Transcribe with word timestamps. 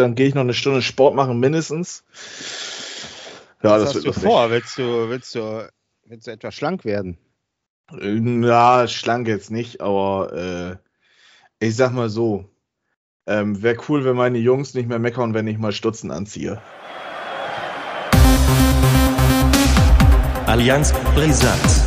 dann 0.00 0.14
gehe 0.14 0.26
ich 0.26 0.34
noch 0.34 0.42
eine 0.42 0.54
Stunde 0.54 0.82
Sport 0.82 1.14
machen, 1.14 1.38
mindestens. 1.38 2.04
Ja, 3.62 3.70
Was 3.70 3.82
das 3.82 3.94
hast 3.94 4.04
wird 4.04 4.16
du 4.16 4.20
vor? 4.20 4.50
Willst 4.50 4.78
du, 4.78 5.08
willst, 5.08 5.34
du, 5.34 5.68
willst 6.04 6.26
du 6.26 6.30
etwa 6.30 6.50
schlank 6.50 6.84
werden? 6.84 7.18
Ja, 7.92 8.86
schlank 8.88 9.28
jetzt 9.28 9.50
nicht, 9.50 9.80
aber 9.80 10.78
äh, 11.60 11.66
ich 11.66 11.76
sag 11.76 11.92
mal 11.92 12.08
so, 12.08 12.50
ähm, 13.30 13.62
Wäre 13.62 13.76
cool, 13.88 14.04
wenn 14.04 14.16
meine 14.16 14.38
Jungs 14.38 14.74
nicht 14.74 14.88
mehr 14.88 14.98
meckern, 14.98 15.34
wenn 15.34 15.46
ich 15.46 15.56
mal 15.56 15.70
Stutzen 15.70 16.10
anziehe. 16.10 16.60
Allianz 20.46 20.92
Brisant. 21.14 21.84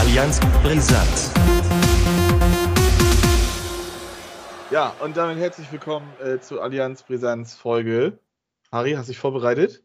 Allianz 0.00 0.40
Brisant. 0.62 1.57
Ja, 4.78 4.90
und 5.00 5.16
damit 5.16 5.38
herzlich 5.38 5.72
willkommen 5.72 6.08
äh, 6.20 6.38
zu 6.38 6.60
Allianz 6.60 7.02
Brisanz 7.02 7.52
Folge. 7.52 8.20
Harry, 8.70 8.92
hast 8.92 9.08
du 9.08 9.10
dich 9.10 9.18
vorbereitet? 9.18 9.82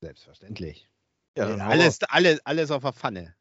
Selbstverständlich. 0.00 0.88
Ja, 1.36 1.44
alles, 1.58 1.98
alles, 2.08 2.40
alles 2.46 2.70
auf 2.70 2.84
der 2.84 2.94
Pfanne. 2.94 3.36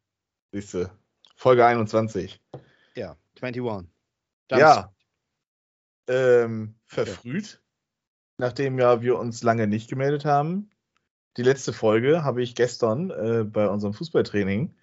Siehst 0.52 0.74
du. 0.74 0.92
Folge 1.38 1.66
21. 1.66 2.42
Ja, 2.96 3.16
21. 3.42 3.90
Dann 4.50 4.60
ja. 4.60 4.94
Ähm, 6.10 6.76
verfrüht, 6.86 7.62
nachdem 8.38 8.78
ja 8.80 9.02
wir 9.02 9.18
uns 9.18 9.42
lange 9.42 9.68
nicht 9.68 9.90
gemeldet 9.90 10.26
haben. 10.26 10.70
Die 11.38 11.44
letzte 11.44 11.72
Folge 11.72 12.26
habe 12.26 12.44
ich 12.44 12.56
gestern 12.56 13.10
äh, 13.10 13.46
bei 13.46 13.70
unserem 13.70 13.94
Fußballtraining, 13.94 14.76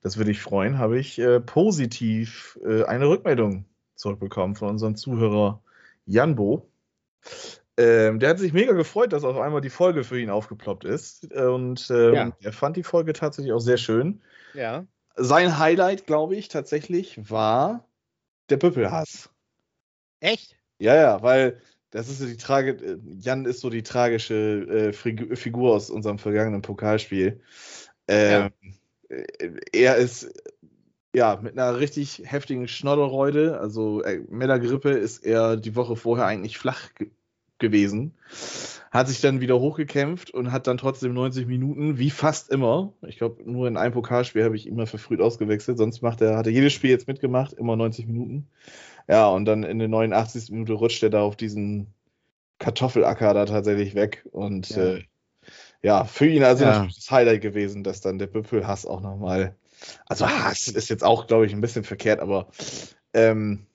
das 0.00 0.16
würde 0.16 0.32
ich 0.32 0.42
freuen, 0.42 0.78
habe 0.78 0.98
ich 0.98 1.20
äh, 1.20 1.38
positiv 1.38 2.58
äh, 2.64 2.82
eine 2.82 3.08
Rückmeldung 3.08 3.66
zurückbekommen 4.02 4.54
von 4.54 4.68
unserem 4.68 4.96
Zuhörer 4.96 5.62
Janbo. 6.04 6.68
Ähm, 7.78 8.18
der 8.18 8.30
hat 8.30 8.38
sich 8.38 8.52
mega 8.52 8.72
gefreut, 8.72 9.12
dass 9.12 9.24
auf 9.24 9.38
einmal 9.38 9.62
die 9.62 9.70
Folge 9.70 10.04
für 10.04 10.20
ihn 10.20 10.28
aufgeploppt 10.28 10.84
ist. 10.84 11.32
Und 11.32 11.88
ähm, 11.90 12.14
ja. 12.14 12.36
er 12.40 12.52
fand 12.52 12.76
die 12.76 12.82
Folge 12.82 13.14
tatsächlich 13.14 13.52
auch 13.52 13.60
sehr 13.60 13.78
schön. 13.78 14.20
Ja. 14.52 14.84
Sein 15.16 15.58
Highlight, 15.58 16.06
glaube 16.06 16.36
ich, 16.36 16.48
tatsächlich 16.48 17.30
war 17.30 17.86
der 18.50 18.58
Büppelhass. 18.58 19.30
Echt? 20.20 20.56
Ja, 20.78 20.96
ja, 20.96 21.22
weil 21.22 21.60
das 21.90 22.08
ist 22.08 22.18
so 22.18 22.26
die 22.26 22.36
Trage. 22.36 22.98
Jan 23.18 23.44
ist 23.44 23.60
so 23.60 23.70
die 23.70 23.82
tragische 23.82 24.92
äh, 24.92 24.92
Figur 24.92 25.74
aus 25.74 25.90
unserem 25.90 26.18
vergangenen 26.18 26.62
Pokalspiel. 26.62 27.40
Ähm, 28.08 28.50
ja. 29.08 29.16
Äh, 29.16 29.52
er 29.72 29.96
ist 29.96 30.32
ja, 31.14 31.38
mit 31.42 31.58
einer 31.58 31.78
richtig 31.78 32.22
heftigen 32.24 32.68
Schnodderreude, 32.68 33.60
also 33.60 34.02
äh, 34.02 34.20
mit 34.28 34.48
der 34.48 34.58
Grippe 34.58 34.90
ist 34.90 35.24
er 35.24 35.56
die 35.56 35.76
Woche 35.76 35.96
vorher 35.96 36.26
eigentlich 36.26 36.58
flach 36.58 36.94
ge 36.94 37.08
gewesen, 37.58 38.14
hat 38.90 39.06
sich 39.06 39.20
dann 39.20 39.40
wieder 39.40 39.60
hochgekämpft 39.60 40.32
und 40.32 40.50
hat 40.50 40.66
dann 40.66 40.78
trotzdem 40.78 41.14
90 41.14 41.46
Minuten, 41.46 41.96
wie 41.96 42.10
fast 42.10 42.50
immer, 42.50 42.92
ich 43.06 43.18
glaube 43.18 43.48
nur 43.48 43.68
in 43.68 43.76
einem 43.76 43.94
Pokalspiel 43.94 44.42
habe 44.42 44.56
ich 44.56 44.66
immer 44.66 44.88
verfrüht 44.88 45.20
ausgewechselt, 45.20 45.78
sonst 45.78 46.02
macht 46.02 46.20
er, 46.22 46.36
hat 46.36 46.46
er 46.46 46.52
jedes 46.52 46.72
Spiel 46.72 46.90
jetzt 46.90 47.06
mitgemacht, 47.06 47.52
immer 47.52 47.76
90 47.76 48.08
Minuten. 48.08 48.48
Ja, 49.08 49.28
und 49.28 49.44
dann 49.44 49.62
in 49.62 49.78
der 49.78 49.86
89. 49.86 50.50
Minute 50.50 50.72
rutscht 50.72 51.04
er 51.04 51.10
da 51.10 51.22
auf 51.22 51.36
diesen 51.36 51.86
Kartoffelacker 52.58 53.32
da 53.32 53.46
tatsächlich 53.46 53.94
weg 53.94 54.26
und 54.32 54.70
ja, 54.70 54.82
äh, 54.82 55.04
ja 55.82 56.04
für 56.04 56.26
ihn 56.26 56.42
also 56.42 56.64
ja. 56.64 56.84
das 56.84 57.10
Highlight 57.12 57.42
gewesen, 57.42 57.84
dass 57.84 58.00
dann 58.00 58.18
der 58.18 58.26
Büppelhass 58.26 58.86
auch 58.86 59.00
nochmal 59.00 59.54
also 60.06 60.26
Hass 60.28 60.68
ist 60.68 60.88
jetzt 60.88 61.04
auch, 61.04 61.26
glaube 61.26 61.46
ich, 61.46 61.52
ein 61.52 61.60
bisschen 61.60 61.84
verkehrt, 61.84 62.20
aber 62.20 62.48
ähm, 63.14 63.66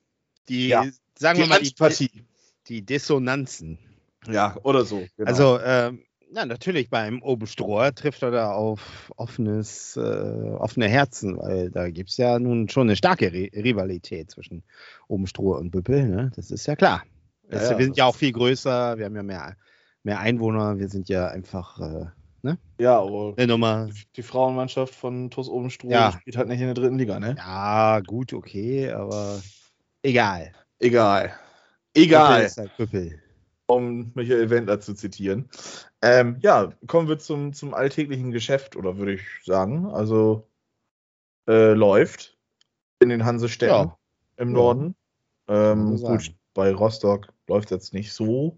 die, 0.50 0.70
ja, 0.70 0.86
sagen 1.18 1.38
die 1.38 1.44
wir 1.44 1.48
mal, 1.48 1.90
die, 1.90 2.26
die 2.68 2.86
Dissonanzen. 2.86 3.80
Ja, 4.28 4.58
oder 4.64 4.86
so. 4.86 5.06
Genau. 5.18 5.30
Also, 5.30 5.60
ähm, 5.62 6.04
na, 6.32 6.46
natürlich 6.46 6.90
beim 6.90 7.22
Obenstroher 7.22 7.96
trifft 7.96 8.22
er 8.22 8.32
da 8.32 8.52
auf 8.52 9.12
offenes, 9.16 9.96
äh, 9.96 10.00
offene 10.02 10.90
Herzen, 10.90 11.38
weil 11.38 11.72
da 11.72 11.90
gibt 11.90 12.10
es 12.10 12.18
ja 12.18 12.38
nun 12.38 12.68
schon 12.68 12.88
eine 12.88 12.98
starke 12.98 13.32
Ri 13.32 13.52
Rivalität 13.56 14.32
zwischen 14.32 14.64
Obenstroher 15.08 15.60
und 15.60 15.72
Büppel, 15.72 16.08
ne? 16.08 16.32
Das 16.36 16.52
ist 16.52 16.66
ja 16.66 16.76
klar. 16.76 17.04
Ja, 17.50 17.64
ja, 17.64 17.78
wir 17.78 17.86
sind 17.86 17.98
ja 17.98 18.06
auch 18.06 18.16
viel 18.16 18.34
größer, 18.34 18.98
wir 18.98 19.06
haben 19.06 19.16
ja 19.16 19.24
mehr, 19.24 19.56
mehr 20.04 20.20
Einwohner, 20.20 20.80
wir 20.80 20.90
sind 20.90 21.08
ja 21.08 21.28
einfach 21.28 21.80
äh, 21.80 22.06
ne? 22.44 22.58
Ja, 22.80 23.00
aber 23.00 23.36
Nummer. 23.46 23.90
die 24.16 24.24
Frauenmannschaft 24.24 24.94
von 24.94 25.30
TuS 25.30 25.50
Obenstruhe 25.50 25.92
ja. 25.92 26.12
spielt 26.12 26.38
halt 26.38 26.48
nicht 26.48 26.60
in 26.60 26.68
der 26.68 26.74
dritten 26.74 26.98
Liga, 26.98 27.20
ne? 27.20 27.36
Ja, 27.38 28.00
gut, 28.02 28.34
okay, 28.34 28.92
aber 28.92 29.42
egal. 30.04 30.52
Egal. 30.80 31.34
Egal. 31.94 32.50
Halt 32.56 32.72
um 33.68 34.12
Michael 34.16 34.50
Wendler 34.50 34.80
zu 34.80 34.94
zitieren. 34.94 35.50
Ähm, 36.02 36.38
ja, 36.42 36.72
kommen 36.88 37.08
wir 37.08 37.20
zum, 37.20 37.54
zum 37.54 37.74
alltäglichen 37.74 38.32
Geschäft, 38.32 38.76
oder 38.76 38.98
würde 38.98 39.14
ich 39.14 39.22
sagen. 39.44 39.88
Also 39.88 40.48
äh, 41.48 41.74
läuft 41.74 42.38
in 43.00 43.10
den 43.10 43.26
Hansestädten 43.26 43.88
ja. 43.88 43.98
im 44.38 44.52
Norden. 44.52 44.96
Ähm, 45.48 45.98
gut, 45.98 46.34
bei 46.54 46.74
Rostock 46.74 47.28
läuft 47.48 47.72
jetzt 47.72 47.94
nicht 47.94 48.14
so 48.14 48.58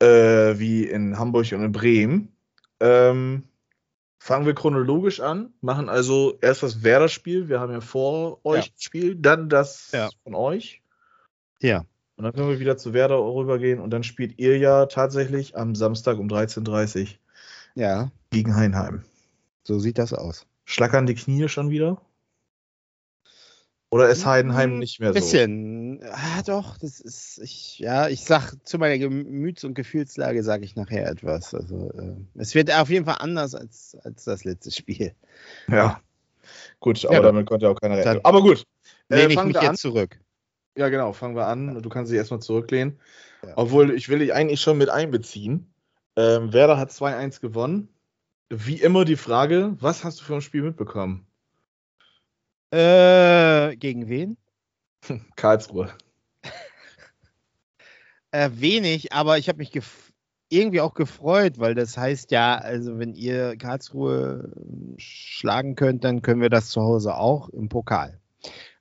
äh, 0.00 0.58
wie 0.58 0.84
in 0.84 1.18
Hamburg 1.18 1.52
und 1.52 1.62
in 1.62 1.72
Bremen. 1.72 2.32
Ähm, 2.80 3.44
fangen 4.18 4.46
wir 4.46 4.54
chronologisch 4.54 5.20
an, 5.20 5.52
machen 5.60 5.88
also 5.88 6.38
erst 6.40 6.62
das 6.62 6.82
Werder-Spiel. 6.82 7.48
Wir 7.48 7.60
haben 7.60 7.72
ja 7.72 7.80
vor 7.80 8.44
euch 8.44 8.66
ja. 8.66 8.72
Spiel, 8.76 9.14
dann 9.16 9.48
das 9.48 9.90
ja. 9.92 10.10
von 10.24 10.34
euch. 10.34 10.82
Ja. 11.60 11.84
Und 12.16 12.24
dann 12.24 12.34
können 12.34 12.50
wir 12.50 12.60
wieder 12.60 12.76
zu 12.76 12.92
Werder 12.92 13.18
rübergehen 13.18 13.80
und 13.80 13.90
dann 13.90 14.02
spielt 14.02 14.38
ihr 14.38 14.58
ja 14.58 14.86
tatsächlich 14.86 15.56
am 15.56 15.74
Samstag 15.74 16.18
um 16.18 16.28
13.30 16.28 17.00
Uhr. 17.02 17.08
Ja. 17.74 18.10
Gegen 18.30 18.54
Heinheim. 18.54 19.04
So 19.64 19.78
sieht 19.78 19.98
das 19.98 20.12
aus. 20.12 20.46
Schlackern 20.66 21.06
die 21.06 21.14
Knie 21.14 21.48
schon 21.48 21.70
wieder? 21.70 22.00
Oder 23.90 24.08
ist 24.08 24.24
Heidenheim 24.24 24.78
nicht 24.78 25.00
mehr 25.00 25.08
so? 25.08 25.14
Bisschen. 25.14 26.00
Ah, 26.12 26.42
doch, 26.46 26.78
das 26.78 27.00
ist, 27.00 27.40
ich, 27.42 27.80
ja, 27.80 28.08
ich 28.08 28.24
sag 28.24 28.54
zu 28.64 28.78
meiner 28.78 28.98
Gemüts- 28.98 29.64
und 29.64 29.74
Gefühlslage 29.74 30.44
sage 30.44 30.64
ich 30.64 30.76
nachher 30.76 31.08
etwas. 31.08 31.52
Also, 31.54 31.90
äh, 31.98 32.14
es 32.40 32.54
wird 32.54 32.72
auf 32.72 32.88
jeden 32.88 33.04
Fall 33.04 33.16
anders 33.18 33.56
als, 33.56 33.96
als 34.04 34.24
das 34.24 34.44
letzte 34.44 34.70
Spiel. 34.70 35.12
Ja. 35.68 36.00
Gut, 36.78 37.04
aber 37.04 37.14
ja, 37.14 37.20
damit 37.20 37.46
konnte 37.46 37.68
auch 37.68 37.80
keiner 37.80 37.96
rechnen. 37.96 38.20
Aber 38.22 38.42
gut. 38.42 38.64
Äh, 39.10 39.26
ich 39.26 39.42
mich 39.42 39.54
jetzt 39.54 39.68
an. 39.68 39.76
zurück. 39.76 40.20
Ja, 40.76 40.88
genau, 40.88 41.12
fangen 41.12 41.34
wir 41.34 41.46
an. 41.46 41.82
Du 41.82 41.88
kannst 41.88 42.12
dich 42.12 42.18
erstmal 42.18 42.40
zurücklehnen. 42.40 43.00
Ja. 43.44 43.54
Obwohl, 43.56 43.92
ich 43.92 44.08
will 44.08 44.20
dich 44.20 44.32
eigentlich 44.32 44.60
schon 44.60 44.78
mit 44.78 44.88
einbeziehen. 44.88 45.72
Ähm, 46.16 46.52
Werder 46.52 46.78
hat 46.78 46.90
2-1 46.90 47.40
gewonnen. 47.40 47.88
Wie 48.50 48.80
immer 48.80 49.04
die 49.04 49.16
Frage, 49.16 49.76
was 49.80 50.04
hast 50.04 50.20
du 50.20 50.24
für 50.24 50.34
ein 50.34 50.42
Spiel 50.42 50.62
mitbekommen? 50.62 51.26
Äh, 52.72 53.76
gegen 53.76 54.08
wen? 54.08 54.36
Karlsruhe. 55.36 55.92
äh, 58.30 58.50
wenig, 58.52 59.12
aber 59.12 59.38
ich 59.38 59.48
habe 59.48 59.58
mich 59.58 59.72
irgendwie 60.50 60.80
auch 60.80 60.94
gefreut, 60.94 61.58
weil 61.58 61.74
das 61.74 61.96
heißt 61.96 62.30
ja, 62.30 62.56
also 62.56 62.98
wenn 62.98 63.14
ihr 63.14 63.56
Karlsruhe 63.56 64.52
schlagen 64.98 65.74
könnt, 65.74 66.04
dann 66.04 66.22
können 66.22 66.40
wir 66.40 66.50
das 66.50 66.68
zu 66.68 66.80
Hause 66.80 67.16
auch 67.16 67.48
im 67.50 67.68
Pokal. 67.68 68.20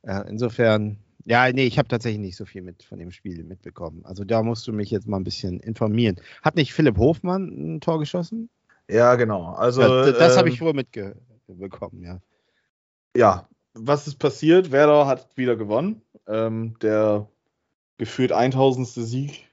Äh, 0.04 0.30
insofern, 0.30 0.98
ja, 1.26 1.52
nee, 1.52 1.66
ich 1.66 1.78
habe 1.78 1.88
tatsächlich 1.88 2.22
nicht 2.22 2.38
so 2.38 2.46
viel 2.46 2.62
mit 2.62 2.84
von 2.84 3.00
dem 3.00 3.12
Spiel 3.12 3.44
mitbekommen. 3.44 4.04
Also 4.06 4.24
da 4.24 4.44
musst 4.44 4.68
du 4.68 4.74
mich 4.74 4.90
jetzt 4.92 5.08
mal 5.08 5.18
ein 5.18 5.24
bisschen 5.24 5.60
informieren. 5.60 6.20
Hat 6.42 6.56
nicht 6.56 6.74
Philipp 6.74 6.98
Hofmann 6.98 7.76
ein 7.76 7.82
Tor 7.82 8.00
geschossen? 8.00 8.50
Ja, 8.90 9.16
genau. 9.16 9.54
Also 9.54 9.82
das, 9.82 10.18
das 10.18 10.34
ähm, 10.34 10.40
habe 10.40 10.50
ich 10.50 10.62
wohl 10.62 10.74
mitbekommen, 10.74 12.04
ja. 12.04 12.20
Ja, 13.16 13.48
was 13.74 14.08
ist 14.08 14.16
passiert? 14.16 14.72
Werder 14.72 15.08
hat 15.08 15.28
wieder 15.36 15.56
gewonnen. 15.56 16.02
Ähm, 16.28 16.76
der 16.82 17.28
gefühlt 17.98 18.32
1000. 18.32 18.88
Sieg 18.88 19.50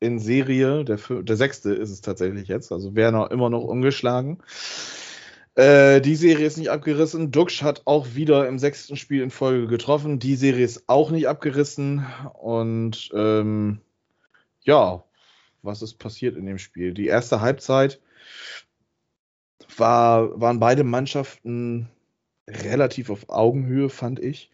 in 0.00 0.18
Serie, 0.18 0.84
der, 0.84 0.98
der 0.98 1.36
sechste 1.36 1.72
ist 1.72 1.90
es 1.90 2.02
tatsächlich 2.02 2.48
jetzt. 2.48 2.72
Also 2.72 2.94
Werner 2.94 3.30
immer 3.30 3.48
noch 3.48 3.64
ungeschlagen. 3.64 4.42
Äh, 5.54 6.00
die 6.00 6.16
Serie 6.16 6.46
ist 6.46 6.58
nicht 6.58 6.70
abgerissen. 6.70 7.30
Duxch 7.30 7.62
hat 7.62 7.82
auch 7.84 8.14
wieder 8.14 8.48
im 8.48 8.58
sechsten 8.58 8.96
Spiel 8.96 9.22
in 9.22 9.30
Folge 9.30 9.66
getroffen. 9.66 10.18
Die 10.18 10.36
Serie 10.36 10.64
ist 10.64 10.84
auch 10.88 11.10
nicht 11.10 11.28
abgerissen. 11.28 12.04
Und 12.34 13.10
ähm, 13.14 13.80
ja, 14.62 15.04
was 15.62 15.80
ist 15.80 15.94
passiert 15.94 16.36
in 16.36 16.46
dem 16.46 16.58
Spiel? 16.58 16.92
Die 16.92 17.06
erste 17.06 17.40
Halbzeit 17.40 18.00
war, 19.76 20.38
waren 20.40 20.60
beide 20.60 20.84
Mannschaften 20.84 21.88
relativ 22.48 23.10
auf 23.10 23.28
Augenhöhe, 23.28 23.88
fand 23.88 24.20
ich. 24.20 24.50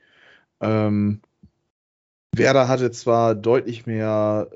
Ähm, 0.60 1.20
Werder 2.34 2.68
hatte 2.68 2.90
zwar 2.90 3.34
deutlich 3.34 3.86
mehr 3.86 4.50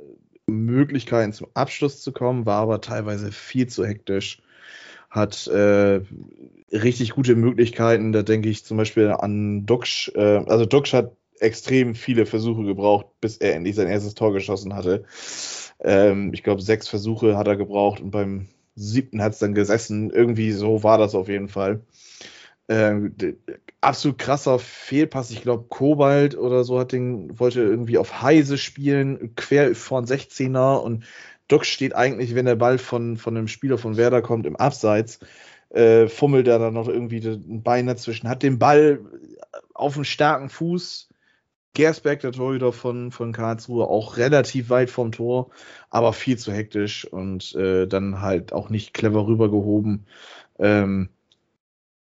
Möglichkeiten 0.46 1.32
zum 1.32 1.48
Abschluss 1.54 2.02
zu 2.02 2.12
kommen, 2.12 2.46
war 2.46 2.60
aber 2.60 2.80
teilweise 2.80 3.32
viel 3.32 3.66
zu 3.66 3.84
hektisch. 3.84 4.42
hat 5.10 5.46
äh, 5.46 6.00
richtig 6.72 7.10
gute 7.10 7.36
Möglichkeiten. 7.36 8.12
Da 8.12 8.22
denke 8.22 8.48
ich 8.48 8.64
zum 8.64 8.76
Beispiel 8.76 9.08
an 9.10 9.66
Duxch. 9.66 10.12
Äh, 10.14 10.44
also 10.46 10.66
Duxch 10.66 10.92
hat 10.92 11.16
extrem 11.40 11.94
viele 11.94 12.26
Versuche 12.26 12.64
gebraucht, 12.64 13.06
bis 13.20 13.38
er 13.38 13.54
endlich 13.54 13.76
sein 13.76 13.88
erstes 13.88 14.14
Tor 14.14 14.32
geschossen 14.32 14.74
hatte. 14.74 15.04
Ähm, 15.80 16.32
ich 16.34 16.42
glaube, 16.42 16.62
sechs 16.62 16.88
Versuche 16.88 17.36
hat 17.36 17.46
er 17.46 17.56
gebraucht 17.56 18.00
und 18.00 18.10
beim 18.10 18.48
siebten 18.76 19.22
hat 19.22 19.34
es 19.34 19.38
dann 19.38 19.54
gesessen. 19.54 20.10
Irgendwie 20.10 20.52
so 20.52 20.82
war 20.82 20.98
das 20.98 21.14
auf 21.14 21.28
jeden 21.28 21.48
Fall. 21.48 21.80
Ähm, 22.68 23.14
absolut 23.80 24.18
krasser 24.18 24.58
Fehlpass. 24.58 25.30
Ich 25.30 25.42
glaube, 25.42 25.66
Kobalt 25.68 26.36
oder 26.36 26.64
so 26.64 26.78
hat 26.78 26.92
den, 26.92 27.38
wollte 27.38 27.60
irgendwie 27.60 27.98
auf 27.98 28.22
Heise 28.22 28.56
spielen, 28.56 29.34
quer 29.36 29.74
vor 29.74 30.00
den 30.00 30.06
16er 30.06 30.78
und 30.78 31.04
Doc 31.48 31.66
steht 31.66 31.94
eigentlich, 31.94 32.34
wenn 32.34 32.46
der 32.46 32.56
Ball 32.56 32.78
von, 32.78 33.18
von 33.18 33.36
einem 33.36 33.48
Spieler 33.48 33.76
von 33.76 33.96
Werder 33.96 34.22
kommt, 34.22 34.46
im 34.46 34.56
Abseits, 34.56 35.20
äh, 35.70 36.08
fummelt 36.08 36.48
er 36.48 36.58
dann 36.58 36.74
noch 36.74 36.88
irgendwie 36.88 37.20
ein 37.26 37.62
Bein 37.62 37.86
dazwischen, 37.86 38.28
hat 38.28 38.42
den 38.42 38.58
Ball 38.58 39.00
auf 39.74 39.96
einen 39.96 40.04
starken 40.04 40.48
Fuß. 40.48 41.10
Gersberg, 41.74 42.20
der 42.20 42.30
Torhüter 42.30 42.72
von, 42.72 43.10
von 43.10 43.32
Karlsruhe, 43.32 43.88
auch 43.88 44.16
relativ 44.16 44.70
weit 44.70 44.90
vom 44.90 45.10
Tor, 45.10 45.50
aber 45.90 46.12
viel 46.12 46.38
zu 46.38 46.52
hektisch 46.52 47.04
und 47.04 47.52
äh, 47.56 47.88
dann 47.88 48.20
halt 48.20 48.52
auch 48.52 48.70
nicht 48.70 48.94
clever 48.94 49.26
rübergehoben. 49.26 50.06
Ähm, 50.60 51.08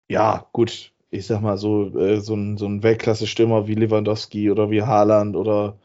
ja, 0.10 0.48
gut, 0.52 0.92
ich 1.10 1.25
sag 1.28 1.42
mal 1.42 1.57
so, 1.57 1.98
äh, 1.98 2.19
so 2.22 2.36
ein, 2.36 2.57
so 2.57 2.66
ein 2.66 2.84
Weltklasse-Stürmer 2.84 3.68
wie 3.68 3.75
Lewandowski 3.75 4.52
oder 4.52 4.69
wie 4.69 4.84
Haaland 4.84 5.36
oder 5.36 5.78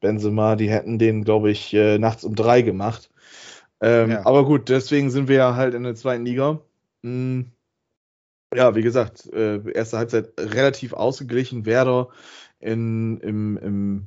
Benzema, 0.00 0.56
die 0.56 0.70
hätten 0.70 0.98
den, 0.98 1.24
glaube 1.24 1.50
ich, 1.50 1.74
äh, 1.74 1.98
nachts 1.98 2.24
um 2.24 2.34
drei 2.34 2.62
gemacht. 2.62 3.10
Ähm, 3.80 4.10
ja. 4.10 4.26
Aber 4.26 4.44
gut, 4.44 4.68
deswegen 4.68 5.10
sind 5.10 5.28
wir 5.28 5.36
ja 5.36 5.56
halt 5.56 5.74
in 5.74 5.82
der 5.82 5.94
zweiten 5.94 6.24
Liga. 6.24 6.60
Hm. 7.02 7.52
Ja, 8.54 8.74
wie 8.74 8.82
gesagt, 8.82 9.26
äh, 9.32 9.60
erste 9.72 9.98
Halbzeit 9.98 10.32
relativ 10.38 10.92
ausgeglichen. 10.92 11.66
Werder 11.66 12.08
in, 12.60 13.18
im, 13.18 13.56
im, 13.58 14.06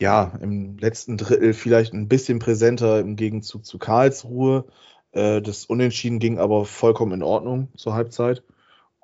ja, 0.00 0.32
im 0.40 0.78
letzten 0.78 1.16
Drittel 1.16 1.52
vielleicht 1.52 1.92
ein 1.92 2.08
bisschen 2.08 2.38
präsenter 2.38 3.00
im 3.00 3.16
Gegenzug 3.16 3.66
zu 3.66 3.78
Karlsruhe. 3.78 4.66
Äh, 5.12 5.42
das 5.42 5.66
Unentschieden 5.66 6.20
ging 6.20 6.38
aber 6.38 6.64
vollkommen 6.64 7.12
in 7.12 7.22
Ordnung 7.22 7.68
zur 7.76 7.94
Halbzeit. 7.94 8.44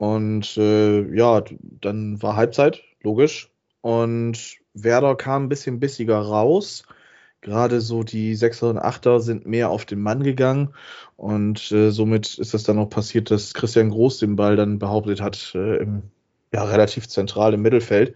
Und 0.00 0.56
äh, 0.56 1.14
ja, 1.14 1.44
dann 1.61 2.23
war 2.23 2.35
Halbzeit, 2.35 2.81
logisch. 3.02 3.50
Und 3.82 4.56
Werder 4.73 5.14
kam 5.14 5.44
ein 5.44 5.49
bisschen 5.50 5.79
bissiger 5.79 6.19
raus. 6.19 6.85
Gerade 7.43 7.82
so 7.82 8.02
die 8.02 8.35
Sechser 8.35 8.70
und 8.70 8.79
Achter 8.79 9.20
sind 9.20 9.44
mehr 9.44 9.69
auf 9.69 9.85
den 9.85 10.00
Mann 10.00 10.23
gegangen. 10.23 10.75
Und 11.17 11.70
äh, 11.70 11.91
somit 11.91 12.38
ist 12.38 12.55
es 12.55 12.62
dann 12.62 12.79
auch 12.79 12.88
passiert, 12.88 13.31
dass 13.31 13.52
Christian 13.52 13.91
Groß 13.91 14.17
den 14.20 14.37
Ball 14.37 14.56
dann 14.56 14.79
behauptet 14.79 15.20
hat, 15.20 15.52
äh, 15.55 15.76
im, 15.82 16.05
ja, 16.55 16.64
relativ 16.64 17.06
zentral 17.06 17.52
im 17.52 17.61
Mittelfeld. 17.61 18.14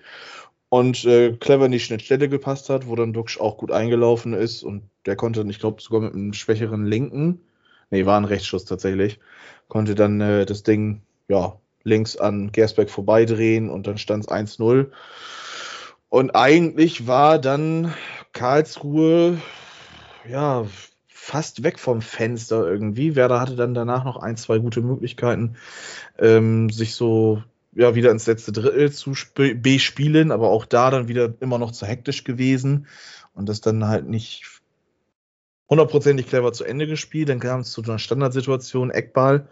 Und 0.70 1.04
äh, 1.04 1.32
clever 1.32 1.66
in 1.66 1.72
die 1.72 1.80
Schnittstelle 1.80 2.30
gepasst 2.30 2.70
hat, 2.70 2.86
wo 2.88 2.96
dann 2.96 3.12
Duxch 3.12 3.38
auch 3.38 3.58
gut 3.58 3.70
eingelaufen 3.70 4.32
ist. 4.32 4.62
Und 4.62 4.88
der 5.04 5.16
konnte, 5.16 5.44
ich 5.50 5.58
glaube, 5.58 5.82
sogar 5.82 6.00
mit 6.00 6.14
einem 6.14 6.32
schwächeren 6.32 6.86
Linken, 6.86 7.42
nee, 7.90 8.06
war 8.06 8.18
ein 8.18 8.24
Rechtsschuss 8.24 8.64
tatsächlich, 8.64 9.20
konnte 9.68 9.94
dann 9.94 10.22
äh, 10.22 10.46
das 10.46 10.62
Ding, 10.62 11.02
ja, 11.28 11.58
links 11.84 12.16
an 12.16 12.50
Gersberg 12.50 12.90
vorbeidrehen 12.90 13.70
und 13.70 13.86
dann 13.86 13.98
stand 13.98 14.24
es 14.24 14.30
1-0. 14.30 14.90
Und 16.08 16.30
eigentlich 16.34 17.06
war 17.06 17.38
dann 17.38 17.94
Karlsruhe 18.32 19.40
ja 20.28 20.66
fast 21.08 21.62
weg 21.62 21.78
vom 21.78 22.02
Fenster 22.02 22.66
irgendwie. 22.66 23.16
Werder 23.16 23.40
hatte 23.40 23.56
dann 23.56 23.74
danach 23.74 24.04
noch 24.04 24.16
ein, 24.16 24.36
zwei 24.36 24.58
gute 24.58 24.80
Möglichkeiten, 24.80 25.56
ähm, 26.18 26.70
sich 26.70 26.94
so 26.94 27.42
ja 27.72 27.94
wieder 27.94 28.10
ins 28.10 28.26
letzte 28.26 28.52
Drittel 28.52 28.92
zu 28.92 29.14
bespielen, 29.56 30.30
aber 30.30 30.50
auch 30.50 30.64
da 30.64 30.90
dann 30.90 31.08
wieder 31.08 31.32
immer 31.40 31.58
noch 31.58 31.72
zu 31.72 31.86
hektisch 31.86 32.24
gewesen 32.24 32.86
und 33.34 33.48
das 33.48 33.60
dann 33.60 33.88
halt 33.88 34.08
nicht 34.08 34.44
hundertprozentig 35.68 36.26
clever 36.26 36.52
zu 36.52 36.64
Ende 36.64 36.86
gespielt. 36.86 37.28
Dann 37.28 37.40
kam 37.40 37.60
es 37.60 37.72
zu 37.72 37.82
einer 37.82 37.98
Standardsituation, 37.98 38.90
Eckball 38.90 39.48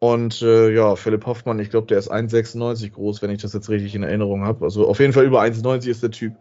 und 0.00 0.40
äh, 0.40 0.74
ja, 0.74 0.96
Philipp 0.96 1.26
Hoffmann, 1.26 1.58
ich 1.58 1.68
glaube, 1.68 1.86
der 1.86 1.98
ist 1.98 2.10
1,96 2.10 2.92
groß, 2.92 3.20
wenn 3.20 3.30
ich 3.30 3.42
das 3.42 3.52
jetzt 3.52 3.68
richtig 3.68 3.94
in 3.94 4.02
Erinnerung 4.02 4.46
habe. 4.46 4.64
Also 4.64 4.88
auf 4.88 4.98
jeden 4.98 5.12
Fall 5.12 5.26
über 5.26 5.42
1,90 5.42 5.88
ist 5.88 6.02
der 6.02 6.10
Typ. 6.10 6.32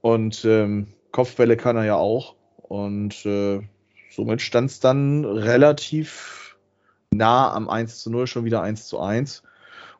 Und 0.00 0.44
ähm, 0.44 0.88
Kopfbälle 1.12 1.56
kann 1.56 1.76
er 1.76 1.84
ja 1.84 1.94
auch. 1.94 2.34
Und 2.56 3.24
äh, 3.24 3.60
somit 4.10 4.42
stand 4.42 4.70
es 4.70 4.80
dann 4.80 5.24
relativ 5.24 6.56
nah 7.12 7.52
am 7.52 7.68
1 7.68 8.00
zu 8.00 8.10
0, 8.10 8.26
schon 8.26 8.44
wieder 8.44 8.60
1 8.60 8.88
zu 8.88 8.98
1. 8.98 9.44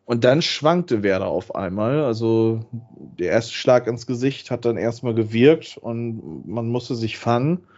Und 0.04 0.24
dann 0.24 0.42
schwankte 0.42 1.04
Werder 1.04 1.28
auf 1.28 1.54
einmal. 1.54 2.02
Also 2.02 2.66
der 2.72 3.30
erste 3.30 3.52
Schlag 3.52 3.86
ins 3.86 4.08
Gesicht 4.08 4.50
hat 4.50 4.64
dann 4.64 4.76
erstmal 4.76 5.14
gewirkt 5.14 5.78
und 5.80 6.44
man 6.44 6.66
musste 6.66 6.96
sich 6.96 7.18
fangen. 7.18 7.68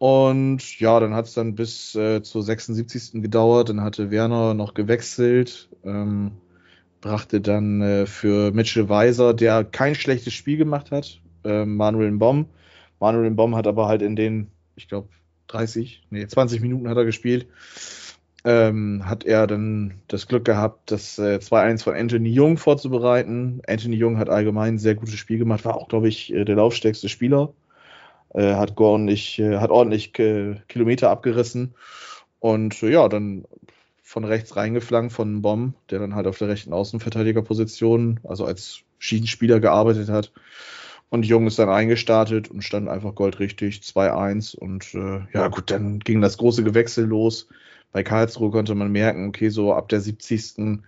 Und 0.00 0.80
ja, 0.80 0.98
dann 0.98 1.12
hat 1.12 1.26
es 1.26 1.34
dann 1.34 1.54
bis 1.54 1.94
äh, 1.94 2.22
zur 2.22 2.42
76. 2.42 3.20
gedauert. 3.20 3.68
Dann 3.68 3.82
hatte 3.82 4.10
Werner 4.10 4.54
noch 4.54 4.72
gewechselt, 4.72 5.68
ähm, 5.84 6.30
brachte 7.02 7.42
dann 7.42 7.82
äh, 7.82 8.06
für 8.06 8.50
Mitchell 8.50 8.88
Weiser, 8.88 9.34
der 9.34 9.62
kein 9.62 9.94
schlechtes 9.94 10.32
Spiel 10.32 10.56
gemacht 10.56 10.90
hat, 10.90 11.20
äh, 11.44 11.66
Manuel 11.66 12.12
Bomb. 12.12 12.48
Manuel 12.98 13.30
Bomb 13.32 13.54
hat 13.54 13.66
aber 13.66 13.88
halt 13.88 14.00
in 14.00 14.16
den, 14.16 14.46
ich 14.74 14.88
glaube, 14.88 15.10
30, 15.48 16.06
nee, 16.08 16.26
20 16.26 16.62
Minuten 16.62 16.88
hat 16.88 16.96
er 16.96 17.04
gespielt. 17.04 17.46
Ähm, 18.42 19.02
hat 19.04 19.24
er 19.24 19.46
dann 19.46 19.96
das 20.08 20.26
Glück 20.28 20.46
gehabt, 20.46 20.90
das 20.90 21.18
äh, 21.18 21.40
2-1 21.42 21.82
von 21.82 21.94
Anthony 21.94 22.30
Jung 22.30 22.56
vorzubereiten. 22.56 23.60
Anthony 23.68 23.96
Jung 23.96 24.16
hat 24.16 24.30
allgemein 24.30 24.76
ein 24.76 24.78
sehr 24.78 24.94
gutes 24.94 25.16
Spiel 25.16 25.36
gemacht, 25.36 25.66
war 25.66 25.76
auch, 25.76 25.88
glaube 25.88 26.08
ich, 26.08 26.32
äh, 26.32 26.46
der 26.46 26.56
laufstärkste 26.56 27.10
Spieler 27.10 27.52
äh, 28.34 28.54
hat 28.54 28.78
ordentlich, 28.78 29.38
äh, 29.38 29.58
hat 29.58 29.70
ordentlich 29.70 30.18
äh, 30.18 30.56
Kilometer 30.68 31.10
abgerissen 31.10 31.74
und 32.38 32.82
äh, 32.82 32.90
ja, 32.90 33.08
dann 33.08 33.44
von 34.02 34.24
rechts 34.24 34.56
reingeflankt 34.56 35.12
von 35.12 35.40
Bomb, 35.40 35.74
der 35.88 36.00
dann 36.00 36.16
halt 36.16 36.26
auf 36.26 36.38
der 36.38 36.48
rechten 36.48 36.72
Außenverteidigerposition, 36.72 38.18
also 38.24 38.44
als 38.44 38.80
Schiedenspieler 38.98 39.60
gearbeitet 39.60 40.08
hat. 40.08 40.32
Und 41.10 41.26
Jung 41.26 41.46
ist 41.46 41.58
dann 41.58 41.68
eingestartet 41.68 42.50
und 42.50 42.62
stand 42.62 42.88
einfach 42.88 43.14
goldrichtig 43.14 43.80
2-1. 43.82 44.56
Und 44.56 44.94
äh, 44.94 45.20
ja, 45.32 45.48
gut, 45.48 45.70
dann 45.70 46.00
ging 46.00 46.20
das 46.20 46.38
große 46.38 46.64
Gewechsel 46.64 47.04
los. 47.04 47.48
Bei 47.92 48.02
Karlsruhe 48.02 48.50
konnte 48.50 48.74
man 48.74 48.90
merken, 48.92 49.28
okay, 49.28 49.48
so 49.48 49.74
ab 49.74 49.88
der 49.88 50.00
70 50.00 50.80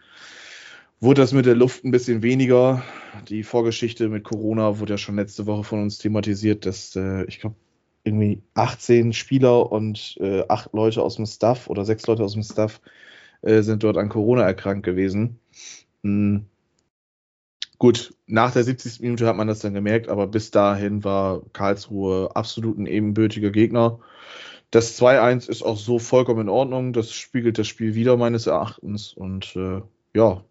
wurde 1.03 1.21
das 1.21 1.33
mit 1.33 1.47
der 1.47 1.57
Luft 1.57 1.85
ein 1.85 1.91
bisschen 1.91 2.23
weniger. 2.23 2.83
Die 3.29 3.43
Vorgeschichte 3.43 4.09
mit 4.09 4.23
Corona 4.23 4.79
wurde 4.79 4.95
ja 4.95 4.99
schon 4.99 5.17
letzte 5.17 5.47
Woche 5.47 5.65
von 5.65 5.83
uns 5.83 5.99
thematisiert, 5.99 6.65
dass 6.65 6.95
äh, 6.95 7.25
ich 7.25 7.41
glaube, 7.41 7.57
irgendwie 8.05 8.41
18 8.55 9.13
Spieler 9.13 9.71
und 9.73 10.17
äh, 10.21 10.45
acht 10.49 10.73
Leute 10.73 11.03
aus 11.03 11.17
dem 11.17 11.27
Staff 11.27 11.69
oder 11.69 11.85
sechs 11.85 12.07
Leute 12.07 12.23
aus 12.23 12.35
dem 12.35 12.45
Staff 12.45 12.81
äh, 13.43 13.63
sind 13.63 13.83
dort 13.83 13.97
an 13.97 14.09
Corona 14.09 14.43
erkrankt 14.43 14.85
gewesen. 14.85 15.41
Mhm. 16.03 16.47
Gut, 17.79 18.15
nach 18.29 18.53
der 18.53 18.63
70. 18.63 19.01
Minute 19.01 19.27
hat 19.27 19.37
man 19.37 19.49
das 19.49 19.59
dann 19.59 19.75
gemerkt, 19.75 20.09
aber 20.09 20.29
bis 20.29 20.53
dahin 20.53 21.03
war 21.03 21.43
Karlsruhe 21.53 22.31
absolut 22.37 22.79
ein 22.79 22.87
ebenbürtiger 22.87 23.51
Gegner. 23.51 23.99
Das 24.71 25.01
2-1 25.01 25.49
ist 25.51 25.63
auch 25.63 25.77
so 25.77 25.99
vollkommen 25.99 26.43
in 26.43 26.49
Ordnung. 26.49 26.93
Das 26.93 27.13
spiegelt 27.13 27.59
das 27.59 27.67
Spiel 27.67 27.97
wieder 27.97 28.17
meines 28.17 28.47
Erachtens. 28.47 29.13
Und 29.13 29.57
äh, 29.57 29.83
ja, 30.15 30.45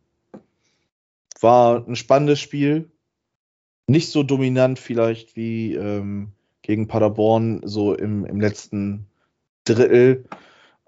war 1.42 1.86
ein 1.88 1.96
spannendes 1.96 2.40
Spiel. 2.40 2.92
Nicht 3.88 4.12
so 4.12 4.24
dominant 4.24 4.80
vielleicht 4.80 5.36
wie 5.36 5.74
ähm, 5.76 6.30
gegen 6.62 6.88
Paderborn, 6.88 7.62
so 7.66 7.94
im, 7.94 8.26
im 8.26 8.40
letzten 8.40 9.08
Drittel, 9.66 10.26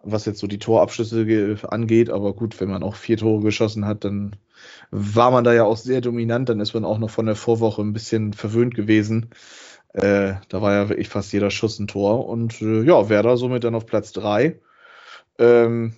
was 0.04 0.26
jetzt 0.26 0.40
so 0.40 0.48
die 0.48 0.60
Torabschlüsse 0.60 1.58
angeht. 1.70 2.10
Aber 2.10 2.34
gut, 2.34 2.60
wenn 2.62 2.70
man 2.70 2.84
auch 2.84 2.96
vier 2.96 3.18
Tore 3.18 3.42
geschossen 3.42 3.86
hat, 3.86 4.04
dann 4.04 4.36
war 4.92 5.32
man 5.32 5.44
da 5.44 5.54
ja 5.54 5.64
auch 5.64 5.78
sehr 5.78 6.02
dominant. 6.02 6.50
Dann 6.50 6.60
ist 6.60 6.74
man 6.74 6.86
auch 6.86 7.00
noch 7.00 7.10
von 7.10 7.26
der 7.26 7.36
Vorwoche 7.36 7.82
ein 7.82 7.94
bisschen 7.94 8.34
verwöhnt 8.34 8.76
gewesen. 8.76 9.32
Äh, 9.94 10.36
da 10.50 10.62
war 10.62 10.74
ja 10.74 10.90
wirklich 10.90 11.10
fast 11.10 11.34
jeder 11.34 11.52
Schuss 11.52 11.80
ein 11.80 11.88
Tor. 11.88 12.28
Und 12.28 12.62
äh, 12.62 12.84
ja, 12.84 13.10
Werder 13.10 13.38
somit 13.38 13.64
dann 13.64 13.76
auf 13.76 13.86
Platz 13.86 14.12
drei. 14.12 14.60
Ähm, 15.40 15.94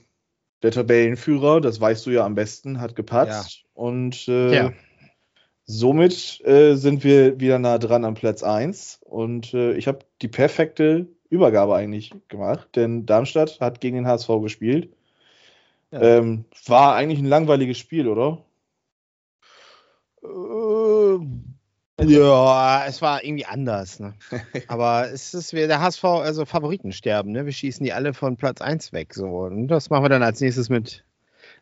der 0.65 0.71
Tabellenführer, 0.71 1.61
das 1.61 1.79
weißt 1.79 2.05
du 2.05 2.09
ja 2.09 2.25
am 2.25 2.35
besten, 2.35 2.81
hat 2.81 2.95
gepatzt. 2.95 3.59
Ja. 3.59 3.69
Und 3.75 4.27
äh, 4.27 4.55
ja. 4.55 4.73
somit 5.65 6.41
äh, 6.45 6.75
sind 6.75 7.03
wir 7.03 7.39
wieder 7.39 7.59
nah 7.59 7.77
dran 7.77 8.03
am 8.03 8.15
Platz 8.15 8.41
1. 8.41 9.01
Und 9.03 9.53
äh, 9.53 9.73
ich 9.73 9.87
habe 9.87 9.99
die 10.21 10.27
perfekte 10.27 11.07
Übergabe 11.29 11.75
eigentlich 11.75 12.13
gemacht, 12.27 12.69
denn 12.75 13.05
Darmstadt 13.05 13.59
hat 13.59 13.79
gegen 13.79 13.95
den 13.95 14.07
HSV 14.07 14.27
gespielt. 14.41 14.89
Ja. 15.91 16.01
Ähm, 16.01 16.45
war 16.65 16.95
eigentlich 16.95 17.19
ein 17.19 17.25
langweiliges 17.25 17.77
Spiel, 17.77 18.07
oder? 18.07 18.43
Ja, 22.01 22.85
es 22.87 23.01
war 23.01 23.23
irgendwie 23.23 23.45
anders. 23.45 23.99
Ne? 23.99 24.13
Aber 24.67 25.11
es 25.11 25.33
ist 25.33 25.53
wie 25.53 25.67
der 25.67 25.81
HSV, 25.81 26.03
also 26.03 26.45
Favoriten 26.45 26.91
sterben. 26.91 27.31
Ne? 27.31 27.45
Wir 27.45 27.53
schießen 27.53 27.83
die 27.83 27.93
alle 27.93 28.13
von 28.13 28.37
Platz 28.37 28.61
1 28.61 28.93
weg. 28.93 29.13
So. 29.13 29.25
Und 29.25 29.67
das 29.67 29.89
machen 29.89 30.03
wir 30.03 30.09
dann 30.09 30.23
als 30.23 30.41
nächstes 30.41 30.69
mit 30.69 31.03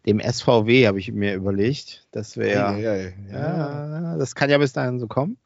dem 0.06 0.20
SVW, 0.20 0.88
habe 0.88 1.00
ich 1.00 1.12
mir 1.12 1.36
überlegt. 1.36 2.06
Das 2.12 2.38
wäre. 2.38 2.80
Ja, 2.80 2.96
ja, 2.96 3.10
ja. 3.32 4.18
Das 4.18 4.36
kann 4.36 4.50
ja 4.50 4.58
bis 4.58 4.74
dahin 4.74 5.00
so 5.00 5.08
kommen. 5.08 5.38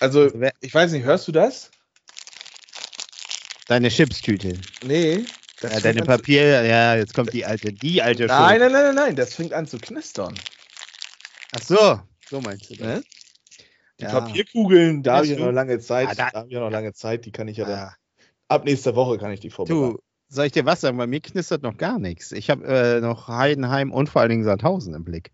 Also, 0.00 0.30
ich 0.60 0.72
weiß 0.72 0.92
nicht, 0.92 1.04
hörst 1.04 1.26
du 1.26 1.32
das? 1.32 1.70
Deine 3.66 3.88
Chipstüte. 3.88 4.54
Nee. 4.84 5.24
Ja, 5.60 5.80
deine 5.80 6.02
Papier, 6.02 6.62
ja, 6.64 6.94
jetzt 6.94 7.14
kommt 7.14 7.32
die 7.32 7.44
alte, 7.44 7.72
die 7.72 8.00
alte 8.00 8.26
Nein, 8.26 8.60
nein, 8.60 8.72
nein, 8.72 8.84
nein, 8.84 8.94
nein, 8.94 9.16
das 9.16 9.34
fängt 9.34 9.52
an 9.52 9.66
zu 9.66 9.78
knistern. 9.78 10.34
Ach 11.52 11.62
so, 11.62 12.00
so 12.30 12.40
meinst 12.40 12.70
du 12.70 12.76
das. 12.76 12.86
Ne? 12.86 13.02
Die 14.00 14.04
Ja. 14.04 14.20
Papierkugeln, 14.20 15.02
da 15.02 15.16
habe 15.16 15.26
ich 15.26 15.32
ja 15.32 15.44
noch 15.44 15.52
lange 15.52 15.78
Zeit. 15.80 16.08
Ah, 16.10 16.14
da- 16.14 16.30
da 16.30 16.38
habe 16.40 16.48
ich 16.48 16.54
ja 16.54 16.60
noch 16.60 16.70
lange 16.70 16.92
Zeit, 16.92 17.24
die 17.24 17.32
kann 17.32 17.48
ich 17.48 17.56
ja 17.56 17.64
dann. 17.66 17.78
Ah. 17.78 17.94
Ab 18.48 18.64
nächster 18.64 18.94
Woche 18.96 19.18
kann 19.18 19.32
ich 19.32 19.40
die 19.40 19.50
vorbereiten. 19.50 19.94
Du, 19.96 20.02
soll 20.28 20.46
ich 20.46 20.52
dir 20.52 20.64
was 20.64 20.80
sagen? 20.80 20.96
Bei 20.96 21.06
mir 21.06 21.20
knistert 21.20 21.62
noch 21.62 21.76
gar 21.76 21.98
nichts. 21.98 22.32
Ich 22.32 22.48
habe 22.50 22.64
äh, 22.66 23.00
noch 23.00 23.28
Heidenheim 23.28 23.92
und 23.92 24.08
vor 24.08 24.20
allen 24.22 24.30
Dingen 24.30 24.44
Sandhausen 24.44 24.94
im 24.94 25.04
Blick. 25.04 25.32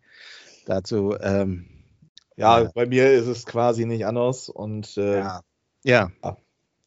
Dazu, 0.66 1.14
ähm, 1.20 1.68
ja, 2.36 2.62
Ja. 2.62 2.70
bei 2.74 2.86
mir 2.86 3.12
ist 3.12 3.26
es 3.26 3.44
quasi 3.46 3.84
nicht 3.86 4.06
anders. 4.06 4.48
Und 4.48 4.96
äh, 4.96 5.18
ja. 5.18 5.40
Ja, 5.84 6.10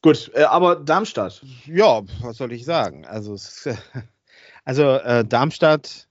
gut, 0.01 0.31
äh, 0.33 0.43
aber 0.43 0.75
Darmstadt. 0.77 1.43
ja, 1.65 2.01
was 2.21 2.37
soll 2.37 2.51
ich 2.51 2.65
sagen? 2.65 3.05
Also, 3.05 3.37
also 4.65 4.83
äh, 4.95 5.23
Darmstadt 5.23 6.06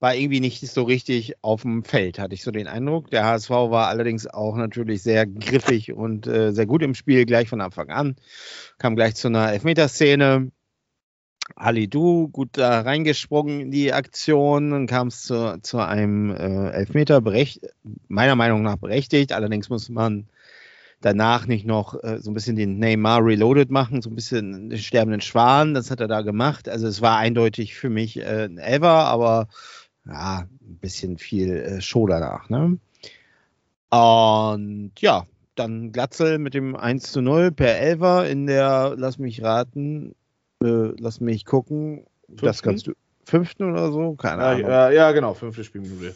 war 0.00 0.14
irgendwie 0.14 0.40
nicht 0.40 0.66
so 0.66 0.82
richtig 0.82 1.34
auf 1.42 1.62
dem 1.62 1.84
Feld, 1.84 2.18
hatte 2.18 2.34
ich 2.34 2.42
so 2.42 2.50
den 2.50 2.66
Eindruck. 2.66 3.10
Der 3.10 3.24
HSV 3.24 3.50
war 3.50 3.88
allerdings 3.88 4.26
auch 4.26 4.56
natürlich 4.56 5.02
sehr 5.02 5.26
griffig 5.26 5.92
und 5.92 6.26
äh, 6.26 6.52
sehr 6.52 6.66
gut 6.66 6.82
im 6.82 6.94
Spiel, 6.94 7.26
gleich 7.26 7.48
von 7.48 7.60
Anfang 7.60 7.90
an. 7.90 8.16
Kam 8.78 8.96
gleich 8.96 9.14
zu 9.14 9.28
einer 9.28 9.52
Elfmeterszene. 9.52 10.50
Ali 11.56 11.88
Du 11.88 12.28
gut 12.28 12.50
da 12.52 12.82
reingesprungen 12.82 13.60
in 13.60 13.70
die 13.72 13.92
Aktion, 13.92 14.70
dann 14.70 14.86
kam 14.86 15.08
es 15.08 15.22
zu, 15.22 15.58
zu 15.62 15.78
einem 15.78 16.30
äh, 16.30 16.70
Elfmeter, 16.70 17.20
meiner 18.08 18.36
Meinung 18.36 18.62
nach 18.62 18.76
berechtigt. 18.76 19.32
Allerdings 19.32 19.68
muss 19.68 19.88
man 19.88 20.28
danach 21.00 21.46
nicht 21.46 21.66
noch 21.66 22.02
äh, 22.02 22.18
so 22.20 22.30
ein 22.30 22.34
bisschen 22.34 22.56
den 22.56 22.78
Neymar 22.78 23.24
Reloaded 23.24 23.70
machen, 23.70 24.02
so 24.02 24.10
ein 24.10 24.14
bisschen 24.14 24.70
den 24.70 24.78
sterbenden 24.78 25.20
Schwan, 25.20 25.74
das 25.74 25.90
hat 25.90 26.00
er 26.00 26.08
da 26.08 26.20
gemacht. 26.20 26.68
Also 26.68 26.86
es 26.86 27.00
war 27.00 27.18
eindeutig 27.18 27.74
für 27.74 27.90
mich 27.90 28.18
äh, 28.18 28.44
ein 28.44 28.58
Elfer, 28.58 29.06
aber 29.06 29.48
ja, 30.06 30.40
ein 30.40 30.78
bisschen 30.80 31.18
viel 31.18 31.50
äh, 31.56 31.80
Show 31.80 32.06
danach. 32.06 32.48
Ne? 32.48 32.78
Und 33.90 34.92
ja, 34.98 35.26
dann 35.56 35.92
Glatzel 35.92 36.38
mit 36.38 36.54
dem 36.54 36.76
1 36.76 37.10
zu 37.12 37.20
0 37.22 37.50
per 37.52 37.76
Elfer 37.78 38.28
in 38.28 38.46
der, 38.46 38.94
lass 38.96 39.18
mich 39.18 39.42
raten, 39.42 40.14
äh, 40.62 40.92
lass 40.98 41.20
mich 41.20 41.44
gucken, 41.44 42.04
das 42.28 42.60
Fünften? 42.60 42.64
kannst 42.68 42.86
du, 42.86 42.92
fünften 43.24 43.70
oder 43.70 43.90
so, 43.92 44.14
keine 44.14 44.42
Ja, 44.42 44.50
Ahnung. 44.52 44.70
ja, 44.70 44.90
ja, 44.90 45.12
genau, 45.12 45.34
fünfte 45.34 45.64
Spielminute. 45.64 46.14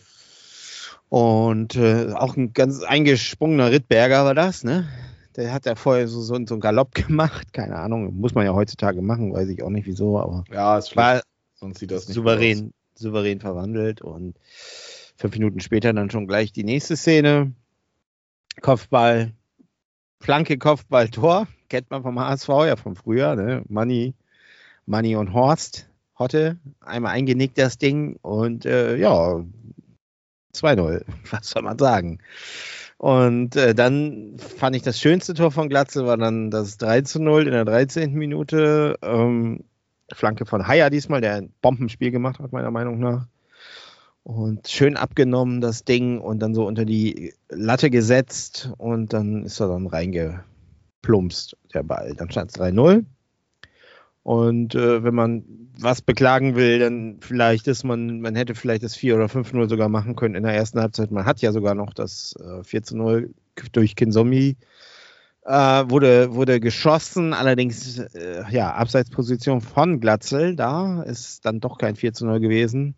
Und 1.09 1.77
äh, 1.77 2.13
auch 2.13 2.37
ein 2.37 2.53
ganz 2.53 2.83
eingesprungener 2.83 3.71
Rittberger 3.71 4.25
war 4.25 4.35
das, 4.35 4.65
ne? 4.65 4.89
Der 5.37 5.53
hat 5.53 5.67
ja 5.67 5.75
vorher 5.75 6.07
so, 6.09 6.21
so, 6.23 6.35
so 6.47 6.55
einen 6.55 6.61
Galopp 6.61 6.95
gemacht, 6.95 7.53
keine 7.53 7.77
Ahnung, 7.77 8.15
muss 8.17 8.35
man 8.35 8.47
ja 8.47 8.55
heutzutage 8.55 9.03
machen, 9.03 9.33
weiß 9.33 9.49
ich 9.49 9.63
auch 9.63 9.71
nicht 9.71 9.87
wieso, 9.87 10.19
aber 10.19 10.45
Ja, 10.51 10.79
ist 10.79 10.97
war 10.97 11.23
sonst 11.55 11.79
sieht 11.81 11.91
das 11.91 12.09
nicht 12.09 12.15
souverän, 12.17 12.73
souverän 12.95 13.41
verwandelt 13.41 14.01
und 14.01 14.37
fünf 15.17 15.35
Minuten 15.35 15.61
später 15.61 15.93
dann 15.93 16.11
schon 16.11 16.27
gleich 16.27 16.53
die 16.53 16.65
nächste 16.65 16.97
Szene. 16.97 17.53
Kopfball, 18.61 19.33
Flanke, 20.21 20.59
Kopfball, 20.59 21.09
Tor, 21.09 21.49
kennt 21.69 21.91
man 21.91 22.03
vom 22.03 22.19
HSV 22.19 22.49
ja 22.49 22.77
von 22.77 22.95
früher, 22.95 23.35
ne? 23.35 23.63
Money, 23.69 24.15
Money 24.87 25.17
und 25.17 25.33
Horst, 25.33 25.89
Hotte, 26.19 26.59
einmal 26.81 27.13
eingenickt 27.13 27.59
das 27.59 27.79
Ding 27.79 28.17
und 28.23 28.65
äh, 28.65 28.97
ja, 28.97 29.45
2-0, 30.55 31.05
was 31.31 31.51
soll 31.51 31.63
man 31.63 31.79
sagen. 31.79 32.21
Und 32.97 33.57
äh, 33.57 33.75
dann 33.75 34.39
fand 34.39 34.77
ich 34.77 34.83
das 34.83 35.01
schönste 35.01 35.35
Tor 35.35 35.51
von 35.51 35.69
Glatze 35.69 36.07
war 36.07 36.17
dann 36.17 36.51
das 36.51 36.79
3 36.79 37.03
zu 37.03 37.21
0 37.21 37.47
in 37.47 37.53
der 37.53 37.65
13. 37.65 38.15
Minute. 38.15 38.97
Ähm, 39.03 39.65
Flanke 40.13 40.47
von 40.47 40.67
Haier 40.67 40.91
diesmal, 40.91 41.21
der 41.21 41.35
ein 41.35 41.53
Bombenspiel 41.63 42.11
gemacht 42.11 42.39
hat, 42.39 42.53
meiner 42.53 42.71
Meinung 42.71 42.99
nach. 42.99 43.27
Und 44.23 44.69
schön 44.69 44.97
abgenommen, 44.97 45.61
das 45.61 45.85
Ding, 45.85 46.19
und 46.19 46.39
dann 46.41 46.55
so 46.55 46.67
unter 46.67 46.85
die 46.85 47.35
Latte 47.51 47.91
gesetzt 47.91 48.71
und 48.79 49.13
dann 49.13 49.45
ist 49.45 49.61
er 49.61 49.69
dann 49.69 49.87
reingeplumpst, 49.87 51.57
der 51.75 51.83
Ball. 51.83 52.15
Dann 52.15 52.31
stand 52.31 52.51
es 52.51 52.59
3-0. 52.59 53.05
Und 54.23 54.75
äh, 54.75 55.05
wenn 55.05 55.15
man 55.15 55.45
was 55.79 56.01
beklagen 56.01 56.57
will, 56.57 56.79
dann 56.79 57.19
vielleicht 57.21 57.69
ist 57.69 57.85
man, 57.85 58.21
man 58.21 58.35
hätte 58.35 58.55
vielleicht 58.55 58.83
das 58.83 58.97
4 58.97 59.17
oder 59.17 59.27
5-0 59.27 59.69
sogar 59.69 59.91
machen 59.91 60.17
können 60.17 60.35
in 60.35 60.45
der 60.45 60.55
ersten 60.55 60.81
Halbzeit. 60.81 61.11
Man 61.11 61.27
hat 61.27 61.43
ja 61.43 61.53
sogar 61.53 61.75
noch 61.75 61.93
das 61.93 62.35
äh, 62.41 62.65
4 62.65 62.83
0 62.93 63.35
durch 63.73 63.95
Kinsomi 63.95 64.57
äh, 65.45 65.85
wurde, 65.91 66.35
wurde 66.35 66.59
geschossen, 66.61 67.35
allerdings 67.35 67.99
äh, 67.99 68.45
ja, 68.51 68.73
Abseitsposition 68.75 69.61
von 69.61 70.01
Glatzel, 70.01 70.57
da 70.57 71.03
ist 71.03 71.45
dann 71.45 71.61
doch 71.61 71.79
kein 71.79 71.97
4 71.97 72.13
0 72.21 72.41
gewesen. 72.41 72.95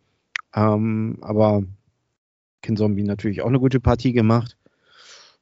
Ähm, 0.55 1.19
aber 1.23 1.63
Kinzombie 2.63 3.03
natürlich 3.03 3.43
auch 3.43 3.49
eine 3.49 3.61
gute 3.61 3.81
Partie 3.81 4.13
gemacht. 4.13 4.57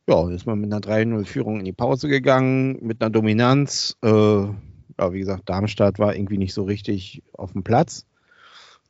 Ja, 0.08 0.28
ist 0.30 0.46
man 0.46 0.60
mit 0.60 0.72
einer 0.72 0.82
3-0-Führung 0.82 1.58
in 1.58 1.64
die 1.64 1.72
Pause 1.72 2.08
gegangen, 2.08 2.78
mit 2.82 3.02
einer 3.02 3.10
Dominanz. 3.10 3.96
Äh, 4.02 4.08
ja, 4.08 5.12
wie 5.12 5.20
gesagt, 5.20 5.48
Darmstadt 5.48 5.98
war 5.98 6.14
irgendwie 6.14 6.38
nicht 6.38 6.52
so 6.52 6.64
richtig 6.64 7.22
auf 7.32 7.52
dem 7.52 7.64
Platz. 7.64 8.04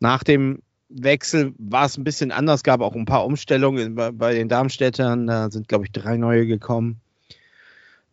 Nach 0.01 0.25
dem 0.25 0.61
Wechsel 0.89 1.55
war 1.59 1.87
es 1.87 1.97
ein 1.97 2.05
bisschen 2.05 2.33
anders, 2.33 2.63
gab 2.63 2.81
auch 2.81 2.95
ein 2.95 3.05
paar 3.05 3.25
Umstellungen 3.25 3.95
bei, 3.95 4.11
bei 4.11 4.35
den 4.35 4.49
Darmstädtern. 4.49 5.27
Da 5.27 5.51
sind, 5.51 5.69
glaube 5.69 5.85
ich, 5.85 5.93
drei 5.93 6.17
neue 6.17 6.47
gekommen. 6.47 7.01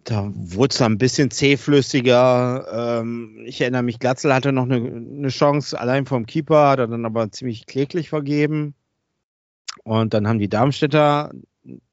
Da 0.04 0.32
wurde 0.34 0.74
es 0.74 0.82
ein 0.82 0.98
bisschen 0.98 1.32
zähflüssiger. 1.32 3.00
Ähm, 3.02 3.44
ich 3.46 3.62
erinnere 3.62 3.84
mich, 3.84 4.00
Glatzel 4.00 4.34
hatte 4.34 4.52
noch 4.52 4.64
eine, 4.64 4.78
eine 4.78 5.30
Chance, 5.30 5.80
allein 5.80 6.06
vom 6.06 6.26
Keeper, 6.26 6.70
hat 6.70 6.80
er 6.80 6.88
dann 6.88 7.06
aber 7.06 7.32
ziemlich 7.32 7.66
kläglich 7.66 8.10
vergeben. 8.10 8.74
Und 9.84 10.14
dann 10.14 10.28
haben 10.28 10.40
die 10.40 10.50
Darmstädter 10.50 11.32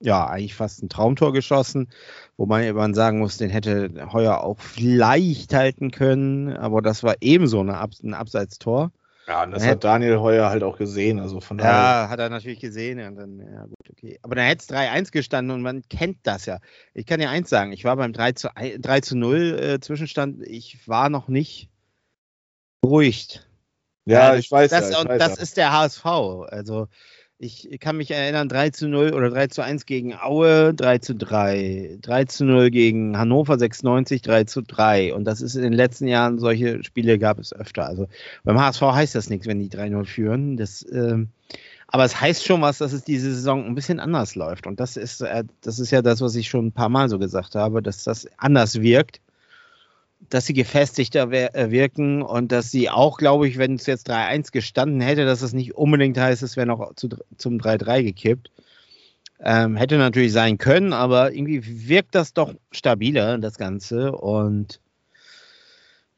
ja 0.00 0.26
eigentlich 0.26 0.54
fast 0.54 0.82
ein 0.82 0.88
Traumtor 0.88 1.32
geschossen, 1.32 1.88
wobei 2.36 2.72
man 2.72 2.94
sagen 2.94 3.18
muss, 3.18 3.36
den 3.36 3.50
hätte 3.50 4.08
Heuer 4.12 4.42
auch 4.42 4.58
vielleicht 4.58 5.54
halten 5.54 5.90
können, 5.90 6.56
aber 6.56 6.80
das 6.82 7.02
war 7.02 7.16
ebenso 7.20 7.60
eine 7.60 7.78
ein 7.78 8.14
Abseitstor. 8.14 8.92
Ja, 9.28 9.42
und 9.44 9.50
das 9.50 9.62
Ja. 9.62 9.72
hat 9.72 9.84
Daniel 9.84 10.18
Heuer 10.20 10.48
halt 10.48 10.62
auch 10.62 10.78
gesehen. 10.78 11.20
Also 11.20 11.40
von 11.40 11.58
daher. 11.58 11.72
Ja, 11.72 12.08
hat 12.08 12.18
er 12.18 12.30
natürlich 12.30 12.60
gesehen. 12.60 12.98
Und 12.98 13.16
dann, 13.16 13.38
ja, 13.38 13.64
gut, 13.64 13.90
okay. 13.90 14.18
Aber 14.22 14.34
dann 14.34 14.46
hätte 14.46 14.62
es 14.62 14.68
3-1 14.68 15.12
gestanden 15.12 15.54
und 15.54 15.60
man 15.60 15.82
kennt 15.90 16.18
das 16.22 16.46
ja. 16.46 16.60
Ich 16.94 17.04
kann 17.04 17.20
dir 17.20 17.28
eins 17.28 17.50
sagen, 17.50 17.72
ich 17.72 17.84
war 17.84 17.94
beim 17.96 18.14
3 18.14 18.32
zu, 18.32 18.56
1 18.56 18.80
3 18.80 19.00
zu 19.02 19.16
0 19.18 19.58
äh, 19.60 19.80
Zwischenstand, 19.80 20.42
ich 20.46 20.88
war 20.88 21.10
noch 21.10 21.28
nicht 21.28 21.68
beruhigt. 22.80 23.46
Ja, 24.06 24.30
das- 24.30 24.40
ich 24.40 24.50
weiß 24.50 24.70
das, 24.70 24.84
ja. 24.84 24.90
Ich 24.92 24.98
und 24.98 25.08
weiß 25.10 25.18
das 25.18 25.36
ja. 25.36 25.42
ist 25.42 25.56
der 25.58 25.72
HSV. 25.72 26.06
Also 26.48 26.88
ich 27.40 27.78
kann 27.78 27.96
mich 27.96 28.10
erinnern, 28.10 28.48
3 28.48 28.70
zu 28.70 28.88
0 28.88 29.12
oder 29.14 29.30
3 29.30 29.46
zu 29.46 29.62
1 29.62 29.86
gegen 29.86 30.14
Aue, 30.14 30.74
3 30.74 30.98
zu 30.98 31.14
3, 31.14 31.98
3 32.02 32.24
zu 32.24 32.44
0 32.44 32.70
gegen 32.70 33.16
Hannover 33.16 33.56
96, 33.56 34.22
3 34.22 34.44
zu 34.44 34.62
3. 34.62 35.14
Und 35.14 35.24
das 35.24 35.40
ist 35.40 35.54
in 35.54 35.62
den 35.62 35.72
letzten 35.72 36.08
Jahren, 36.08 36.38
solche 36.38 36.82
Spiele 36.82 37.18
gab 37.18 37.38
es 37.38 37.52
öfter. 37.52 37.86
Also 37.86 38.08
beim 38.42 38.58
HSV 38.58 38.82
heißt 38.82 39.14
das 39.14 39.30
nichts, 39.30 39.46
wenn 39.46 39.60
die 39.60 39.70
3-0 39.70 40.04
führen. 40.04 40.56
Das, 40.56 40.84
ähm, 40.92 41.28
aber 41.86 42.04
es 42.04 42.20
heißt 42.20 42.44
schon 42.44 42.60
was, 42.60 42.78
dass 42.78 42.92
es 42.92 43.04
diese 43.04 43.32
Saison 43.32 43.64
ein 43.64 43.76
bisschen 43.76 44.00
anders 44.00 44.34
läuft. 44.34 44.66
Und 44.66 44.80
das 44.80 44.96
ist, 44.96 45.20
äh, 45.20 45.44
das 45.60 45.78
ist 45.78 45.92
ja 45.92 46.02
das, 46.02 46.20
was 46.20 46.34
ich 46.34 46.48
schon 46.48 46.66
ein 46.66 46.72
paar 46.72 46.88
Mal 46.88 47.08
so 47.08 47.20
gesagt 47.20 47.54
habe, 47.54 47.82
dass 47.82 48.02
das 48.02 48.26
anders 48.36 48.80
wirkt 48.80 49.20
dass 50.30 50.46
sie 50.46 50.52
gefestigter 50.52 51.30
äh, 51.32 51.70
wirken 51.70 52.22
und 52.22 52.52
dass 52.52 52.70
sie 52.70 52.90
auch, 52.90 53.18
glaube 53.18 53.48
ich, 53.48 53.58
wenn 53.58 53.74
es 53.74 53.86
jetzt 53.86 54.10
3-1 54.10 54.52
gestanden 54.52 55.00
hätte, 55.00 55.24
dass 55.24 55.42
es 55.42 55.52
nicht 55.52 55.74
unbedingt 55.74 56.18
heißt, 56.18 56.42
es 56.42 56.56
wäre 56.56 56.66
noch 56.66 56.94
zu, 56.94 57.08
zum 57.36 57.58
3-3 57.58 58.02
gekippt. 58.02 58.50
Ähm, 59.40 59.76
hätte 59.76 59.98
natürlich 59.98 60.32
sein 60.32 60.58
können, 60.58 60.92
aber 60.92 61.32
irgendwie 61.32 61.88
wirkt 61.88 62.14
das 62.14 62.34
doch 62.34 62.54
stabiler, 62.72 63.38
das 63.38 63.56
Ganze. 63.56 64.12
Und 64.12 64.80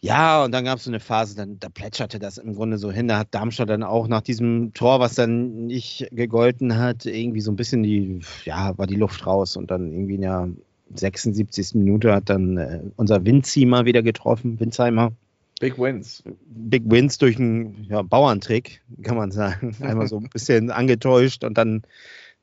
ja, 0.03 0.43
und 0.45 0.53
dann 0.53 0.65
gab 0.65 0.79
es 0.79 0.85
so 0.85 0.91
eine 0.91 1.01
Phase, 1.01 1.37
dann, 1.37 1.61
da 1.61 1.69
plätscherte 1.69 2.19
das 2.19 2.39
im 2.39 2.55
Grunde 2.55 2.79
so 2.79 2.91
hin. 2.91 3.07
Da 3.09 3.19
hat 3.19 3.35
Darmstadt 3.35 3.69
dann 3.69 3.83
auch 3.83 4.09
nach 4.09 4.23
diesem 4.23 4.73
Tor, 4.73 4.99
was 4.99 5.15
dann 5.15 5.67
nicht 5.67 6.09
gegolten 6.13 6.79
hat, 6.79 7.05
irgendwie 7.05 7.43
so 7.43 7.53
ein 7.53 7.57
bisschen 7.57 7.83
die, 7.83 8.21
ja, 8.45 8.77
war 8.79 8.87
die 8.87 8.97
Luft 8.97 9.27
raus 9.27 9.57
und 9.59 9.71
dann 9.71 9.93
irgendwie 9.93 10.15
in 10.15 10.23
der 10.23 10.49
76. 10.95 11.75
Minute 11.75 12.13
hat 12.13 12.29
dann 12.29 12.57
äh, 12.57 12.81
unser 12.97 13.25
Winzheimer 13.25 13.85
wieder 13.85 14.03
getroffen, 14.03 14.59
Winzheimer. 14.61 15.13
Big 15.61 15.79
Wins. 15.79 16.23
Big 16.47 16.85
Wins 16.87 17.19
durch 17.19 17.39
einen 17.39 17.85
ja, 17.89 18.03
Bauerntrick, 18.03 18.83
kann 19.03 19.17
man 19.17 19.31
sagen. 19.31 19.77
Einmal 19.81 20.09
so 20.09 20.17
ein 20.17 20.31
bisschen 20.31 20.71
angetäuscht 20.71 21.45
und 21.45 21.59
dann 21.59 21.83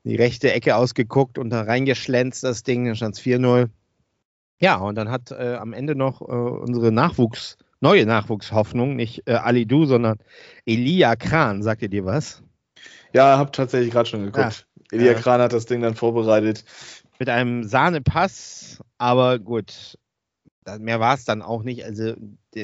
die 0.04 0.16
rechte 0.16 0.52
Ecke 0.52 0.76
ausgeguckt 0.76 1.36
und 1.36 1.50
da 1.50 1.62
reingeschlänzt 1.62 2.44
das 2.44 2.62
Ding, 2.62 2.86
dann 2.86 2.96
stand 2.96 3.16
es 3.16 3.20
4-0. 3.22 3.68
Ja, 4.60 4.76
und 4.76 4.94
dann 4.94 5.10
hat 5.10 5.32
äh, 5.32 5.54
am 5.54 5.72
Ende 5.72 5.94
noch 5.94 6.20
äh, 6.20 6.24
unsere 6.24 6.92
Nachwuchs, 6.92 7.58
neue 7.80 8.06
Nachwuchshoffnung, 8.06 8.96
nicht 8.96 9.24
äh, 9.26 9.34
Ali 9.34 9.66
Du, 9.66 9.84
sondern 9.84 10.18
Elia 10.64 11.16
Kran, 11.16 11.62
sagt 11.62 11.82
ihr 11.82 11.88
dir 11.88 12.04
was? 12.04 12.42
Ja, 13.12 13.38
hab 13.38 13.52
tatsächlich 13.52 13.90
gerade 13.90 14.08
schon 14.08 14.24
geguckt. 14.24 14.66
Ja. 14.92 14.96
Elia 14.96 15.12
ja. 15.12 15.18
Kran 15.18 15.40
hat 15.40 15.52
das 15.52 15.66
Ding 15.66 15.80
dann 15.80 15.94
vorbereitet. 15.94 16.64
Mit 17.18 17.28
einem 17.28 17.64
Sahnepass, 17.64 18.80
aber 18.96 19.38
gut, 19.38 19.98
mehr 20.78 21.00
war 21.00 21.14
es 21.14 21.24
dann 21.24 21.42
auch 21.42 21.62
nicht. 21.62 21.84
Also 21.84 22.14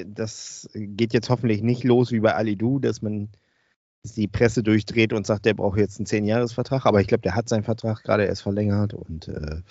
das 0.06 0.68
geht 0.74 1.12
jetzt 1.12 1.30
hoffentlich 1.30 1.62
nicht 1.62 1.84
los 1.84 2.12
wie 2.12 2.20
bei 2.20 2.34
Ali 2.34 2.56
Du, 2.56 2.78
dass 2.78 3.02
man 3.02 3.30
die 4.04 4.28
Presse 4.28 4.62
durchdreht 4.62 5.12
und 5.12 5.26
sagt, 5.26 5.46
der 5.46 5.54
braucht 5.54 5.78
jetzt 5.78 5.98
einen 5.98 6.06
10-Jahres-Vertrag. 6.06 6.84
Aber 6.84 7.00
ich 7.00 7.06
glaube, 7.06 7.22
der 7.22 7.34
hat 7.34 7.48
seinen 7.48 7.64
Vertrag 7.64 8.02
gerade 8.02 8.26
erst 8.26 8.42
verlängert. 8.42 8.92
Und 8.92 9.28
äh, 9.28 9.62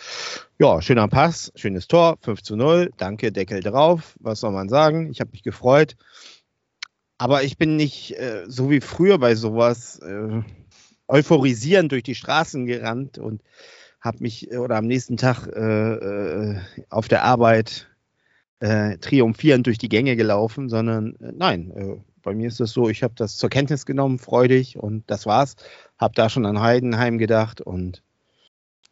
ja, 0.60 0.82
schöner 0.82 1.08
Pass, 1.08 1.52
schönes 1.56 1.88
Tor, 1.88 2.18
5 2.22 2.42
zu 2.42 2.56
0. 2.56 2.92
Danke, 2.98 3.32
Deckel 3.32 3.62
drauf. 3.62 4.16
Was 4.20 4.40
soll 4.40 4.52
man 4.52 4.70
sagen? 4.70 5.12
Ich 5.12 5.20
habe 5.20 5.32
mich 5.32 5.44
gefreut. 5.44 5.96
Aber 7.20 7.44
ich 7.44 7.58
bin 7.58 7.76
nicht 7.76 8.18
äh, 8.18 8.46
so 8.48 8.72
wie 8.72 8.82
früher 8.82 9.20
bei 9.20 9.36
sowas 9.36 10.00
äh, 10.00 10.42
euphorisierend 11.08 11.92
durch 11.92 12.04
die 12.04 12.16
Straßen 12.16 12.66
gerannt 12.66 13.20
und 13.20 13.42
habe 14.04 14.18
mich 14.20 14.52
äh, 14.52 14.58
oder 14.58 14.76
am 14.76 14.86
nächsten 14.86 15.18
Tag 15.18 15.48
äh, 15.48 15.94
äh, 15.94 16.60
auf 16.90 17.08
der 17.08 17.24
Arbeit 17.24 17.88
triumphierend 19.02 19.68
durch 19.68 19.78
die 19.78 19.90
Gänge 19.90 20.16
gelaufen, 20.16 20.70
sondern 20.70 21.18
nein, 21.20 22.00
bei 22.22 22.34
mir 22.34 22.48
ist 22.48 22.62
es 22.62 22.72
so, 22.72 22.88
ich 22.88 23.04
habe 23.04 23.14
das 23.18 23.36
zur 23.36 23.50
Kenntnis 23.50 23.86
genommen, 23.86 24.20
freudig 24.20 24.78
und 24.78 25.04
das 25.08 25.26
war's. 25.26 25.58
Habe 25.98 26.14
da 26.16 26.30
schon 26.30 26.46
an 26.46 26.62
Heidenheim 26.62 27.18
gedacht 27.18 27.60
und 27.60 28.04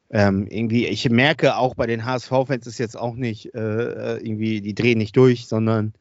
ähm, 0.09 0.45
irgendwie, 0.49 0.87
ich 0.87 1.09
merke 1.09 1.55
auch 1.55 1.75
bei 1.75 1.87
den 1.87 2.03
HSV-Fans 2.03 2.67
ist 2.67 2.79
jetzt 2.79 2.99
auch 2.99 3.15
nicht 3.15 3.55
äh, 3.55 4.17
irgendwie, 4.17 4.59
die 4.59 4.75
drehen 4.75 4.97
nicht 4.97 5.15
durch, 5.15 5.47
sondern 5.47 5.93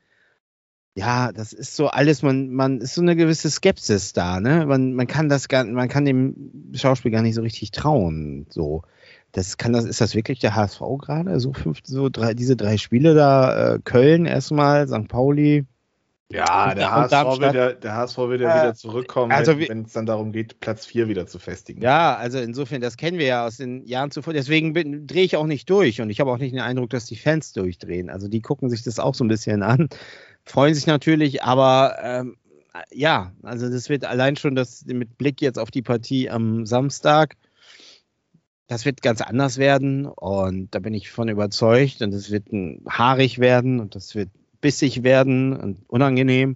ja, 0.97 1.31
das 1.33 1.53
ist 1.53 1.77
so 1.77 1.87
alles, 1.87 2.23
man, 2.23 2.51
man 2.51 2.81
ist 2.81 2.95
so 2.95 3.03
eine 3.03 3.15
gewisse 3.15 3.49
Skepsis 3.51 4.13
da, 4.13 4.41
ne? 4.41 4.67
Man, 4.67 4.95
man 4.95 5.07
kann 5.07 5.29
das 5.29 5.49
gar, 5.49 5.65
man 5.65 5.89
kann 5.89 6.05
dem 6.05 6.73
Schauspiel 6.75 7.13
gar 7.13 7.23
nicht 7.23 7.37
so 7.37 7.43
richtig 7.43 7.71
trauen. 7.71 8.47
So. 8.51 8.83
Das 9.33 9.57
kann 9.57 9.73
das, 9.73 9.85
ist 9.85 10.01
das 10.01 10.15
wirklich 10.15 10.39
der 10.41 10.57
HSV 10.57 10.81
gerade? 10.99 11.39
So 11.41 11.53
fünf, 11.53 11.79
so 11.85 12.09
drei, 12.09 12.35
diese 12.35 12.57
drei 12.57 12.77
Spiele 12.77 13.15
da, 13.15 13.75
äh, 13.75 13.79
Köln 13.85 14.27
erstmal, 14.27 14.89
St. 14.89 15.09
Pauli, 15.09 15.67
ja, 16.33 16.75
der 16.77 16.93
HSV, 16.93 17.41
wird 17.41 17.55
ja, 17.55 17.73
der 17.73 17.97
HSV 17.97 18.19
wird 18.19 18.41
ja 18.41 18.57
äh, 18.57 18.63
wieder 18.63 18.75
zurückkommen, 18.75 19.33
also 19.33 19.59
wenn 19.59 19.83
es 19.83 19.93
dann 19.93 20.07
darum 20.07 20.31
geht, 20.31 20.61
Platz 20.61 20.87
4 20.87 21.09
wieder 21.09 21.27
zu 21.27 21.41
festigen. 21.41 21.83
Ja, 21.83 22.15
also 22.15 22.39
insofern, 22.39 22.81
das 22.81 22.97
kennen 22.97 23.19
wir 23.19 23.27
ja 23.27 23.47
aus 23.47 23.57
den 23.57 23.85
Jahren 23.85 24.13
zuvor. 24.13 24.33
Deswegen 24.33 24.73
drehe 25.09 25.25
ich 25.25 25.37
auch 25.37 25.47
nicht 25.47 25.69
durch 25.69 26.01
und 26.01 26.09
ich 26.09 26.21
habe 26.21 26.31
auch 26.31 26.39
nicht 26.39 26.53
den 26.53 26.61
Eindruck, 26.61 26.91
dass 26.91 27.07
die 27.07 27.17
Fans 27.17 27.53
durchdrehen. 27.53 28.11
Also 28.11 28.29
die 28.29 28.41
gucken 28.41 28.71
sich 28.71 28.85
das 28.85 29.01
auch 29.01 29.17
so 29.17 29.25
ein 29.25 29.29
bisschen 29.29 29.65
an, 29.65 29.89
freuen 30.45 30.75
sich 30.75 30.87
natürlich, 30.87 31.43
aber 31.43 31.97
ähm, 32.01 32.37
ja, 32.93 33.33
also 33.43 33.69
das 33.69 33.89
wird 33.89 34.05
allein 34.05 34.37
schon 34.37 34.55
das 34.55 34.85
mit 34.87 35.19
Blick 35.19 35.41
jetzt 35.41 35.59
auf 35.59 35.73
die 35.73 35.83
Partie 35.83 36.31
am 36.31 36.65
Samstag. 36.65 37.35
Das 38.71 38.85
wird 38.85 39.03
ganz 39.03 39.21
anders 39.21 39.59
werden 39.59 40.07
und 40.07 40.73
da 40.73 40.79
bin 40.79 40.95
ich 40.95 41.11
von 41.11 41.29
überzeugt 41.29 42.03
und 42.03 42.15
es 42.15 42.31
wird 42.31 42.53
ein 42.53 42.85
haarig 42.89 43.41
werden 43.41 43.81
und 43.81 43.97
das 43.97 44.15
wird 44.15 44.29
bissig 44.61 45.03
werden 45.03 45.57
und 45.57 45.79
unangenehm. 45.89 46.55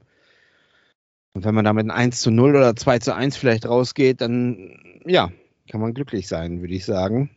Und 1.32 1.44
wenn 1.44 1.56
man 1.56 1.64
da 1.64 1.72
mit 1.72 1.90
einem 1.90 1.90
1 1.90 2.20
zu 2.20 2.30
0 2.30 2.54
oder 2.54 2.76
2 2.76 3.00
zu 3.00 3.16
1 3.16 3.36
vielleicht 3.36 3.66
rausgeht, 3.66 4.20
dann 4.20 5.02
ja, 5.04 5.32
kann 5.68 5.80
man 5.80 5.92
glücklich 5.92 6.28
sein, 6.28 6.60
würde 6.60 6.74
ich 6.74 6.84
sagen. 6.84 7.30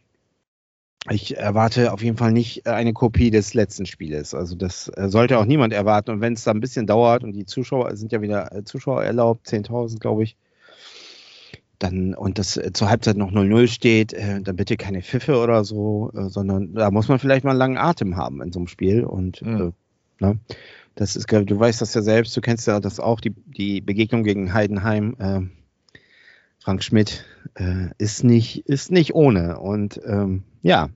Ich 1.10 1.36
erwarte 1.36 1.92
auf 1.92 2.04
jeden 2.04 2.18
Fall 2.18 2.32
nicht 2.32 2.68
eine 2.68 2.94
Kopie 2.94 3.32
des 3.32 3.56
letzten 3.56 3.88
Spieles. 3.88 4.36
Also 4.36 4.56
das 4.56 4.90
äh, 4.90 5.10
sollte 5.10 5.40
auch 5.40 5.46
niemand 5.46 5.74
erwarten. 5.74 6.12
Und 6.12 6.22
wenn 6.22 6.34
es 6.34 6.44
da 6.44 6.52
ein 6.52 6.60
bisschen 6.60 6.86
dauert 6.86 7.24
und 7.24 7.34
die 7.34 7.48
Zuschauer 7.48 7.96
sind 7.96 8.12
ja 8.12 8.22
wieder 8.22 8.52
äh, 8.56 8.64
Zuschauer 8.64 9.04
erlaubt, 9.04 9.48
10.000 9.48 9.98
glaube 9.98 10.22
ich, 10.22 10.38
dann 11.80 12.14
und 12.14 12.40
das 12.40 12.58
äh, 12.58 12.72
zur 12.74 12.90
Halbzeit 12.90 13.18
noch 13.18 13.32
0-0 13.32 13.68
steht, 13.68 14.14
dann 14.14 14.56
bitte 14.56 14.78
keine 14.78 15.02
Pfiffe 15.02 15.38
oder 15.38 15.64
so, 15.64 16.12
sondern 16.14 16.74
da 16.74 16.92
muss 16.92 17.08
man 17.08 17.20
vielleicht 17.20 17.44
mal 17.44 17.52
einen 17.52 17.60
langen 17.60 17.78
Atem 17.78 18.16
haben 18.18 18.42
in 18.42 18.52
so 18.52 18.60
einem 18.60 18.68
Spiel. 18.68 19.04
Und 19.04 19.42
mhm. 19.42 19.74
Ne? 20.20 20.40
Das 20.96 21.16
ist, 21.16 21.32
du 21.32 21.60
weißt 21.60 21.82
das 21.82 21.94
ja 21.94 22.02
selbst, 22.02 22.36
du 22.36 22.42
kennst 22.42 22.68
ja 22.68 22.80
das 22.80 23.00
auch, 23.00 23.20
die, 23.20 23.32
die 23.32 23.82
Begegnung 23.82 24.24
gegen 24.24 24.54
Heidenheim, 24.54 25.16
äh, 25.20 25.42
Frank 26.60 26.84
Schmidt, 26.84 27.26
äh, 27.56 27.90
ist, 27.98 28.24
nicht, 28.24 28.68
ist 28.68 28.92
nicht 28.92 29.14
ohne. 29.14 29.60
Und 29.60 30.02
ähm, 30.06 30.44
ja, 30.64 30.90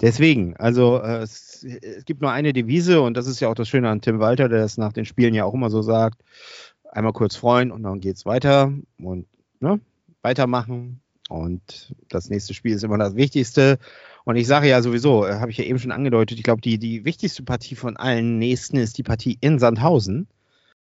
deswegen, 0.00 0.56
also 0.56 0.98
äh, 0.98 1.18
es, 1.18 1.64
es, 1.64 2.04
gibt 2.04 2.22
nur 2.22 2.32
eine 2.32 2.52
Devise 2.52 3.02
und 3.02 3.16
das 3.16 3.26
ist 3.26 3.40
ja 3.40 3.48
auch 3.48 3.54
das 3.54 3.68
Schöne 3.68 3.90
an 3.90 4.00
Tim 4.00 4.18
Walter, 4.18 4.48
der 4.48 4.60
das 4.60 4.78
nach 4.78 4.92
den 4.92 5.04
Spielen 5.04 5.34
ja 5.34 5.44
auch 5.44 5.54
immer 5.54 5.70
so 5.70 5.82
sagt. 5.82 6.22
Einmal 6.90 7.12
kurz 7.12 7.36
freuen 7.36 7.70
und 7.70 7.82
dann 7.82 8.00
geht's 8.00 8.26
weiter 8.26 8.72
und 8.98 9.26
ne, 9.62 9.80
weitermachen. 10.22 11.00
Und 11.28 11.94
das 12.08 12.28
nächste 12.28 12.52
Spiel 12.52 12.74
ist 12.74 12.84
immer 12.84 12.98
das 12.98 13.16
Wichtigste. 13.16 13.78
Und 14.24 14.36
ich 14.36 14.46
sage 14.46 14.68
ja 14.68 14.82
sowieso, 14.82 15.26
äh, 15.26 15.34
habe 15.34 15.50
ich 15.50 15.56
ja 15.56 15.64
eben 15.64 15.78
schon 15.78 15.92
angedeutet, 15.92 16.38
ich 16.38 16.44
glaube, 16.44 16.60
die, 16.60 16.78
die 16.78 17.04
wichtigste 17.04 17.42
Partie 17.42 17.74
von 17.74 17.96
allen 17.96 18.38
nächsten 18.38 18.76
ist 18.76 18.98
die 18.98 19.02
Partie 19.02 19.38
in 19.40 19.58
Sandhausen, 19.58 20.28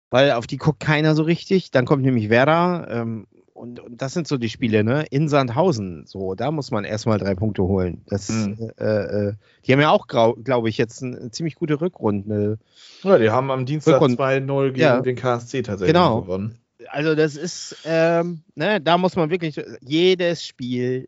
weil 0.09 0.31
auf 0.31 0.45
die 0.45 0.57
guckt 0.57 0.79
keiner 0.79 1.15
so 1.15 1.23
richtig. 1.23 1.71
Dann 1.71 1.85
kommt 1.85 2.03
nämlich 2.03 2.29
Werder 2.29 2.87
ähm, 2.89 3.27
und, 3.53 3.79
und, 3.79 4.01
das 4.01 4.13
sind 4.13 4.27
so 4.27 4.37
die 4.37 4.49
Spiele, 4.49 4.83
ne? 4.83 5.05
In 5.09 5.29
Sandhausen, 5.29 6.05
so, 6.05 6.35
da 6.35 6.51
muss 6.51 6.71
man 6.71 6.83
erstmal 6.83 7.17
drei 7.17 7.35
Punkte 7.35 7.63
holen. 7.63 8.01
Das, 8.07 8.27
mhm. 8.27 8.71
äh, 8.77 8.83
äh, 8.83 9.33
die 9.65 9.71
haben 9.71 9.79
ja 9.79 9.91
auch, 9.91 10.07
glaube 10.07 10.67
ich, 10.67 10.77
jetzt 10.77 11.01
eine, 11.01 11.17
eine, 11.17 11.31
ziemlich 11.31 11.55
gute 11.55 11.79
Rückrunde. 11.79 12.59
Ja, 13.03 13.17
die 13.17 13.29
haben 13.29 13.49
am 13.51 13.65
Dienstag 13.65 14.01
2-0 14.01 14.65
gegen 14.67 14.79
ja. 14.81 14.99
den 14.99 15.15
KSC 15.15 15.61
tatsächlich 15.61 15.93
genau. 15.93 16.21
gewonnen. 16.21 16.59
Also 16.89 17.15
das 17.15 17.35
ist, 17.35 17.77
ähm, 17.85 18.41
ne, 18.55 18.81
da 18.81 18.97
muss 18.97 19.15
man 19.15 19.29
wirklich 19.29 19.61
jedes 19.81 20.45
Spiel 20.45 21.07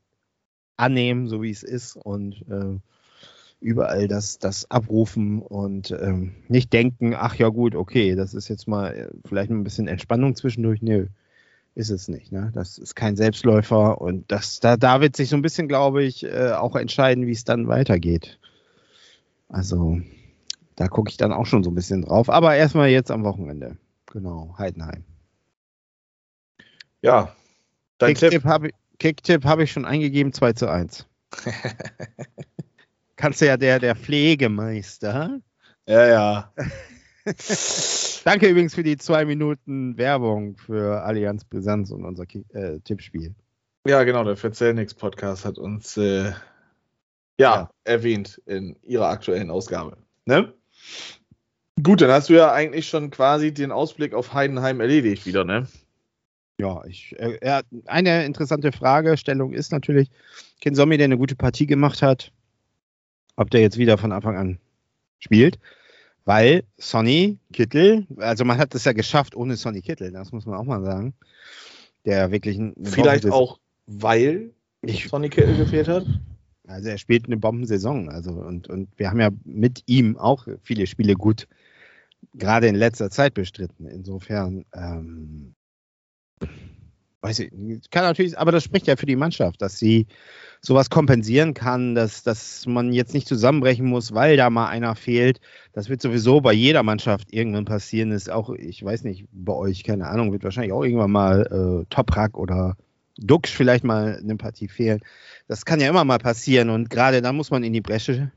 annehmen, 0.77 1.27
so 1.27 1.41
wie 1.41 1.51
es 1.51 1.63
ist 1.63 1.95
und 1.95 2.45
äh, 2.49 2.79
überall 3.59 4.07
das, 4.07 4.39
das 4.39 4.69
abrufen 4.69 5.41
und 5.41 5.91
ähm, 5.91 6.35
nicht 6.47 6.71
denken, 6.73 7.15
ach 7.15 7.35
ja 7.35 7.49
gut, 7.49 7.75
okay, 7.75 8.15
das 8.15 8.33
ist 8.33 8.47
jetzt 8.47 8.67
mal 8.67 8.93
äh, 8.93 9.07
vielleicht 9.25 9.49
ein 9.49 9.63
bisschen 9.63 9.87
Entspannung 9.87 10.35
zwischendurch. 10.35 10.81
Nö, 10.81 11.07
ist 11.73 11.89
es 11.89 12.07
nicht. 12.07 12.31
Ne? 12.31 12.51
Das 12.53 12.77
ist 12.77 12.95
kein 12.95 13.15
Selbstläufer 13.15 13.99
und 13.99 14.31
das, 14.31 14.59
da, 14.59 14.77
da 14.77 15.01
wird 15.01 15.15
sich 15.15 15.29
so 15.29 15.35
ein 15.35 15.41
bisschen, 15.41 15.67
glaube 15.67 16.03
ich, 16.03 16.23
äh, 16.23 16.51
auch 16.51 16.75
entscheiden, 16.75 17.25
wie 17.25 17.31
es 17.31 17.43
dann 17.43 17.67
weitergeht. 17.67 18.39
Also 19.49 20.01
da 20.75 20.87
gucke 20.87 21.09
ich 21.09 21.17
dann 21.17 21.33
auch 21.33 21.45
schon 21.45 21.63
so 21.63 21.71
ein 21.71 21.75
bisschen 21.75 22.03
drauf. 22.03 22.29
Aber 22.29 22.55
erstmal 22.55 22.89
jetzt 22.89 23.11
am 23.11 23.23
Wochenende. 23.23 23.77
Genau, 24.11 24.55
Heidenheim. 24.57 25.03
Ja, 27.01 27.35
dein 27.97 28.15
Tipp 28.15 28.43
habe 28.43 28.67
ich. 28.67 28.73
Kicktipp 28.99 29.45
habe 29.45 29.63
ich 29.63 29.71
schon 29.71 29.85
eingegeben, 29.85 30.33
2 30.33 30.53
zu 30.53 30.69
1. 30.69 31.05
Kannst 33.15 33.41
du 33.41 33.45
ja 33.45 33.57
der, 33.57 33.79
der 33.79 33.95
Pflegemeister. 33.95 35.39
Ja, 35.87 36.07
ja. 36.07 36.53
Danke 38.23 38.47
übrigens 38.47 38.75
für 38.75 38.83
die 38.83 38.97
zwei 38.97 39.25
Minuten 39.25 39.97
Werbung 39.97 40.57
für 40.57 41.03
Allianz 41.03 41.45
Brisanz 41.45 41.91
und 41.91 42.05
unser 42.05 42.25
äh, 42.53 42.79
Tippspiel. 42.79 43.35
Ja, 43.85 44.03
genau, 44.03 44.23
der 44.23 44.37
Verzellnix 44.37 44.93
Podcast 44.93 45.45
hat 45.45 45.57
uns 45.57 45.97
äh, 45.97 46.25
ja, 46.29 46.35
ja, 47.37 47.69
erwähnt 47.83 48.41
in 48.45 48.75
ihrer 48.83 49.09
aktuellen 49.09 49.49
Ausgabe. 49.49 49.97
Ne? 50.25 50.53
Gut, 51.81 52.01
dann 52.01 52.11
hast 52.11 52.29
du 52.29 52.33
ja 52.33 52.51
eigentlich 52.51 52.87
schon 52.87 53.11
quasi 53.11 53.53
den 53.53 53.71
Ausblick 53.71 54.13
auf 54.13 54.33
Heidenheim 54.33 54.79
erledigt 54.79 55.25
wieder, 55.25 55.43
ne? 55.43 55.67
Ja, 56.59 56.83
ich, 56.85 57.15
äh, 57.19 57.61
eine 57.85 58.25
interessante 58.25 58.71
Fragestellung 58.71 59.53
ist 59.53 59.71
natürlich, 59.71 60.09
Ken 60.59 60.73
Sommi, 60.73 60.97
der 60.97 61.05
eine 61.05 61.17
gute 61.17 61.35
Partie 61.35 61.67
gemacht 61.67 62.01
hat, 62.01 62.31
ob 63.35 63.51
der 63.51 63.61
jetzt 63.61 63.77
wieder 63.77 63.97
von 63.99 64.11
Anfang 64.11 64.35
an 64.35 64.59
spielt, 65.19 65.59
weil 66.25 66.63
Sonny 66.77 67.37
Kittel, 67.53 68.07
also 68.17 68.43
man 68.43 68.57
hat 68.57 68.73
es 68.73 68.85
ja 68.85 68.93
geschafft 68.93 69.35
ohne 69.35 69.55
Sonny 69.55 69.81
Kittel, 69.81 70.11
das 70.11 70.31
muss 70.31 70.47
man 70.47 70.57
auch 70.57 70.63
mal 70.63 70.83
sagen, 70.83 71.13
der 72.05 72.31
wirklich 72.31 72.57
ein, 72.57 72.73
Vielleicht 72.81 73.29
auch, 73.29 73.59
weil 73.85 74.51
ich, 74.81 75.07
Sonny 75.07 75.29
Kittel 75.29 75.57
gefehlt 75.57 75.87
hat? 75.87 76.05
Also 76.67 76.89
er 76.89 76.97
spielt 76.97 77.27
eine 77.27 77.37
Bombensaison, 77.37 78.09
also 78.09 78.31
und, 78.31 78.67
und 78.67 78.89
wir 78.97 79.09
haben 79.09 79.19
ja 79.19 79.29
mit 79.45 79.83
ihm 79.85 80.17
auch 80.17 80.47
viele 80.63 80.87
Spiele 80.87 81.13
gut, 81.13 81.47
gerade 82.33 82.67
in 82.67 82.75
letzter 82.75 83.09
Zeit 83.11 83.35
bestritten. 83.35 83.85
Insofern 83.85 84.65
ähm, 84.73 85.53
weiß 87.21 87.39
ich, 87.39 87.51
kann 87.91 88.03
natürlich, 88.03 88.37
aber 88.37 88.51
das 88.51 88.63
spricht 88.63 88.87
ja 88.87 88.95
für 88.95 89.05
die 89.05 89.15
Mannschaft, 89.15 89.61
dass 89.61 89.77
sie 89.77 90.07
sowas 90.61 90.89
kompensieren 90.89 91.53
kann, 91.53 91.95
dass, 91.95 92.23
dass 92.23 92.65
man 92.65 92.93
jetzt 92.93 93.13
nicht 93.13 93.27
zusammenbrechen 93.27 93.85
muss, 93.85 94.13
weil 94.13 94.37
da 94.37 94.49
mal 94.49 94.67
einer 94.67 94.95
fehlt. 94.95 95.39
Das 95.73 95.89
wird 95.89 96.01
sowieso 96.01 96.41
bei 96.41 96.53
jeder 96.53 96.83
Mannschaft 96.83 97.33
irgendwann 97.33 97.65
passieren. 97.65 98.11
Ist 98.11 98.29
auch, 98.29 98.49
ich 98.51 98.83
weiß 98.83 99.03
nicht, 99.03 99.25
bei 99.31 99.53
euch, 99.53 99.83
keine 99.83 100.07
Ahnung, 100.07 100.31
wird 100.31 100.43
wahrscheinlich 100.43 100.73
auch 100.73 100.83
irgendwann 100.83 101.11
mal 101.11 101.83
äh, 101.83 101.85
Toprak 101.89 102.37
oder 102.37 102.75
Dux 103.17 103.49
vielleicht 103.49 103.83
mal 103.83 104.17
eine 104.21 104.35
Partie 104.35 104.67
fehlen. 104.67 104.99
Das 105.47 105.65
kann 105.65 105.79
ja 105.79 105.89
immer 105.89 106.05
mal 106.05 106.19
passieren 106.19 106.69
und 106.69 106.89
gerade 106.89 107.21
dann 107.21 107.35
muss 107.35 107.51
man 107.51 107.63
in 107.63 107.73
die 107.73 107.81
Bresche. 107.81 108.31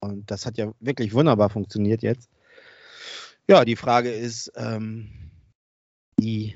Und 0.00 0.30
das 0.30 0.44
hat 0.44 0.58
ja 0.58 0.72
wirklich 0.80 1.14
wunderbar 1.14 1.50
funktioniert 1.50 2.02
jetzt. 2.02 2.28
Ja, 3.48 3.64
die 3.64 3.76
Frage 3.76 4.10
ist, 4.10 4.52
ähm, 4.56 5.08
wie 6.18 6.54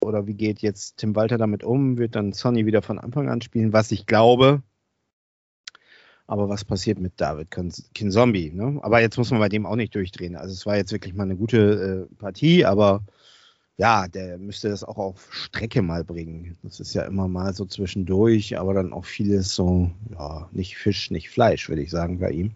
oder 0.00 0.26
wie 0.26 0.34
geht 0.34 0.60
jetzt 0.60 0.98
Tim 0.98 1.14
Walter 1.14 1.38
damit 1.38 1.62
um? 1.62 1.98
Wird 1.98 2.16
dann 2.16 2.32
Sonny 2.32 2.66
wieder 2.66 2.82
von 2.82 2.98
Anfang 2.98 3.28
an 3.28 3.40
spielen, 3.42 3.72
was 3.72 3.92
ich 3.92 4.06
glaube. 4.06 4.62
Aber 6.26 6.48
was 6.48 6.64
passiert 6.64 7.00
mit 7.00 7.20
David 7.20 7.50
Kinzombie? 7.92 8.52
Ne? 8.52 8.78
Aber 8.82 9.00
jetzt 9.00 9.18
muss 9.18 9.30
man 9.30 9.40
bei 9.40 9.48
dem 9.48 9.66
auch 9.66 9.76
nicht 9.76 9.94
durchdrehen. 9.94 10.36
Also 10.36 10.52
es 10.52 10.64
war 10.64 10.76
jetzt 10.76 10.92
wirklich 10.92 11.12
mal 11.12 11.24
eine 11.24 11.36
gute 11.36 12.08
äh, 12.08 12.14
Partie, 12.16 12.64
aber 12.64 13.02
ja, 13.76 14.06
der 14.08 14.38
müsste 14.38 14.68
das 14.68 14.84
auch 14.84 14.98
auf 14.98 15.34
Strecke 15.34 15.82
mal 15.82 16.04
bringen. 16.04 16.56
Das 16.62 16.80
ist 16.80 16.94
ja 16.94 17.02
immer 17.02 17.28
mal 17.28 17.54
so 17.54 17.64
zwischendurch, 17.64 18.58
aber 18.58 18.74
dann 18.74 18.92
auch 18.92 19.06
vieles 19.06 19.54
so, 19.54 19.90
ja, 20.12 20.48
nicht 20.52 20.76
Fisch, 20.76 21.10
nicht 21.10 21.30
Fleisch, 21.30 21.68
würde 21.68 21.82
ich 21.82 21.90
sagen, 21.90 22.18
bei 22.20 22.30
ihm. 22.30 22.52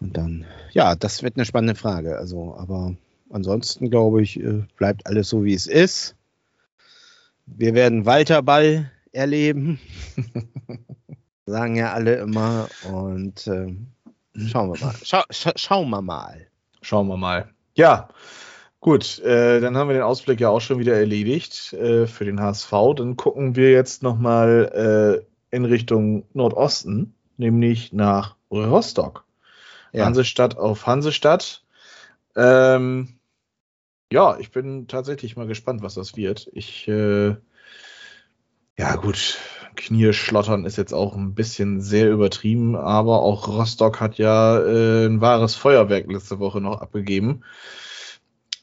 Und 0.00 0.16
dann, 0.16 0.44
ja, 0.72 0.94
das 0.94 1.22
wird 1.22 1.36
eine 1.36 1.46
spannende 1.46 1.74
Frage. 1.74 2.18
Also, 2.18 2.54
aber 2.56 2.96
ansonsten 3.30 3.90
glaube 3.90 4.22
ich, 4.22 4.40
äh, 4.40 4.64
bleibt 4.76 5.06
alles 5.06 5.28
so, 5.28 5.44
wie 5.44 5.54
es 5.54 5.66
ist. 5.66 6.14
Wir 7.46 7.74
werden 7.74 8.06
Walter 8.06 8.42
Ball 8.42 8.90
erleben. 9.12 9.80
Sagen 11.46 11.76
ja 11.76 11.92
alle 11.92 12.16
immer. 12.16 12.68
Und 12.92 13.46
äh, 13.46 13.74
schauen 14.36 14.72
wir 14.72 14.84
mal. 14.84 14.94
Schau, 15.02 15.22
scha 15.30 15.52
schauen 15.54 15.90
wir 15.90 16.02
mal. 16.02 16.46
Schauen 16.82 17.06
wir 17.08 17.16
mal. 17.16 17.48
Ja, 17.74 18.08
gut. 18.80 19.20
Äh, 19.20 19.60
dann 19.60 19.76
haben 19.76 19.88
wir 19.88 19.94
den 19.94 20.02
Ausblick 20.02 20.40
ja 20.40 20.48
auch 20.48 20.60
schon 20.60 20.78
wieder 20.78 20.96
erledigt 20.96 21.72
äh, 21.72 22.06
für 22.06 22.24
den 22.24 22.40
HSV. 22.40 22.72
Dann 22.96 23.16
gucken 23.16 23.54
wir 23.54 23.70
jetzt 23.70 24.02
nochmal 24.02 25.22
äh, 25.52 25.54
in 25.54 25.64
Richtung 25.64 26.24
Nordosten, 26.32 27.14
nämlich 27.36 27.92
nach 27.92 28.34
Rostock. 28.50 29.24
Ja. 29.92 30.04
Hansestadt 30.04 30.58
auf 30.58 30.86
Hansestadt. 30.86 31.62
Ähm, 32.34 33.15
ja, 34.12 34.38
ich 34.38 34.50
bin 34.50 34.86
tatsächlich 34.86 35.36
mal 35.36 35.46
gespannt, 35.46 35.82
was 35.82 35.94
das 35.94 36.16
wird. 36.16 36.48
Ich, 36.52 36.86
äh, 36.88 37.36
ja 38.78 38.96
gut, 38.96 39.38
Knie 39.74 40.12
schlottern 40.12 40.64
ist 40.64 40.76
jetzt 40.76 40.92
auch 40.92 41.16
ein 41.16 41.34
bisschen 41.34 41.80
sehr 41.80 42.10
übertrieben, 42.10 42.76
aber 42.76 43.22
auch 43.22 43.48
Rostock 43.48 44.00
hat 44.00 44.18
ja 44.18 44.58
äh, 44.58 45.06
ein 45.06 45.20
wahres 45.20 45.54
Feuerwerk 45.54 46.10
letzte 46.10 46.38
Woche 46.38 46.60
noch 46.60 46.80
abgegeben. 46.80 47.42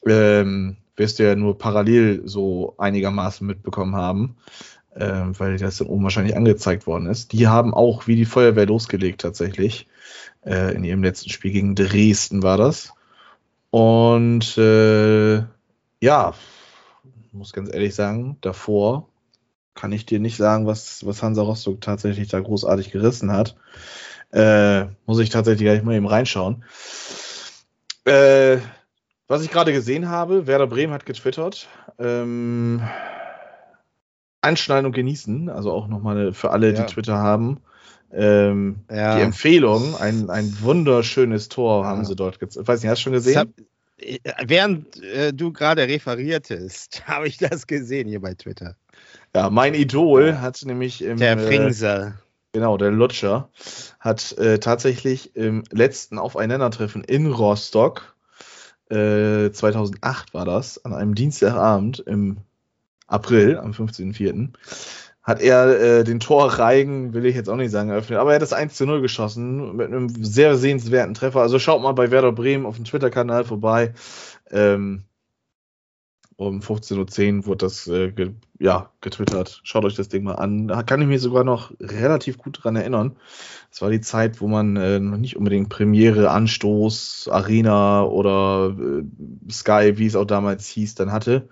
Ähm, 0.06 0.76
wirst 0.96 1.18
du 1.18 1.24
ja 1.24 1.34
nur 1.34 1.58
parallel 1.58 2.22
so 2.24 2.74
einigermaßen 2.78 3.46
mitbekommen 3.46 3.96
haben, 3.96 4.36
äh, 4.94 5.24
weil 5.26 5.56
das 5.58 5.78
dann 5.78 5.88
oben 5.88 6.04
wahrscheinlich 6.04 6.36
angezeigt 6.36 6.86
worden 6.86 7.06
ist. 7.06 7.32
Die 7.32 7.48
haben 7.48 7.74
auch 7.74 8.06
wie 8.06 8.16
die 8.16 8.24
Feuerwehr 8.24 8.66
losgelegt 8.66 9.20
tatsächlich. 9.20 9.88
Äh, 10.44 10.74
in 10.74 10.84
ihrem 10.84 11.02
letzten 11.02 11.30
Spiel 11.30 11.52
gegen 11.52 11.74
Dresden 11.74 12.42
war 12.42 12.58
das. 12.58 12.92
Und 13.74 14.56
äh, 14.56 15.42
ja, 16.00 16.32
muss 17.32 17.52
ganz 17.52 17.74
ehrlich 17.74 17.96
sagen, 17.96 18.36
davor 18.40 19.08
kann 19.74 19.90
ich 19.90 20.06
dir 20.06 20.20
nicht 20.20 20.36
sagen, 20.36 20.68
was, 20.68 21.04
was 21.04 21.24
Hansa 21.24 21.42
Rostock 21.42 21.80
tatsächlich 21.80 22.28
da 22.28 22.38
großartig 22.38 22.92
gerissen 22.92 23.32
hat. 23.32 23.56
Äh, 24.30 24.84
muss 25.06 25.18
ich 25.18 25.30
tatsächlich 25.30 25.64
gleich 25.64 25.82
mal 25.82 25.96
eben 25.96 26.06
reinschauen. 26.06 26.62
Äh, 28.04 28.58
was 29.26 29.42
ich 29.42 29.50
gerade 29.50 29.72
gesehen 29.72 30.08
habe, 30.08 30.46
Werder 30.46 30.68
Bremen 30.68 30.92
hat 30.92 31.04
getwittert. 31.04 31.66
Ähm, 31.98 32.80
anschneiden 34.40 34.86
und 34.86 34.92
genießen, 34.92 35.48
also 35.48 35.72
auch 35.72 35.88
nochmal 35.88 36.32
für 36.32 36.52
alle, 36.52 36.72
ja. 36.72 36.80
die 36.80 36.92
Twitter 36.92 37.18
haben. 37.18 37.60
Ähm, 38.16 38.76
ja. 38.90 39.16
Die 39.16 39.22
Empfehlung, 39.22 39.96
ein, 39.96 40.30
ein 40.30 40.56
wunderschönes 40.60 41.48
Tor 41.48 41.82
ja. 41.82 41.88
haben 41.88 42.04
sie 42.04 42.14
dort 42.14 42.38
gezeigt. 42.38 42.68
Weiß 42.68 42.82
nicht, 42.82 42.90
hast 42.90 43.00
du 43.00 43.02
schon 43.04 43.12
gesehen? 43.12 43.38
Hab, 43.38 43.48
äh, 43.98 44.18
während 44.46 45.02
äh, 45.02 45.32
du 45.32 45.52
gerade 45.52 45.88
referiertest, 45.88 47.02
habe 47.06 47.26
ich 47.26 47.38
das 47.38 47.66
gesehen 47.66 48.08
hier 48.08 48.20
bei 48.20 48.34
Twitter. 48.34 48.76
Ja, 49.34 49.50
mein 49.50 49.74
Idol 49.74 50.40
hat 50.40 50.62
nämlich 50.64 51.02
im. 51.02 51.18
Der 51.18 51.36
äh, 51.36 51.46
Fringser. 51.46 52.06
Äh, 52.06 52.12
genau, 52.52 52.76
der 52.76 52.92
Lutscher 52.92 53.48
hat 53.98 54.32
äh, 54.38 54.58
tatsächlich 54.58 55.34
im 55.34 55.64
letzten 55.72 56.18
Aufeinandertreffen 56.18 57.02
in 57.02 57.26
Rostock, 57.26 58.14
äh, 58.90 59.50
2008 59.50 60.34
war 60.34 60.44
das, 60.44 60.84
an 60.84 60.94
einem 60.94 61.14
Dienstagabend 61.16 61.98
im 62.00 62.36
April, 63.06 63.58
am 63.58 63.72
15.04., 63.72 64.50
hat 65.24 65.40
er 65.40 65.80
äh, 65.80 66.04
den 66.04 66.20
Torreigen, 66.20 67.14
will 67.14 67.24
ich 67.24 67.34
jetzt 67.34 67.48
auch 67.48 67.56
nicht 67.56 67.70
sagen, 67.70 67.88
eröffnet, 67.88 68.18
aber 68.18 68.32
er 68.32 68.34
hat 68.36 68.42
das 68.42 68.52
1 68.52 68.74
zu 68.74 68.84
0 68.84 69.00
geschossen 69.00 69.74
mit 69.74 69.86
einem 69.86 70.10
sehr 70.10 70.56
sehenswerten 70.56 71.14
Treffer. 71.14 71.40
Also 71.40 71.58
schaut 71.58 71.82
mal 71.82 71.92
bei 71.92 72.10
Werder 72.10 72.32
Bremen 72.32 72.66
auf 72.66 72.76
dem 72.76 72.84
Twitter-Kanal 72.84 73.44
vorbei. 73.44 73.94
Ähm, 74.50 75.04
um 76.36 76.60
15.10 76.60 77.38
Uhr 77.38 77.46
wurde 77.46 77.64
das 77.64 77.86
äh, 77.86 78.10
ge 78.10 78.32
ja, 78.58 78.90
getwittert. 79.00 79.60
Schaut 79.64 79.84
euch 79.84 79.94
das 79.94 80.08
Ding 80.08 80.24
mal 80.24 80.34
an. 80.34 80.68
Da 80.68 80.82
kann 80.82 81.00
ich 81.00 81.08
mich 81.08 81.20
sogar 81.20 81.44
noch 81.44 81.72
relativ 81.80 82.38
gut 82.38 82.60
dran 82.62 82.76
erinnern. 82.76 83.16
Das 83.70 83.82
war 83.82 83.90
die 83.90 84.00
Zeit, 84.00 84.40
wo 84.40 84.48
man 84.48 84.76
äh, 84.76 84.98
noch 85.00 85.16
nicht 85.16 85.36
unbedingt 85.36 85.68
Premiere, 85.70 86.30
Anstoß, 86.30 87.28
Arena 87.30 88.04
oder 88.04 88.76
äh, 88.78 89.50
Sky, 89.50 89.94
wie 89.96 90.06
es 90.06 90.16
auch 90.16 90.24
damals 90.24 90.66
hieß, 90.68 90.94
dann 90.96 91.12
hatte 91.12 91.48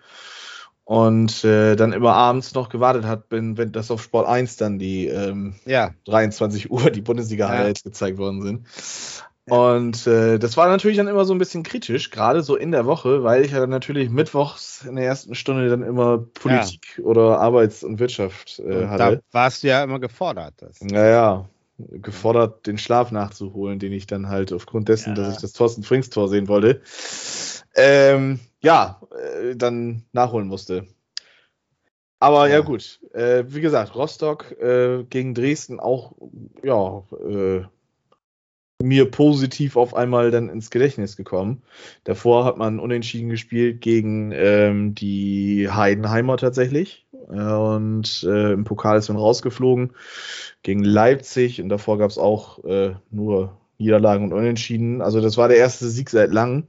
und 0.85 1.45
äh, 1.45 1.77
dann 1.77 1.93
immer 1.93 2.15
abends 2.15 2.55
noch 2.55 2.69
gewartet 2.69 3.05
hat, 3.05 3.25
wenn, 3.31 3.57
wenn 3.57 3.73
das 3.73 3.91
auf 3.91 4.03
Sport 4.03 4.27
1 4.27 4.57
dann 4.57 4.79
die 4.79 5.07
ähm, 5.07 5.55
ja. 5.65 5.93
23 6.07 6.71
Uhr 6.71 6.91
die 6.91 7.03
Bundesliga-Highlights 7.03 7.83
ja. 7.85 7.91
gezeigt 7.91 8.19
worden 8.19 8.43
sind. 8.43 8.67
Und 9.49 10.07
äh, 10.07 10.39
das 10.39 10.57
war 10.57 10.69
natürlich 10.69 10.97
dann 10.97 11.09
immer 11.09 11.25
so 11.25 11.35
ein 11.35 11.39
bisschen 11.39 11.65
kritisch, 11.65 12.11
gerade 12.11 12.43
so 12.43 12.55
in 12.55 12.71
der 12.71 12.87
Woche, 12.87 13.25
weil 13.25 13.45
ich 13.45 13.51
ja 13.51 13.59
dann 13.59 13.71
natürlich 13.71 14.09
mittwochs 14.09 14.85
in 14.85 14.95
der 14.95 15.05
ersten 15.05 15.35
Stunde 15.35 15.69
dann 15.69 15.83
immer 15.83 16.19
Politik 16.19 16.99
ja. 16.99 17.05
oder 17.05 17.41
Arbeits- 17.41 17.83
und 17.83 17.99
Wirtschaft 17.99 18.61
äh, 18.61 18.87
hatte. 18.87 19.17
Da 19.17 19.23
warst 19.33 19.63
du 19.63 19.69
ja 19.69 19.83
immer 19.83 19.99
gefordert. 19.99 20.55
Das. 20.59 20.81
Naja, 20.81 21.49
gefordert, 21.79 22.67
den 22.67 22.79
Schlaf 22.79 23.11
nachzuholen, 23.11 23.79
den 23.79 23.93
ich 23.93 24.07
dann 24.07 24.29
halt 24.29 24.53
aufgrund 24.53 24.89
dessen, 24.89 25.17
ja. 25.17 25.23
dass 25.23 25.35
ich 25.35 25.41
das 25.41 25.53
Thorsten 25.53 25.83
Frings 25.83 26.11
Tor 26.11 26.29
sehen 26.29 26.47
wollte, 26.47 26.81
ähm, 27.75 28.41
ja, 28.63 29.01
äh, 29.11 29.57
dann 29.57 30.05
nachholen 30.13 30.49
musste. 30.49 30.87
Aber 32.21 32.47
ja, 32.49 32.57
ja 32.57 32.61
gut, 32.61 33.01
äh, 33.15 33.45
wie 33.49 33.61
gesagt, 33.61 33.97
Rostock 33.97 34.53
äh, 34.61 35.03
gegen 35.11 35.35
Dresden 35.35 35.81
auch, 35.81 36.13
ja, 36.63 37.03
äh, 37.29 37.65
mir 38.83 39.11
positiv 39.11 39.77
auf 39.77 39.95
einmal 39.95 40.31
dann 40.31 40.49
ins 40.49 40.71
Gedächtnis 40.71 41.17
gekommen. 41.17 41.63
Davor 42.05 42.45
hat 42.45 42.59
man 42.59 42.79
unentschieden 42.79 43.29
gespielt 43.29 43.81
gegen 43.81 44.33
ähm, 44.33 44.95
die 44.95 45.69
Heidenheimer 45.71 46.37
tatsächlich. 46.37 47.07
und 47.29 48.25
äh, 48.29 48.53
im 48.53 48.65
Pokal 48.65 48.99
ist 48.99 49.09
man 49.09 49.19
rausgeflogen 49.19 49.93
gegen 50.63 50.85
Leipzig 50.85 51.61
und 51.61 51.71
davor 51.71 51.99
gab 51.99 52.11
es 52.11 52.19
auch 52.19 52.63
äh, 52.65 52.95
nur 53.11 53.57
Niederlagen 53.79 54.25
und 54.27 54.33
Unentschieden. 54.33 55.01
Also 55.03 55.21
das 55.21 55.37
war 55.37 55.49
der 55.49 55.57
erste 55.57 55.89
Sieg 55.89 56.11
seit 56.11 56.33
langem 56.33 56.69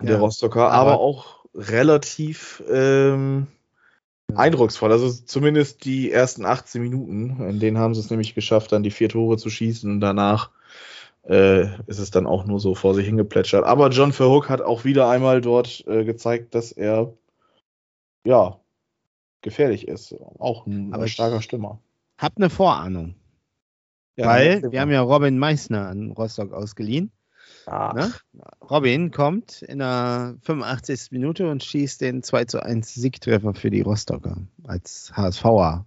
der 0.00 0.14
ja, 0.14 0.18
Rostocker, 0.18 0.70
aber, 0.70 0.92
aber, 0.92 1.00
auch 1.00 1.44
relativ 1.54 2.62
ähm, 2.70 3.48
ja. 4.30 4.36
eindrucksvoll. 4.36 4.92
Also 4.92 5.10
zumindest 5.10 5.84
die 5.84 6.10
ersten 6.10 6.44
18 6.44 6.82
Minuten, 6.82 7.40
in 7.48 7.60
denen 7.60 7.78
haben 7.78 7.94
sie 7.94 8.00
es 8.00 8.10
nämlich 8.10 8.34
geschafft, 8.34 8.72
dann 8.72 8.82
die 8.82 8.90
vier 8.90 9.08
Tore 9.08 9.36
zu 9.36 9.50
schießen 9.50 9.90
und 9.90 10.00
danach 10.00 10.50
äh, 11.24 11.64
ist 11.86 11.98
es 11.98 12.10
dann 12.10 12.26
auch 12.26 12.44
nur 12.44 12.58
so 12.58 12.74
vor 12.74 12.94
sich 12.94 13.06
hingeplätschert. 13.06 13.64
Aber 13.64 13.90
John 13.90 14.12
Verhook 14.12 14.48
hat 14.48 14.60
auch 14.60 14.84
wieder 14.84 15.08
einmal 15.08 15.40
dort 15.40 15.84
äh, 15.86 16.04
gezeigt, 16.04 16.54
dass 16.54 16.72
er 16.72 17.12
ja 18.24 18.58
gefährlich 19.40 19.88
ist. 19.88 20.14
Auch 20.38 20.66
ein 20.66 20.92
aber 20.92 21.08
starker 21.08 21.42
Stürmer. 21.42 21.80
Hab 22.18 22.36
eine 22.36 22.50
Vorahnung. 22.50 23.14
Ja, 24.16 24.26
Weil 24.26 24.70
wir 24.70 24.80
haben 24.80 24.90
ja 24.90 25.00
Robin 25.00 25.38
Meissner 25.38 25.88
an 25.88 26.12
Rostock 26.12 26.52
ausgeliehen. 26.52 27.10
Ne? 27.66 28.12
Robin 28.70 29.10
kommt 29.10 29.62
in 29.62 29.78
der 29.78 30.36
85. 30.42 31.12
Minute 31.12 31.48
und 31.48 31.62
schießt 31.62 32.00
den 32.00 32.22
2 32.22 32.44
zu 32.46 32.62
1 32.62 32.94
Siegtreffer 32.94 33.54
für 33.54 33.70
die 33.70 33.82
Rostocker 33.82 34.36
als 34.64 35.12
HSVer. 35.14 35.86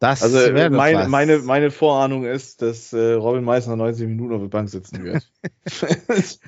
Das 0.00 0.22
also 0.22 0.38
äh, 0.38 0.70
mein, 0.70 1.10
meine, 1.10 1.38
meine 1.38 1.70
Vorahnung 1.70 2.24
ist, 2.24 2.62
dass 2.62 2.92
äh, 2.92 3.14
Robin 3.14 3.42
Meissner 3.42 3.74
90 3.74 4.06
Minuten 4.06 4.34
auf 4.34 4.40
der 4.40 4.48
Bank 4.48 4.68
sitzen 4.68 5.02
wird. 5.02 5.28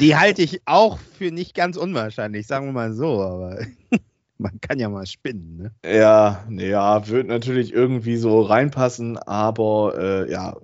die 0.00 0.16
halte 0.16 0.42
ich 0.42 0.62
auch 0.66 0.98
für 1.18 1.32
nicht 1.32 1.54
ganz 1.54 1.76
unwahrscheinlich, 1.76 2.46
sagen 2.46 2.66
wir 2.66 2.72
mal 2.72 2.92
so, 2.92 3.20
aber 3.20 3.66
man 4.40 4.60
kann 4.60 4.78
ja 4.78 4.88
mal 4.88 5.06
spinnen, 5.06 5.56
ne? 5.56 5.72
Ja, 5.84 6.44
ja, 6.50 7.06
wird 7.08 7.28
natürlich 7.28 7.72
irgendwie 7.72 8.16
so 8.16 8.40
reinpassen, 8.40 9.18
aber 9.18 9.94
äh, 9.98 10.30
ja, 10.30 10.56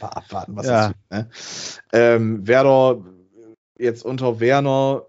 mal 0.00 0.08
abwarten, 0.08 0.56
was 0.56 0.66
ja. 0.66 0.72
das 0.72 0.88
wird. 0.88 0.96
Ne? 1.10 1.30
Ähm, 1.92 2.46
Werder 2.46 3.04
jetzt 3.78 4.04
unter 4.04 4.40
Werner 4.40 5.06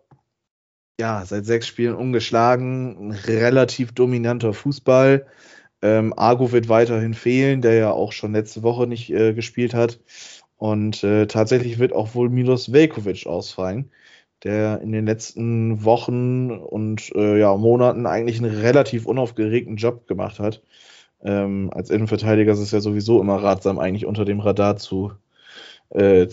ja, 0.99 1.23
seit 1.25 1.45
sechs 1.45 1.65
Spielen 1.65 1.95
ungeschlagen, 1.95 3.09
ein 3.09 3.11
relativ 3.11 3.93
dominanter 3.93 4.53
Fußball. 4.53 5.25
Ähm, 5.81 6.13
Argo 6.17 6.51
wird 6.51 6.67
weiterhin 6.67 7.13
fehlen, 7.13 7.61
der 7.61 7.75
ja 7.75 7.91
auch 7.91 8.11
schon 8.11 8.33
letzte 8.33 8.63
Woche 8.63 8.85
nicht 8.85 9.09
äh, 9.09 9.33
gespielt 9.33 9.73
hat. 9.73 10.01
Und 10.57 11.05
äh, 11.05 11.25
tatsächlich 11.27 11.79
wird 11.79 11.93
auch 11.93 12.15
wohl 12.15 12.29
Milos 12.29 12.73
Velkovic 12.73 13.27
ausfallen, 13.27 13.91
der 14.43 14.81
in 14.81 14.91
den 14.91 15.05
letzten 15.05 15.83
Wochen 15.83 16.51
und 16.51 17.11
äh, 17.15 17.39
ja, 17.39 17.55
Monaten 17.55 18.05
eigentlich 18.05 18.39
einen 18.39 18.55
relativ 18.59 19.05
unaufgeregten 19.05 19.75
Job 19.75 20.07
gemacht 20.07 20.39
hat. 20.39 20.61
Ähm, 21.23 21.69
als 21.73 21.89
Innenverteidiger 21.89 22.53
ist 22.53 22.59
es 22.59 22.71
ja 22.71 22.79
sowieso 22.79 23.19
immer 23.19 23.43
ratsam, 23.43 23.79
eigentlich 23.79 24.05
unter 24.05 24.25
dem 24.25 24.39
Radar 24.39 24.77
zu, 24.77 25.11
äh, 25.89 26.27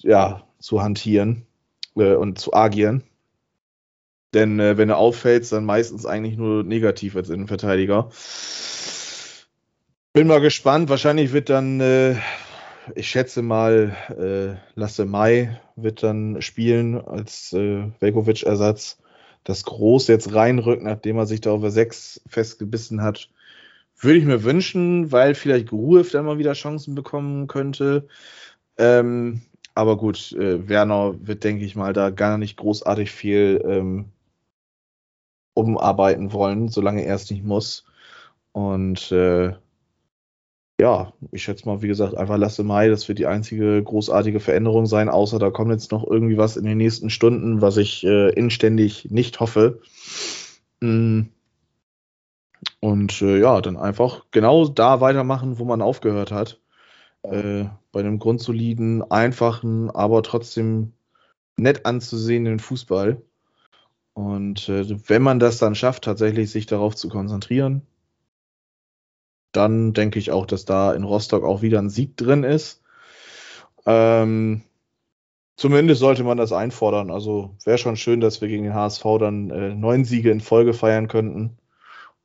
ja, 0.00 0.42
zu 0.58 0.82
hantieren 0.82 1.46
äh, 1.96 2.14
und 2.14 2.38
zu 2.38 2.52
agieren. 2.52 3.04
Denn 4.34 4.58
äh, 4.58 4.76
wenn 4.78 4.88
du 4.88 4.96
auffällst, 4.96 5.52
dann 5.52 5.64
meistens 5.64 6.06
eigentlich 6.06 6.36
nur 6.36 6.64
negativ 6.64 7.16
als 7.16 7.28
Innenverteidiger. 7.30 8.10
Bin 10.14 10.26
mal 10.26 10.40
gespannt. 10.40 10.88
Wahrscheinlich 10.88 11.32
wird 11.32 11.50
dann, 11.50 11.80
äh, 11.80 12.16
ich 12.94 13.08
schätze 13.08 13.42
mal, 13.42 13.96
äh, 14.18 14.78
Lasse 14.78 15.04
Mai 15.04 15.60
wird 15.76 16.02
dann 16.02 16.42
spielen 16.42 17.00
als 17.00 17.52
äh, 17.52 17.90
Velkovic-Ersatz. 18.00 18.98
Das 19.44 19.64
Groß 19.64 20.08
jetzt 20.08 20.34
reinrückt, 20.34 20.82
nachdem 20.82 21.16
er 21.18 21.26
sich 21.26 21.40
da 21.40 21.56
der 21.56 21.70
6 21.70 22.22
festgebissen 22.28 23.02
hat, 23.02 23.28
würde 23.98 24.18
ich 24.18 24.24
mir 24.24 24.44
wünschen, 24.44 25.12
weil 25.12 25.34
vielleicht 25.34 25.68
Gruev 25.68 26.10
dann 26.10 26.26
mal 26.26 26.38
wieder 26.38 26.52
Chancen 26.54 26.94
bekommen 26.94 27.46
könnte. 27.46 28.08
Ähm, 28.78 29.42
aber 29.74 29.96
gut, 29.96 30.32
äh, 30.32 30.68
Werner 30.68 31.14
wird, 31.26 31.44
denke 31.44 31.64
ich 31.64 31.76
mal, 31.76 31.92
da 31.92 32.10
gar 32.10 32.38
nicht 32.38 32.56
großartig 32.56 33.10
viel 33.10 33.62
ähm, 33.64 34.06
umarbeiten 35.54 36.32
wollen, 36.32 36.68
solange 36.68 37.04
er 37.04 37.14
es 37.16 37.30
nicht 37.30 37.44
muss. 37.44 37.84
Und 38.52 39.12
äh, 39.12 39.54
ja, 40.82 41.12
ich 41.30 41.44
schätze 41.44 41.64
mal, 41.68 41.80
wie 41.80 41.86
gesagt, 41.86 42.16
einfach 42.16 42.36
lasse 42.36 42.64
Mai, 42.64 42.88
das 42.88 43.06
wird 43.06 43.20
die 43.20 43.28
einzige 43.28 43.80
großartige 43.80 44.40
Veränderung 44.40 44.86
sein, 44.86 45.08
außer 45.08 45.38
da 45.38 45.50
kommt 45.50 45.70
jetzt 45.70 45.92
noch 45.92 46.04
irgendwie 46.04 46.36
was 46.36 46.56
in 46.56 46.64
den 46.64 46.76
nächsten 46.76 47.08
Stunden, 47.08 47.62
was 47.62 47.76
ich 47.76 48.04
äh, 48.04 48.30
inständig 48.30 49.08
nicht 49.08 49.38
hoffe. 49.38 49.80
Mm. 50.80 51.22
Und 52.80 53.22
äh, 53.22 53.38
ja, 53.38 53.60
dann 53.60 53.76
einfach 53.76 54.24
genau 54.32 54.66
da 54.66 55.00
weitermachen, 55.00 55.60
wo 55.60 55.64
man 55.64 55.82
aufgehört 55.82 56.32
hat. 56.32 56.60
Äh, 57.22 57.66
bei 57.92 58.00
einem 58.00 58.18
grundsoliden, 58.18 59.08
einfachen, 59.08 59.88
aber 59.88 60.24
trotzdem 60.24 60.94
nett 61.56 61.86
anzusehenden 61.86 62.58
Fußball. 62.58 63.22
Und 64.14 64.68
äh, 64.68 64.84
wenn 65.08 65.22
man 65.22 65.38
das 65.38 65.58
dann 65.58 65.76
schafft, 65.76 66.02
tatsächlich 66.02 66.50
sich 66.50 66.66
darauf 66.66 66.96
zu 66.96 67.08
konzentrieren, 67.08 67.82
dann 69.52 69.92
denke 69.92 70.18
ich 70.18 70.30
auch, 70.30 70.46
dass 70.46 70.64
da 70.64 70.92
in 70.92 71.04
Rostock 71.04 71.44
auch 71.44 71.62
wieder 71.62 71.78
ein 71.78 71.90
Sieg 71.90 72.16
drin 72.16 72.42
ist. 72.42 72.82
Ähm, 73.86 74.62
zumindest 75.56 76.00
sollte 76.00 76.24
man 76.24 76.38
das 76.38 76.52
einfordern. 76.52 77.10
Also 77.10 77.54
wäre 77.64 77.78
schon 77.78 77.96
schön, 77.96 78.20
dass 78.20 78.40
wir 78.40 78.48
gegen 78.48 78.64
den 78.64 78.74
HSV 78.74 79.04
dann 79.18 79.50
äh, 79.50 79.74
neun 79.74 80.04
Siege 80.04 80.30
in 80.30 80.40
Folge 80.40 80.74
feiern 80.74 81.08
könnten. 81.08 81.58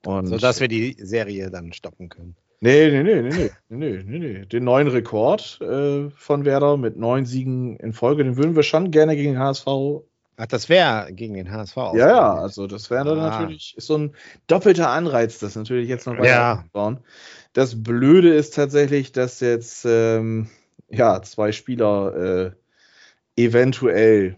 Und 0.06 0.28
Sodass 0.28 0.62
wir 0.62 0.68
die 0.68 0.96
Serie 1.00 1.50
dann 1.52 1.74
stoppen 1.74 2.10
können. 2.10 2.36
Nee, 2.60 2.90
nee, 2.90 3.04
nee, 3.04 3.22
nee, 3.22 3.52
nee, 3.70 4.04
nee, 4.04 4.20
nee. 4.20 4.46
Den 4.46 4.64
neuen 4.64 4.88
Rekord 4.88 5.60
äh, 5.62 6.10
von 6.10 6.46
Werder 6.46 6.78
mit 6.78 6.98
neun 6.98 7.26
Siegen 7.26 7.78
in 7.78 7.94
Folge, 7.94 8.24
den 8.24 8.38
würden 8.38 8.56
wir 8.56 8.64
schon 8.64 8.90
gerne 8.90 9.16
gegen 9.16 9.34
den 9.34 9.40
HSV 9.40 9.68
Ach, 10.40 10.46
das 10.46 10.70
wäre 10.70 11.12
gegen 11.12 11.34
den 11.34 11.52
HSV. 11.52 11.76
Ja, 11.76 11.96
ja, 11.96 12.34
also 12.36 12.68
das 12.68 12.92
wäre 12.92 13.06
dann 13.06 13.20
ah. 13.20 13.30
natürlich 13.30 13.76
ist 13.76 13.88
so 13.88 13.98
ein 13.98 14.16
doppelter 14.46 14.90
Anreiz, 14.90 15.40
das 15.40 15.56
natürlich 15.56 15.90
jetzt 15.90 16.06
noch 16.06 16.14
weiter 16.14 16.28
ja. 16.28 16.54
aufzubauen. 16.54 17.00
Das 17.54 17.82
Blöde 17.82 18.34
ist 18.36 18.54
tatsächlich, 18.54 19.12
dass 19.12 19.40
jetzt 19.40 19.84
ähm, 19.86 20.48
ja 20.90 21.24
zwei 21.24 21.52
Spieler 21.52 22.16
äh, 22.16 22.52
eventuell 23.36 24.38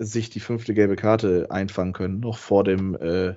sich 0.00 0.30
die 0.30 0.40
fünfte 0.40 0.74
gelbe 0.74 0.96
Karte 0.96 1.46
einfangen 1.48 1.92
können, 1.92 2.18
noch 2.18 2.38
vor 2.38 2.64
dem. 2.64 2.96
Äh, 2.96 3.36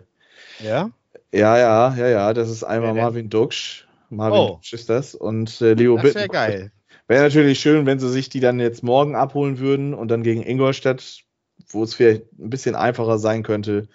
ja. 0.59 0.89
Ja, 1.31 1.57
ja, 1.59 1.95
ja, 1.95 2.07
ja. 2.07 2.33
Das 2.33 2.49
ist 2.49 2.63
einmal 2.63 2.95
Marvin 2.95 3.29
Duksch. 3.29 3.87
Marvin 4.09 4.39
oh. 4.39 4.47
Duksch 4.55 4.73
ist 4.73 4.89
das 4.89 5.13
und 5.13 5.61
äh, 5.61 5.73
Leo 5.73 5.95
Das 5.97 6.15
wäre 6.15 6.27
geil. 6.27 6.71
Wäre 7.09 7.23
natürlich 7.23 7.59
schön, 7.59 7.87
wenn 7.87 7.97
sie 7.97 8.07
sich 8.07 8.29
die 8.29 8.39
dann 8.39 8.59
jetzt 8.59 8.83
morgen 8.83 9.15
abholen 9.15 9.57
würden 9.57 9.95
und 9.95 10.09
dann 10.09 10.21
gegen 10.21 10.43
Ingolstadt, 10.43 11.23
wo 11.69 11.81
es 11.81 11.95
vielleicht 11.95 12.31
ein 12.37 12.51
bisschen 12.51 12.75
einfacher 12.75 13.17
sein 13.17 13.41
könnte, 13.41 13.87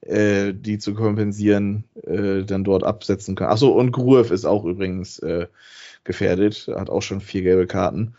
äh, 0.00 0.54
die 0.54 0.78
zu 0.78 0.94
kompensieren, 0.94 1.84
äh, 2.04 2.42
dann 2.42 2.64
dort 2.64 2.82
absetzen 2.82 3.34
können. 3.34 3.50
Achso, 3.50 3.68
und 3.68 3.92
Gruev 3.92 4.32
ist 4.32 4.46
auch 4.46 4.64
übrigens 4.64 5.18
äh, 5.18 5.46
gefährdet, 6.04 6.70
hat 6.74 6.88
auch 6.88 7.02
schon 7.02 7.20
vier 7.20 7.42
gelbe 7.42 7.66
Karten. 7.66 8.14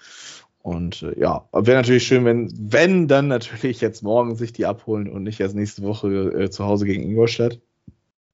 Und 0.62 1.02
äh, 1.02 1.20
ja, 1.20 1.50
wäre 1.52 1.78
natürlich 1.78 2.06
schön, 2.06 2.24
wenn, 2.26 2.54
wenn 2.56 3.08
dann 3.08 3.28
natürlich 3.28 3.82
jetzt 3.82 4.04
morgen 4.04 4.36
sich 4.36 4.54
die 4.54 4.68
abholen 4.68 5.10
und 5.10 5.24
nicht 5.24 5.40
erst 5.40 5.56
nächste 5.56 5.82
Woche 5.82 6.08
äh, 6.08 6.50
zu 6.52 6.66
Hause 6.66 6.86
gegen 6.86 7.02
Ingolstadt. 7.02 7.60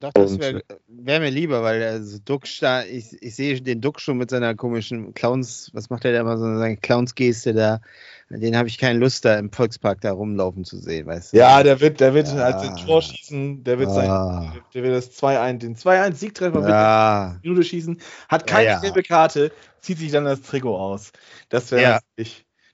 Doch, 0.02 0.10
das 0.14 0.36
wäre 0.40 0.64
wär 0.88 1.20
mir 1.20 1.30
lieber, 1.30 1.62
weil 1.62 1.80
also 1.80 2.18
Duxch 2.24 2.58
da, 2.58 2.82
ich, 2.82 3.16
ich 3.22 3.36
sehe 3.36 3.60
den 3.60 3.80
Duxch 3.80 4.02
schon 4.02 4.18
mit 4.18 4.30
seiner 4.30 4.56
komischen 4.56 5.14
Clowns, 5.14 5.70
was 5.74 5.90
macht 5.90 6.04
er 6.04 6.12
da 6.12 6.22
immer 6.22 6.36
so, 6.36 6.44
seine 6.58 6.76
Clowns-Geste 6.76 7.54
da, 7.54 7.80
den 8.28 8.56
habe 8.56 8.66
ich 8.66 8.78
keine 8.78 8.98
Lust 8.98 9.24
da 9.24 9.38
im 9.38 9.52
Volkspark 9.52 10.00
da 10.00 10.10
rumlaufen 10.10 10.64
zu 10.64 10.78
sehen, 10.78 11.06
weißt 11.06 11.32
du? 11.32 11.36
Ja, 11.36 11.62
der 11.62 11.80
wird, 11.80 12.00
der 12.00 12.14
wird 12.14 12.26
ja. 12.26 12.34
halt 12.34 12.64
den 12.64 12.84
Tor 12.84 13.00
schießen, 13.00 13.62
der 13.62 13.78
wird 13.78 13.90
ah. 13.90 13.94
sein, 13.94 14.62
der 14.74 14.82
wird 14.82 14.96
das 14.96 15.12
2-1, 15.12 15.58
den 15.58 15.76
2-1 15.76 16.14
Siegtreffer 16.14 16.68
ja. 16.68 17.34
mit 17.34 17.44
Minute 17.44 17.62
schießen, 17.62 18.00
hat 18.28 18.48
keine 18.48 18.70
ja, 18.70 18.80
gelbe 18.80 19.04
Karte, 19.04 19.52
zieht 19.80 19.98
sich 19.98 20.10
dann 20.10 20.24
das 20.24 20.42
Trikot 20.42 20.76
aus. 20.76 21.12
Das 21.48 21.70
wäre 21.70 22.00
ja. 22.16 22.24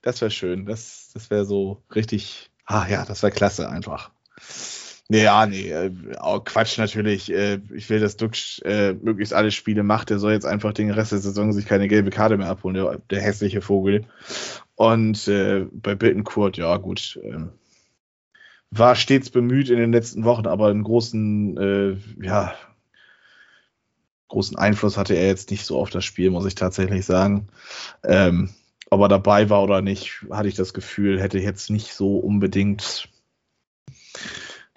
das 0.01 0.21
wäre 0.23 0.31
schön, 0.31 0.65
das, 0.65 1.11
das 1.13 1.29
wäre 1.29 1.45
so 1.45 1.83
richtig, 1.95 2.51
ah 2.65 2.87
ja, 2.89 3.05
das 3.05 3.23
wäre 3.23 3.33
klasse 3.33 3.69
einfach. 3.69 4.13
Nee, 5.11 5.23
ja, 5.23 5.47
nee, 5.47 5.71
äh, 5.71 5.91
Quatsch 6.45 6.77
natürlich. 6.77 7.33
Äh, 7.33 7.61
ich 7.75 7.89
will, 7.89 7.99
dass 7.99 8.19
Dux 8.19 8.59
äh, 8.61 8.93
möglichst 8.93 9.33
alle 9.33 9.51
Spiele 9.51 9.83
macht. 9.83 10.11
Der 10.11 10.19
soll 10.19 10.33
jetzt 10.33 10.45
einfach 10.45 10.75
den 10.75 10.91
Rest 10.91 11.13
der 11.13 11.19
Saison 11.19 11.53
sich 11.55 11.65
keine 11.65 11.89
gelbe 11.89 12.11
Karte 12.11 12.37
mehr 12.37 12.49
abholen, 12.51 12.75
der, 12.75 12.99
der 13.11 13.23
hässliche 13.23 13.63
Vogel. 13.63 14.05
Und 14.75 15.27
äh, 15.27 15.67
bei 15.73 15.95
Bittenkurt, 15.95 16.59
ja 16.59 16.77
gut, 16.77 17.19
äh, 17.23 17.39
war 18.71 18.95
stets 18.97 19.31
bemüht 19.31 19.71
in 19.71 19.79
den 19.79 19.93
letzten 19.93 20.25
Wochen, 20.25 20.47
aber 20.47 20.69
einen 20.69 20.85
großen, 20.85 21.57
äh, 21.57 21.97
ja, 22.23 22.55
großen 24.29 24.59
Einfluss 24.59 24.99
hatte 24.99 25.15
er 25.15 25.27
jetzt 25.27 25.51
nicht 25.51 25.65
so 25.65 25.79
auf 25.81 25.89
das 25.89 26.05
Spiel, 26.05 26.31
muss 26.31 26.45
ich 26.45 26.55
tatsächlich 26.55 27.07
sagen. 27.07 27.49
Ähm, 28.05 28.51
ob 28.91 29.01
er 29.01 29.09
dabei 29.09 29.49
war 29.49 29.63
oder 29.63 29.81
nicht, 29.81 30.27
hatte 30.31 30.49
ich 30.49 30.55
das 30.55 30.75
Gefühl, 30.75 31.19
hätte 31.21 31.39
jetzt 31.39 31.71
nicht 31.71 31.95
so 31.95 32.19
unbedingt 32.19 33.09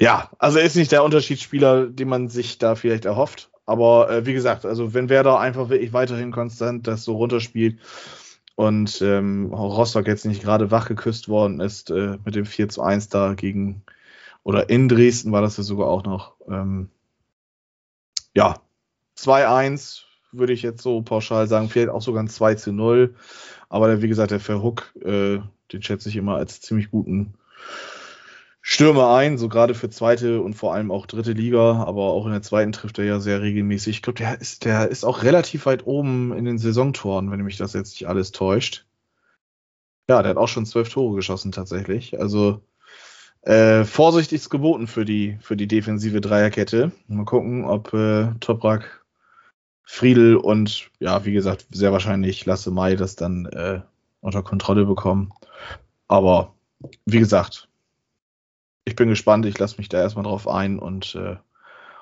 ja, 0.01 0.31
also 0.39 0.57
er 0.57 0.65
ist 0.65 0.75
nicht 0.75 0.91
der 0.91 1.03
Unterschiedsspieler, 1.03 1.85
den 1.85 2.09
man 2.09 2.27
sich 2.27 2.57
da 2.57 2.73
vielleicht 2.73 3.05
erhofft. 3.05 3.51
Aber 3.67 4.09
äh, 4.09 4.25
wie 4.25 4.33
gesagt, 4.33 4.65
also 4.65 4.95
wenn 4.95 5.09
Werder 5.09 5.39
einfach 5.39 5.69
wirklich 5.69 5.93
weiterhin 5.93 6.31
konstant 6.31 6.87
das 6.87 7.03
so 7.03 7.15
runterspielt 7.15 7.77
und 8.55 8.99
ähm, 9.03 9.53
Rostock 9.53 10.07
jetzt 10.07 10.25
nicht 10.25 10.41
gerade 10.41 10.71
wach 10.71 10.87
geküsst 10.87 11.29
worden 11.29 11.59
ist 11.59 11.91
äh, 11.91 12.17
mit 12.25 12.33
dem 12.33 12.47
4 12.47 12.69
zu 12.69 12.81
1 12.81 13.09
da 13.09 13.35
gegen 13.35 13.83
oder 14.41 14.69
in 14.71 14.89
Dresden 14.89 15.31
war 15.31 15.43
das 15.43 15.57
ja 15.57 15.63
sogar 15.63 15.87
auch 15.87 16.03
noch. 16.03 16.33
Ähm, 16.49 16.89
ja, 18.33 18.59
2-1 19.19 20.01
würde 20.31 20.53
ich 20.53 20.63
jetzt 20.63 20.81
so 20.81 21.03
pauschal 21.03 21.47
sagen, 21.47 21.69
vielleicht 21.69 21.89
auch 21.89 22.01
sogar 22.01 22.23
ein 22.23 22.27
2 22.27 22.55
zu 22.55 22.71
0. 22.71 23.13
Aber 23.69 23.85
der, 23.85 24.01
wie 24.01 24.07
gesagt, 24.07 24.31
der 24.31 24.39
Verhook, 24.39 24.95
äh, 24.99 25.41
den 25.71 25.83
schätze 25.83 26.09
ich 26.09 26.15
immer 26.15 26.37
als 26.37 26.59
ziemlich 26.59 26.89
guten 26.89 27.35
Stürmer 28.63 29.15
ein, 29.15 29.39
so 29.39 29.49
gerade 29.49 29.73
für 29.73 29.89
zweite 29.89 30.41
und 30.41 30.53
vor 30.53 30.73
allem 30.73 30.91
auch 30.91 31.07
dritte 31.07 31.31
Liga, 31.31 31.83
aber 31.83 32.03
auch 32.11 32.27
in 32.27 32.31
der 32.31 32.43
zweiten 32.43 32.71
trifft 32.71 32.99
er 32.99 33.05
ja 33.05 33.19
sehr 33.19 33.41
regelmäßig. 33.41 33.97
Ich 33.97 34.01
glaube, 34.03 34.19
der 34.19 34.39
ist, 34.39 34.65
der 34.65 34.87
ist 34.89 35.03
auch 35.03 35.23
relativ 35.23 35.65
weit 35.65 35.87
oben 35.87 36.31
in 36.33 36.45
den 36.45 36.59
Saisontoren, 36.59 37.31
wenn 37.31 37.41
mich 37.41 37.57
das 37.57 37.73
jetzt 37.73 37.93
nicht 37.93 38.07
alles 38.07 38.31
täuscht. 38.31 38.85
Ja, 40.07 40.21
der 40.21 40.31
hat 40.31 40.37
auch 40.37 40.47
schon 40.47 40.65
zwölf 40.65 40.89
Tore 40.89 41.15
geschossen 41.15 41.51
tatsächlich. 41.51 42.19
Also 42.19 42.61
äh, 43.41 43.83
vorsichtig 43.85 44.35
ist 44.35 44.49
geboten 44.51 44.85
für 44.87 45.05
die, 45.05 45.37
für 45.41 45.57
die 45.57 45.67
defensive 45.67 46.21
Dreierkette. 46.21 46.91
Mal 47.07 47.25
gucken, 47.25 47.65
ob 47.65 47.91
äh, 47.93 48.27
Toprak, 48.39 49.03
Friedel 49.83 50.35
und 50.35 50.91
ja, 50.99 51.25
wie 51.25 51.33
gesagt, 51.33 51.65
sehr 51.71 51.91
wahrscheinlich 51.91 52.45
Lasse 52.45 52.69
Mai 52.69 52.95
das 52.95 53.15
dann 53.15 53.47
äh, 53.47 53.81
unter 54.19 54.43
Kontrolle 54.43 54.85
bekommen. 54.85 55.33
Aber 56.07 56.53
wie 57.05 57.19
gesagt, 57.19 57.67
ich 58.85 58.95
bin 58.95 59.09
gespannt. 59.09 59.45
Ich 59.45 59.57
lasse 59.57 59.77
mich 59.77 59.89
da 59.89 59.99
erstmal 59.99 60.23
drauf 60.23 60.47
ein 60.47 60.79
und 60.79 61.15
äh, 61.15 61.37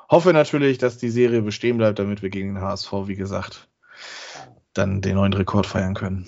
hoffe 0.10 0.34
natürlich, 0.34 0.78
dass 0.78 0.98
die 0.98 1.10
Serie 1.10 1.42
bestehen 1.42 1.78
bleibt, 1.78 2.00
damit 2.00 2.22
wir 2.22 2.30
gegen 2.30 2.56
den 2.56 2.64
HSV, 2.64 2.92
wie 3.06 3.16
gesagt, 3.16 3.70
dann 4.74 5.02
den 5.02 5.16
neuen 5.16 5.34
Rekord 5.34 5.66
feiern 5.66 5.94
können. 5.94 6.28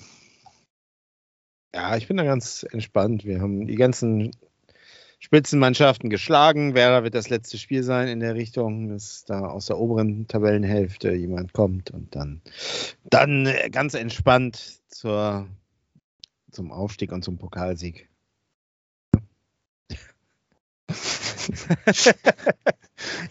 Ja, 1.74 1.96
ich 1.96 2.06
bin 2.06 2.18
da 2.18 2.24
ganz 2.24 2.66
entspannt. 2.70 3.24
Wir 3.24 3.40
haben 3.40 3.66
die 3.66 3.76
ganzen 3.76 4.32
Spitzenmannschaften 5.18 6.10
geschlagen. 6.10 6.74
Werder 6.74 7.04
wird 7.04 7.14
das 7.14 7.30
letzte 7.30 7.56
Spiel 7.56 7.82
sein 7.82 8.08
in 8.08 8.20
der 8.20 8.34
Richtung, 8.34 8.88
dass 8.88 9.24
da 9.24 9.46
aus 9.46 9.66
der 9.66 9.78
oberen 9.78 10.26
Tabellenhälfte 10.26 11.12
jemand 11.12 11.54
kommt 11.54 11.90
und 11.90 12.14
dann, 12.14 12.42
dann 13.04 13.48
ganz 13.70 13.94
entspannt 13.94 14.80
zur, 14.88 15.46
zum 16.50 16.72
Aufstieg 16.72 17.12
und 17.12 17.22
zum 17.22 17.38
Pokalsieg. 17.38 18.11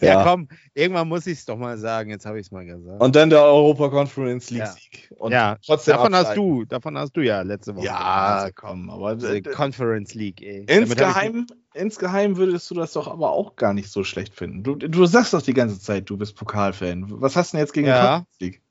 Ja, 0.00 0.08
Ja. 0.14 0.22
komm, 0.24 0.48
irgendwann 0.74 1.08
muss 1.08 1.26
ich 1.26 1.38
es 1.38 1.44
doch 1.44 1.56
mal 1.56 1.78
sagen. 1.78 2.10
Jetzt 2.10 2.26
habe 2.26 2.38
ich 2.38 2.46
es 2.46 2.52
mal 2.52 2.64
gesagt. 2.64 3.00
Und 3.00 3.16
dann 3.16 3.30
der 3.30 3.42
Europa 3.42 3.88
Conference 3.88 4.50
League 4.50 4.60
Ja. 4.60 4.66
Sieg. 4.66 5.10
Und 5.18 5.32
ja, 5.32 5.56
trotzdem 5.64 5.94
davon 5.96 6.14
hast 6.14 6.36
du, 6.36 6.64
davon 6.64 6.98
hast 6.98 7.12
du 7.16 7.20
ja 7.20 7.42
letzte 7.42 7.74
Woche. 7.76 7.86
Ja, 7.86 8.50
komm, 8.54 8.90
aber 8.90 9.16
d- 9.16 9.42
Conference 9.42 10.14
League, 10.14 10.42
ey. 10.42 10.64
Insgeheim, 10.68 11.46
insgeheim 11.74 12.36
würdest 12.36 12.70
du 12.70 12.74
das 12.74 12.92
doch 12.92 13.08
aber 13.08 13.30
auch 13.30 13.56
gar 13.56 13.72
nicht 13.74 13.90
so 13.90 14.04
schlecht 14.04 14.34
finden. 14.34 14.62
Du, 14.62 14.74
du 14.74 15.06
sagst 15.06 15.32
doch 15.32 15.42
die 15.42 15.54
ganze 15.54 15.80
Zeit, 15.80 16.10
du 16.10 16.16
bist 16.16 16.36
Pokalfan. 16.36 17.04
Was 17.20 17.36
hast 17.36 17.52
du 17.52 17.56
denn 17.56 17.64
jetzt 17.64 17.72
gegen 17.72 17.86
die 17.86 17.90
Ja. 17.90 18.00
Conference 18.18 18.40
League? 18.40 18.62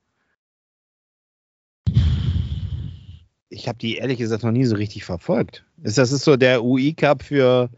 Ich 3.50 3.68
habe 3.68 3.78
die 3.78 3.98
ehrlich 3.98 4.18
gesagt 4.18 4.44
noch 4.44 4.52
nie 4.52 4.64
so 4.66 4.76
richtig 4.76 5.04
verfolgt. 5.04 5.66
Das 5.78 5.98
ist 5.98 6.24
so 6.24 6.38
der 6.38 6.64
UI 6.64 6.94
Cup 6.94 7.22
für 7.24 7.70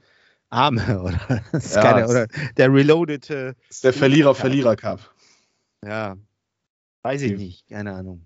Arme 0.54 1.02
oder, 1.04 1.42
Ja, 1.54 1.82
keine, 1.82 2.08
oder 2.08 2.28
der 2.58 2.72
Reloadete, 2.74 3.56
Das 3.68 3.78
ist 3.78 3.84
der 3.84 3.94
Verlierer-Verlierer-Cup. 3.94 5.00
ja, 5.86 6.16
weiß 7.02 7.22
ich 7.24 7.38
nicht, 7.38 7.68
keine 7.68 7.94
Ahnung. 7.94 8.26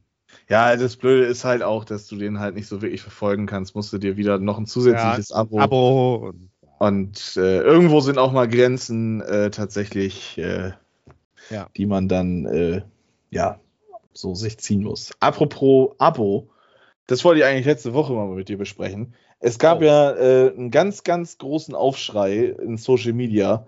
Ja, 0.50 0.76
das 0.76 0.98
Blöde 0.98 1.26
ist 1.26 1.46
halt 1.46 1.64
auch, 1.64 1.86
dass 1.86 2.08
du 2.08 2.18
den 2.18 2.40
halt 2.40 2.56
nicht 2.56 2.68
so 2.68 2.82
wirklich 2.82 3.02
verfolgen 3.02 3.46
kannst. 3.46 3.76
Musst 3.76 3.94
du 3.94 3.98
dir 3.98 4.18
wieder 4.18 4.38
noch 4.40 4.58
ein 4.58 4.66
zusätzliches 4.66 5.32
Abo. 5.32 5.60
Abo 5.60 6.28
und 6.28 6.50
Und 6.80 7.38
äh, 7.38 7.60
irgendwo 7.62 8.02
sind 8.02 8.18
auch 8.18 8.34
mal 8.34 8.48
Grenzen 8.48 9.22
äh, 9.22 9.50
tatsächlich, 9.52 10.38
äh, 10.38 10.74
Ja. 11.50 11.70
die 11.78 11.86
man 11.86 12.10
dann 12.10 12.46
äh, 12.46 12.82
ja 13.32 13.60
so 14.14 14.36
sich 14.36 14.58
ziehen 14.58 14.84
muss. 14.84 15.12
Apropos 15.22 15.96
Abo, 15.98 16.50
das 17.08 17.24
wollte 17.24 17.40
ich 17.40 17.46
eigentlich 17.46 17.66
letzte 17.66 17.94
Woche 17.94 18.12
mal 18.14 18.28
mit 18.28 18.50
dir 18.50 18.58
besprechen. 18.58 19.14
Es 19.40 19.60
gab 19.60 19.80
Oh. 19.82 19.84
ja 19.84 20.12
äh, 20.12 20.54
einen 20.56 20.72
ganz, 20.72 21.04
ganz 21.04 21.38
großen 21.38 21.76
Aufschrei 21.76 22.46
in 22.46 22.78
Social 22.78 23.14
Media. 23.14 23.68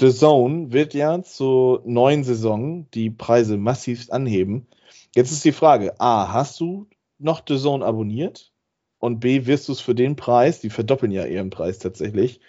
The 0.00 0.10
Zone 0.12 0.72
wird 0.72 0.94
ja 0.94 1.22
zur 1.22 1.82
neuen 1.84 2.24
Saison 2.24 2.90
die 2.92 3.10
Preise 3.10 3.56
massiv 3.58 4.10
anheben. 4.10 4.66
Jetzt 5.14 5.30
ist 5.32 5.44
die 5.44 5.52
Frage: 5.52 6.00
A, 6.00 6.32
hast 6.32 6.58
du 6.60 6.88
noch 7.18 7.42
The 7.46 7.58
Zone 7.58 7.84
abonniert? 7.84 8.52
Und 8.98 9.20
B, 9.20 9.46
wirst 9.46 9.68
du 9.68 9.72
es 9.72 9.80
für 9.80 9.94
den 9.94 10.16
Preis, 10.16 10.60
die 10.60 10.70
verdoppeln 10.70 11.10
ja 11.12 11.26
ihren 11.26 11.50
Preis 11.50 11.78
tatsächlich, 11.80 12.40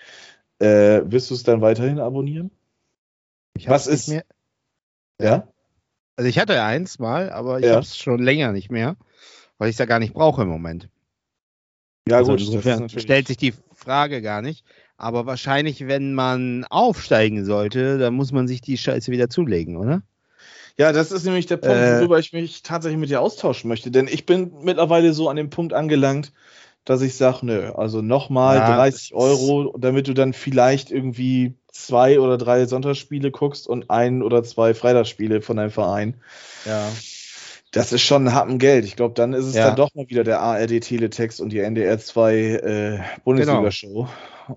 äh, 0.59 1.01
wirst 1.05 1.31
du 1.31 1.33
es 1.35 1.43
dann 1.43 1.61
weiterhin 1.61 1.99
abonnieren? 1.99 2.51
ich 3.57 3.67
Was 3.67 3.87
ist- 3.87 4.07
mehr. 4.09 4.23
Ja. 5.19 5.47
Also 6.15 6.29
ich 6.29 6.37
hatte 6.39 6.61
eins 6.61 6.99
mal, 6.99 7.31
aber 7.31 7.59
ich 7.59 7.65
Ja. 7.65 7.71
habe 7.73 7.81
es 7.81 7.97
schon 7.97 8.21
länger 8.21 8.51
nicht 8.51 8.71
mehr, 8.71 8.95
weil 9.57 9.69
ich 9.69 9.73
es 9.75 9.79
ja 9.79 9.85
gar 9.85 9.99
nicht 9.99 10.13
brauche 10.13 10.43
im 10.43 10.47
Moment. 10.47 10.89
Ja, 12.07 12.17
also 12.17 12.31
gut. 12.31 12.41
insofern 12.41 12.89
stellt 12.89 13.27
sich 13.27 13.37
die 13.37 13.53
Frage 13.75 14.21
gar 14.21 14.41
nicht. 14.41 14.65
Aber 14.97 15.25
wahrscheinlich, 15.25 15.87
wenn 15.87 16.13
man 16.13 16.65
aufsteigen 16.69 17.45
sollte, 17.45 17.97
dann 17.97 18.13
muss 18.13 18.31
man 18.31 18.47
sich 18.47 18.61
die 18.61 18.77
Scheiße 18.77 19.11
wieder 19.11 19.29
zulegen, 19.29 19.75
oder? 19.77 20.01
Ja, 20.77 20.91
das 20.91 21.11
ist 21.11 21.23
nämlich 21.25 21.45
der 21.45 21.57
Punkt, 21.57 21.75
Äh, 21.75 21.99
worüber 21.99 22.19
ich 22.19 22.33
mich 22.33 22.63
tatsächlich 22.63 22.99
mit 22.99 23.09
dir 23.09 23.21
austauschen 23.21 23.67
möchte. 23.67 23.91
Denn 23.91 24.07
ich 24.07 24.25
bin 24.25 24.51
mittlerweile 24.63 25.13
so 25.13 25.29
an 25.29 25.35
dem 25.35 25.49
Punkt 25.49 25.73
angelangt, 25.73 26.31
dass 26.85 27.01
ich 27.01 27.15
sage, 27.15 27.45
nö, 27.45 27.71
also 27.71 28.01
nochmal 28.01 28.57
Ja, 28.57 28.75
30 28.75 29.11
es- 29.11 29.13
Euro, 29.13 29.75
damit 29.77 30.07
du 30.07 30.13
dann 30.13 30.33
vielleicht 30.33 30.91
irgendwie 30.91 31.55
zwei 31.71 32.19
oder 32.19 32.37
drei 32.37 32.65
Sonntagsspiele 32.65 33.31
guckst 33.31 33.67
und 33.67 33.89
ein 33.89 34.21
oder 34.21 34.43
zwei 34.43 34.73
Freitagsspiele 34.73 35.41
von 35.41 35.57
deinem 35.57 35.71
Verein. 35.71 36.15
Ja. 36.65 36.89
Das 37.73 37.91
ist 37.91 38.03
schon 38.03 38.27
ein 38.27 38.33
Happen 38.33 38.59
Geld. 38.59 38.85
Ich 38.85 38.95
glaube, 38.95 39.15
dann 39.15 39.33
ist 39.33 39.45
es 39.45 39.55
Ja. 39.55 39.67
dann 39.67 39.75
doch 39.75 39.89
mal 39.95 40.07
wieder 40.07 40.23
der 40.23 40.39
ARD 40.39 40.79
Teletext 40.79 41.41
und 41.41 41.49
die 41.51 41.59
NDR 41.59 41.97
2 41.99 42.35
äh, 42.35 42.99
Bundesliga-Show. 43.25 44.07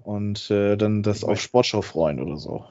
Und 0.04 0.50
äh, 0.50 0.76
dann 0.76 1.02
das 1.02 1.24
auf 1.24 1.40
Sportschau 1.40 1.80
freuen 1.80 2.20
oder 2.20 2.36
so. 2.36 2.64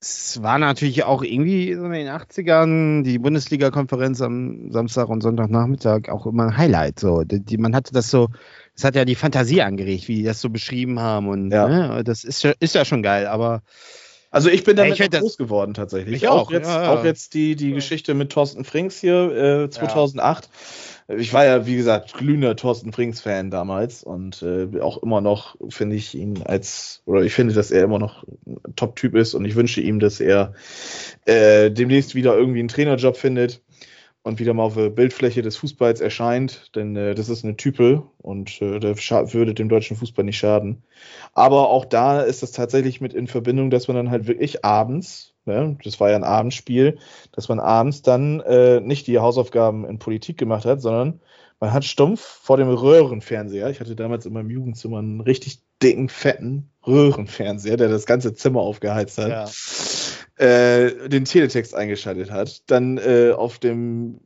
Es 0.00 0.40
war 0.44 0.60
natürlich 0.60 1.02
auch 1.02 1.24
irgendwie 1.24 1.74
so 1.74 1.84
in 1.86 1.90
den 1.92 2.06
80ern 2.06 3.02
die 3.02 3.18
Bundesliga-Konferenz 3.18 4.20
am 4.22 4.70
Samstag 4.70 5.08
und 5.08 5.22
Sonntagnachmittag 5.22 6.08
auch 6.08 6.26
immer 6.26 6.44
ein 6.44 6.56
Highlight. 6.56 7.00
So. 7.00 7.24
Die, 7.24 7.58
man 7.58 7.74
hatte 7.74 7.92
das 7.92 8.08
so, 8.10 8.28
es 8.76 8.84
hat 8.84 8.94
ja 8.94 9.04
die 9.04 9.16
Fantasie 9.16 9.62
angeregt, 9.62 10.06
wie 10.06 10.14
die 10.16 10.22
das 10.22 10.40
so 10.40 10.50
beschrieben 10.50 11.00
haben. 11.00 11.26
Und 11.26 11.50
Ja. 11.50 11.66
ne, 11.66 12.04
das 12.04 12.22
ist 12.22 12.44
ist 12.44 12.76
ja 12.76 12.84
schon 12.84 13.02
geil, 13.02 13.26
aber 13.26 13.62
Also 14.30 14.50
ich 14.50 14.62
bin 14.64 14.76
damit 14.76 15.00
Ich 15.00 15.10
groß 15.10 15.38
geworden 15.38 15.74
tatsächlich. 15.74 16.16
Ich 16.16 16.28
auch, 16.28 16.50
jetzt, 16.50 16.68
ja, 16.68 16.82
ja. 16.82 16.92
auch 16.92 17.04
jetzt 17.04 17.34
die, 17.34 17.56
die 17.56 17.72
Geschichte 17.72 18.14
mit 18.14 18.30
Thorsten 18.30 18.64
Frings 18.64 19.00
hier 19.00 19.64
äh, 19.64 19.70
2008. 19.70 20.50
Ich 21.16 21.32
war 21.32 21.46
ja, 21.46 21.66
wie 21.66 21.76
gesagt, 21.76 22.12
glühender 22.12 22.54
Thorsten 22.54 22.92
Frings-Fan 22.92 23.50
damals 23.50 24.02
und 24.02 24.42
äh, 24.42 24.68
auch 24.80 25.02
immer 25.02 25.22
noch 25.22 25.56
finde 25.70 25.96
ich 25.96 26.14
ihn 26.14 26.42
als, 26.42 27.00
oder 27.06 27.22
ich 27.22 27.32
finde, 27.32 27.54
dass 27.54 27.70
er 27.70 27.84
immer 27.84 27.98
noch 27.98 28.24
ein 28.46 28.76
Top-Typ 28.76 29.14
ist 29.14 29.32
und 29.32 29.46
ich 29.46 29.56
wünsche 29.56 29.80
ihm, 29.80 30.00
dass 30.00 30.20
er 30.20 30.52
äh, 31.24 31.70
demnächst 31.70 32.14
wieder 32.14 32.36
irgendwie 32.36 32.58
einen 32.58 32.68
Trainerjob 32.68 33.16
findet 33.16 33.62
und 34.22 34.38
wieder 34.38 34.52
mal 34.54 34.64
auf 34.64 34.74
der 34.74 34.90
Bildfläche 34.90 35.42
des 35.42 35.56
Fußballs 35.56 36.00
erscheint, 36.00 36.74
denn 36.74 36.96
äh, 36.96 37.14
das 37.14 37.28
ist 37.28 37.44
eine 37.44 37.56
Type 37.56 38.02
und 38.18 38.60
äh, 38.60 38.78
der 38.78 38.96
würde 38.96 39.54
dem 39.54 39.68
deutschen 39.68 39.96
Fußball 39.96 40.24
nicht 40.24 40.38
schaden. 40.38 40.82
Aber 41.34 41.70
auch 41.70 41.84
da 41.84 42.20
ist 42.20 42.42
das 42.42 42.52
tatsächlich 42.52 43.00
mit 43.00 43.14
in 43.14 43.26
Verbindung, 43.26 43.70
dass 43.70 43.88
man 43.88 43.96
dann 43.96 44.10
halt 44.10 44.26
wirklich 44.26 44.64
abends, 44.64 45.34
ne, 45.46 45.78
das 45.82 46.00
war 46.00 46.10
ja 46.10 46.16
ein 46.16 46.24
Abendspiel, 46.24 46.98
dass 47.32 47.48
man 47.48 47.60
abends 47.60 48.02
dann 48.02 48.40
äh, 48.40 48.80
nicht 48.80 49.06
die 49.06 49.18
Hausaufgaben 49.18 49.86
in 49.86 49.98
Politik 49.98 50.36
gemacht 50.36 50.64
hat, 50.64 50.82
sondern 50.82 51.20
man 51.60 51.72
hat 51.72 51.84
stumpf 51.84 52.20
vor 52.20 52.56
dem 52.56 52.68
Röhrenfernseher, 52.68 53.70
ich 53.70 53.80
hatte 53.80 53.96
damals 53.96 54.26
in 54.26 54.32
meinem 54.32 54.50
Jugendzimmer 54.50 54.98
einen 54.98 55.20
richtig 55.20 55.62
dicken, 55.82 56.08
fetten 56.08 56.70
Röhrenfernseher, 56.86 57.76
der 57.76 57.88
das 57.88 58.06
ganze 58.06 58.34
Zimmer 58.34 58.60
aufgeheizt 58.60 59.18
hat, 59.18 59.30
äh, 60.38 61.08
den 61.08 61.24
Teletext 61.24 61.74
eingeschaltet 61.74 62.30
hat, 62.30 62.70
dann 62.70 62.98
äh, 62.98 63.32
auf 63.32 63.58
dem 63.58 64.20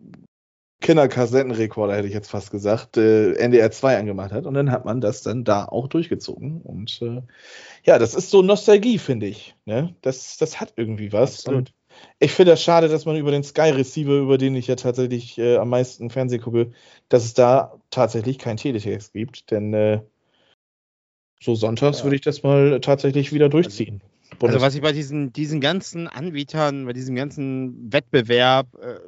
Kinderkassettenrekorder, 0.83 1.95
hätte 1.95 2.09
ich 2.09 2.15
jetzt 2.15 2.31
fast 2.31 2.51
gesagt, 2.51 2.97
äh, 2.97 3.33
NDR 3.35 3.71
2 3.71 3.97
angemacht 3.97 4.33
hat 4.33 4.47
und 4.47 4.55
dann 4.55 4.71
hat 4.71 4.85
man 4.85 5.01
das 5.01 5.23
dann 5.23 5.45
da 5.45 5.65
auch 5.65 5.89
durchgezogen. 5.89 6.61
Und 6.61 7.01
äh, 7.03 7.23
ja, 7.85 7.99
das 7.99 8.15
ist 8.15 8.31
so 8.31 8.43
Nostalgie, 8.43 8.99
finde 8.99 9.27
ich. 9.27 9.55
Ne? 9.65 9.95
Das, 10.03 10.37
das 10.37 10.61
hat 10.61 10.75
irgendwie 10.77 11.13
was. 11.13 11.47
Und 11.47 11.73
ich 12.19 12.33
finde 12.33 12.53
das 12.53 12.63
schade, 12.63 12.89
dass 12.89 13.07
man 13.07 13.17
über 13.17 13.31
den 13.31 13.45
Sky 13.45 13.71
Receiver, 13.71 14.19
über 14.19 14.39
den 14.39 14.55
ich 14.57 14.67
ja 14.67 14.77
tatsächlich 14.77 15.39
äh, 15.39 15.57
am 15.57 15.71
meisten 15.71 16.11
Fernsehen 16.11 16.43
gucke, 16.43 16.73
dass 17.09 17.25
es 17.25 17.35
da 17.35 17.81
tatsächlich 17.91 18.39
kein 18.39 18.57
Teletext 18.57 19.13
gibt, 19.13 19.51
denn 19.51 19.73
äh, 19.73 20.01
so 21.41 21.55
sonntags 21.55 21.99
Ja. 21.99 22.05
würde 22.05 22.17
ich 22.17 22.23
das 22.23 22.43
mal 22.43 22.81
tatsächlich 22.81 23.33
wieder 23.33 23.49
durchziehen. 23.49 24.03
Also 24.41 24.61
was 24.61 24.75
ich 24.75 24.81
bei 24.81 24.93
diesen, 24.93 25.33
diesen 25.33 25.61
ganzen 25.61 26.09
Anbietern, 26.09 26.87
bei 26.87 26.93
diesem 26.93 27.15
ganzen 27.15 27.93
Wettbewerb 27.93 28.69
äh, 28.81 28.99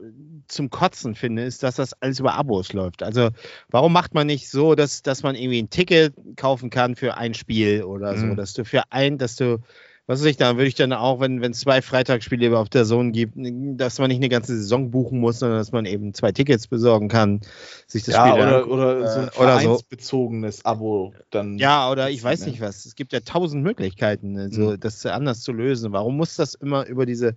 zum 0.48 0.70
Kotzen 0.70 1.14
finde, 1.14 1.42
ist, 1.44 1.62
dass 1.62 1.76
das 1.76 1.92
alles 1.94 2.20
über 2.20 2.34
Abos 2.34 2.72
läuft. 2.72 3.02
Also 3.02 3.30
warum 3.70 3.92
macht 3.92 4.14
man 4.14 4.26
nicht 4.26 4.48
so, 4.48 4.74
dass, 4.74 5.02
dass 5.02 5.22
man 5.22 5.34
irgendwie 5.34 5.62
ein 5.62 5.70
Ticket 5.70 6.14
kaufen 6.36 6.70
kann 6.70 6.94
für 6.96 7.16
ein 7.16 7.34
Spiel 7.34 7.82
oder 7.82 8.16
so, 8.16 8.26
Mhm. 8.26 8.36
dass 8.36 8.52
du 8.52 8.64
für 8.64 8.82
ein, 8.90 9.18
dass 9.18 9.36
du, 9.36 9.58
was 10.06 10.20
weiß 10.20 10.26
ich, 10.26 10.36
da 10.36 10.56
würde 10.56 10.66
ich 10.66 10.74
dann 10.74 10.92
auch, 10.92 11.18
wenn 11.20 11.40
wenn 11.40 11.52
es 11.52 11.60
zwei 11.60 11.80
Freitagsspiele 11.80 12.56
auf 12.58 12.68
der 12.68 12.84
Zone 12.84 13.12
gibt, 13.12 13.34
dass 13.36 13.98
man 13.98 14.08
nicht 14.08 14.18
eine 14.18 14.28
ganze 14.28 14.54
Saison 14.56 14.90
buchen 14.90 15.18
muss, 15.18 15.38
sondern 15.38 15.58
dass 15.58 15.72
man 15.72 15.86
eben 15.86 16.12
zwei 16.12 16.30
Tickets 16.32 16.66
besorgen 16.66 17.08
kann, 17.08 17.40
sich 17.86 18.04
das 18.04 18.14
ja, 18.14 18.26
Spiel 18.28 18.42
oder, 18.42 18.56
angucken. 18.56 18.72
oder 18.74 19.08
so 19.08 19.20
ein 19.20 19.28
äh, 19.28 19.30
oder 19.38 19.54
so. 19.54 19.60
vereinsbezogenes 19.60 20.64
Abo 20.64 21.14
dann. 21.30 21.56
Ja, 21.58 21.90
oder 21.90 22.10
ich 22.10 22.22
weiß 22.22 22.44
nicht 22.46 22.60
was. 22.60 22.84
Es 22.84 22.96
gibt 22.96 23.12
ja 23.14 23.20
tausend 23.20 23.62
Möglichkeiten, 23.62 24.38
also 24.38 24.72
Mhm. 24.72 24.80
das 24.80 25.04
anders 25.06 25.40
zu 25.40 25.52
lösen. 25.52 25.92
Warum 25.92 26.16
muss 26.18 26.36
das 26.36 26.54
immer 26.54 26.86
über 26.86 27.06
diese, 27.06 27.36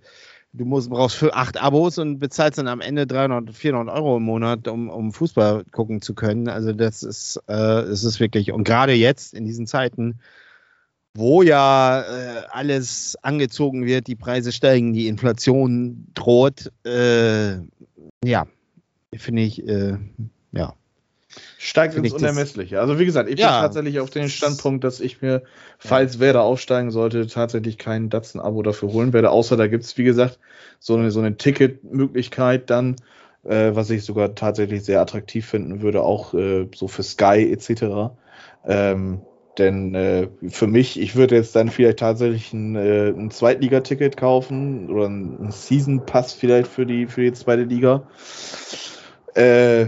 du 0.52 0.64
musst, 0.66 0.90
brauchst 0.90 1.16
für 1.16 1.34
acht 1.34 1.56
Abos 1.60 1.96
und 1.98 2.18
bezahlst 2.18 2.58
dann 2.58 2.68
am 2.68 2.80
Ende 2.82 3.06
300, 3.06 3.54
400 3.54 3.94
Euro 3.96 4.18
im 4.18 4.24
Monat, 4.24 4.68
um, 4.68 4.90
um 4.90 5.12
Fußball 5.12 5.64
gucken 5.72 6.02
zu 6.02 6.14
können. 6.14 6.48
Also 6.48 6.72
das 6.74 7.02
ist, 7.02 7.36
äh, 7.46 7.54
das 7.54 8.04
ist 8.04 8.20
wirklich, 8.20 8.52
und 8.52 8.64
gerade 8.64 8.92
jetzt 8.92 9.32
in 9.32 9.46
diesen 9.46 9.66
Zeiten, 9.66 10.20
wo 11.14 11.42
ja 11.42 12.00
äh, 12.02 12.42
alles 12.50 13.16
angezogen 13.22 13.86
wird, 13.86 14.06
die 14.06 14.16
Preise 14.16 14.52
steigen, 14.52 14.92
die 14.92 15.08
Inflation 15.08 16.06
droht, 16.14 16.70
äh, 16.84 17.56
ja, 18.24 18.46
finde 19.16 19.42
ich, 19.42 19.66
äh, 19.66 19.96
ja. 20.52 20.74
Steigt 21.58 21.94
ins 21.94 22.12
Unermessliche. 22.12 22.80
Also 22.80 22.98
wie 22.98 23.04
gesagt, 23.04 23.28
ich 23.28 23.38
Ja. 23.38 23.60
bin 23.60 23.66
tatsächlich 23.66 24.00
auf 24.00 24.10
den 24.10 24.28
Standpunkt, 24.28 24.82
dass 24.84 25.00
ich 25.00 25.20
mir, 25.20 25.42
falls 25.78 26.20
Werder 26.20 26.42
aufsteigen 26.42 26.90
sollte, 26.90 27.26
tatsächlich 27.26 27.78
kein 27.78 28.08
Datsen-Abo 28.08 28.62
dafür 28.62 28.92
holen 28.92 29.12
werde. 29.12 29.30
Außer 29.30 29.56
da 29.56 29.66
gibt 29.66 29.84
es, 29.84 29.98
wie 29.98 30.04
gesagt, 30.04 30.38
so 30.78 30.96
eine, 30.96 31.10
so 31.10 31.20
eine 31.20 31.36
Ticketmöglichkeit 31.36 32.70
dann, 32.70 32.96
äh, 33.44 33.74
was 33.74 33.90
ich 33.90 34.04
sogar 34.04 34.34
tatsächlich 34.34 34.84
sehr 34.84 35.00
attraktiv 35.00 35.46
finden 35.46 35.82
würde, 35.82 36.02
auch 36.02 36.32
äh, 36.34 36.68
so 36.74 36.88
für 36.88 37.02
Sky 37.02 37.52
etc. 37.52 38.12
Ähm, 38.64 39.20
Denn 39.58 39.94
äh, 39.94 40.28
für 40.48 40.66
mich, 40.66 41.00
ich 41.00 41.16
würde 41.16 41.34
jetzt 41.36 41.56
dann 41.56 41.68
vielleicht 41.68 41.98
tatsächlich 41.98 42.52
ein, 42.52 42.76
äh, 42.76 43.08
ein 43.08 43.30
Zweitligaticket 43.30 44.16
kaufen 44.16 44.88
oder 44.88 45.06
einen 45.06 45.50
Season 45.50 46.06
Pass 46.06 46.32
vielleicht 46.32 46.70
für 46.70 46.86
die, 46.86 47.06
für 47.06 47.22
die 47.22 47.32
zweite 47.32 47.64
Liga. 47.64 48.08
Äh, 49.34 49.86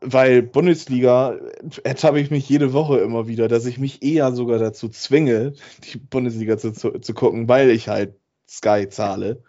weil 0.00 0.42
Bundesliga 0.42 1.36
ertappe 1.84 2.20
ich 2.20 2.30
mich 2.30 2.48
jede 2.48 2.72
Woche 2.72 2.98
immer 2.98 3.26
wieder, 3.26 3.48
dass 3.48 3.66
ich 3.66 3.78
mich 3.78 4.02
eher 4.02 4.32
sogar 4.32 4.58
dazu 4.58 4.88
zwinge, 4.88 5.54
die 5.92 5.98
Bundesliga 5.98 6.56
zu, 6.58 6.72
zu, 6.72 6.92
zu 6.98 7.14
gucken, 7.14 7.48
weil 7.48 7.70
ich 7.70 7.88
halt 7.88 8.14
Sky 8.48 8.88
zahle, 8.88 9.42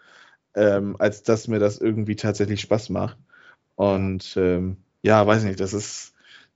ähm, 0.54 0.96
als 0.98 1.22
dass 1.22 1.48
mir 1.48 1.58
das 1.58 1.78
irgendwie 1.78 2.16
tatsächlich 2.16 2.60
Spaß 2.60 2.90
macht. 2.90 3.18
Und 3.76 4.36
ähm, 4.36 4.78
ja, 5.02 5.26
weiß 5.26 5.44
nicht, 5.44 5.60
das 5.60 5.74
ist. 5.74 6.13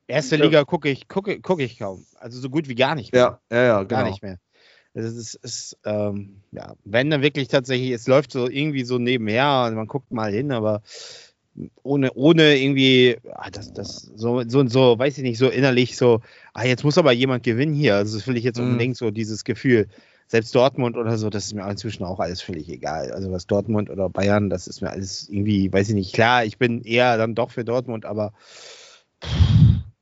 Erste 0.08 0.36
Liga 0.36 0.64
gucke 0.64 0.88
ich, 0.88 1.06
gucke, 1.06 1.40
gucke 1.40 1.62
ich 1.62 1.78
kaum. 1.78 2.04
Also 2.18 2.40
so 2.40 2.48
gut 2.48 2.68
wie 2.68 2.74
gar 2.74 2.94
nicht 2.94 3.12
mehr. 3.12 3.40
Ja, 3.50 3.56
ja, 3.56 3.64
ja, 3.64 3.82
genau. 3.82 3.88
Gar 3.88 4.08
nicht 4.08 4.22
mehr. 4.22 4.38
Also 4.94 5.08
es 5.10 5.16
ist, 5.16 5.44
ist 5.44 5.78
ähm, 5.84 6.40
ja, 6.50 6.74
wenn 6.84 7.10
dann 7.10 7.22
wirklich 7.22 7.48
tatsächlich, 7.48 7.90
es 7.90 8.06
läuft 8.06 8.32
so 8.32 8.48
irgendwie 8.48 8.84
so 8.84 8.98
nebenher 8.98 9.66
und 9.68 9.74
man 9.74 9.86
guckt 9.86 10.10
mal 10.10 10.32
hin, 10.32 10.50
aber 10.50 10.82
ohne, 11.82 12.12
ohne 12.14 12.56
irgendwie, 12.56 13.18
ah, 13.32 13.50
das, 13.50 13.72
das, 13.72 14.10
so, 14.16 14.42
so, 14.48 14.66
so, 14.66 14.98
weiß 14.98 15.18
ich 15.18 15.24
nicht, 15.24 15.38
so 15.38 15.48
innerlich 15.48 15.96
so, 15.96 16.20
ah, 16.54 16.64
jetzt 16.64 16.84
muss 16.84 16.98
aber 16.98 17.12
jemand 17.12 17.42
gewinnen 17.42 17.74
hier. 17.74 17.96
Also 17.96 18.16
das 18.16 18.26
will 18.26 18.36
ich 18.36 18.44
jetzt 18.44 18.58
mhm. 18.58 18.66
unbedingt 18.66 18.96
so 18.96 19.10
dieses 19.10 19.44
Gefühl. 19.44 19.88
Selbst 20.26 20.54
Dortmund 20.54 20.96
oder 20.96 21.16
so, 21.16 21.30
das 21.30 21.46
ist 21.46 21.54
mir 21.54 21.68
inzwischen 21.68 22.04
auch 22.04 22.20
alles 22.20 22.40
völlig 22.40 22.68
egal. 22.68 23.12
Also 23.12 23.30
was 23.30 23.46
Dortmund 23.46 23.90
oder 23.90 24.08
Bayern, 24.10 24.50
das 24.50 24.66
ist 24.66 24.82
mir 24.82 24.90
alles 24.90 25.28
irgendwie, 25.28 25.72
weiß 25.72 25.88
ich 25.88 25.94
nicht, 25.94 26.14
klar, 26.14 26.44
ich 26.44 26.58
bin 26.58 26.82
eher 26.82 27.16
dann 27.16 27.34
doch 27.34 27.50
für 27.50 27.64
Dortmund, 27.64 28.04
aber 28.04 28.32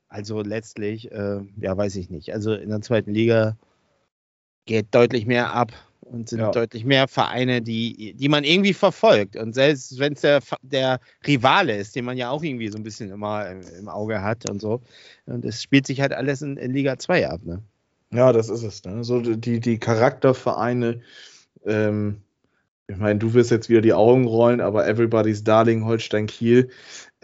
also 0.08 0.42
letztlich, 0.42 1.10
äh, 1.12 1.40
ja, 1.60 1.76
weiß 1.76 1.96
ich 1.96 2.10
nicht. 2.10 2.32
Also 2.32 2.54
in 2.54 2.70
der 2.70 2.80
zweiten 2.80 3.12
Liga 3.12 3.56
geht 4.66 4.94
deutlich 4.94 5.26
mehr 5.26 5.52
ab 5.54 5.72
und 6.00 6.28
sind 6.28 6.40
ja. 6.40 6.50
deutlich 6.50 6.84
mehr 6.84 7.08
Vereine, 7.08 7.62
die, 7.62 8.14
die 8.14 8.28
man 8.28 8.44
irgendwie 8.44 8.74
verfolgt. 8.74 9.36
Und 9.36 9.54
selbst 9.54 9.98
wenn 9.98 10.12
es 10.12 10.20
der, 10.20 10.40
der 10.62 11.00
Rivale 11.26 11.76
ist, 11.76 11.96
den 11.96 12.04
man 12.04 12.16
ja 12.16 12.30
auch 12.30 12.42
irgendwie 12.42 12.68
so 12.68 12.78
ein 12.78 12.84
bisschen 12.84 13.10
immer 13.10 13.48
im, 13.48 13.60
im 13.78 13.88
Auge 13.88 14.22
hat 14.22 14.48
und 14.48 14.60
so. 14.60 14.80
Und 15.26 15.44
es 15.44 15.62
spielt 15.62 15.86
sich 15.86 16.00
halt 16.00 16.12
alles 16.12 16.42
in, 16.42 16.56
in 16.56 16.72
Liga 16.72 16.98
2 16.98 17.28
ab, 17.28 17.40
ne? 17.44 17.62
Ja, 18.12 18.32
das 18.32 18.48
ist 18.48 18.62
es. 18.62 18.84
Ne? 18.84 19.02
So 19.02 19.20
die, 19.20 19.58
die 19.58 19.78
Charaktervereine, 19.78 21.00
ähm, 21.66 22.22
ich 22.88 22.96
meine, 22.96 23.18
du 23.18 23.34
wirst 23.34 23.50
jetzt 23.50 23.68
wieder 23.68 23.80
die 23.80 23.92
Augen 23.92 24.26
rollen, 24.26 24.60
aber 24.60 24.86
Everybody's 24.86 25.42
Darling 25.42 25.84
Holstein 25.84 26.26
Kiel 26.26 26.70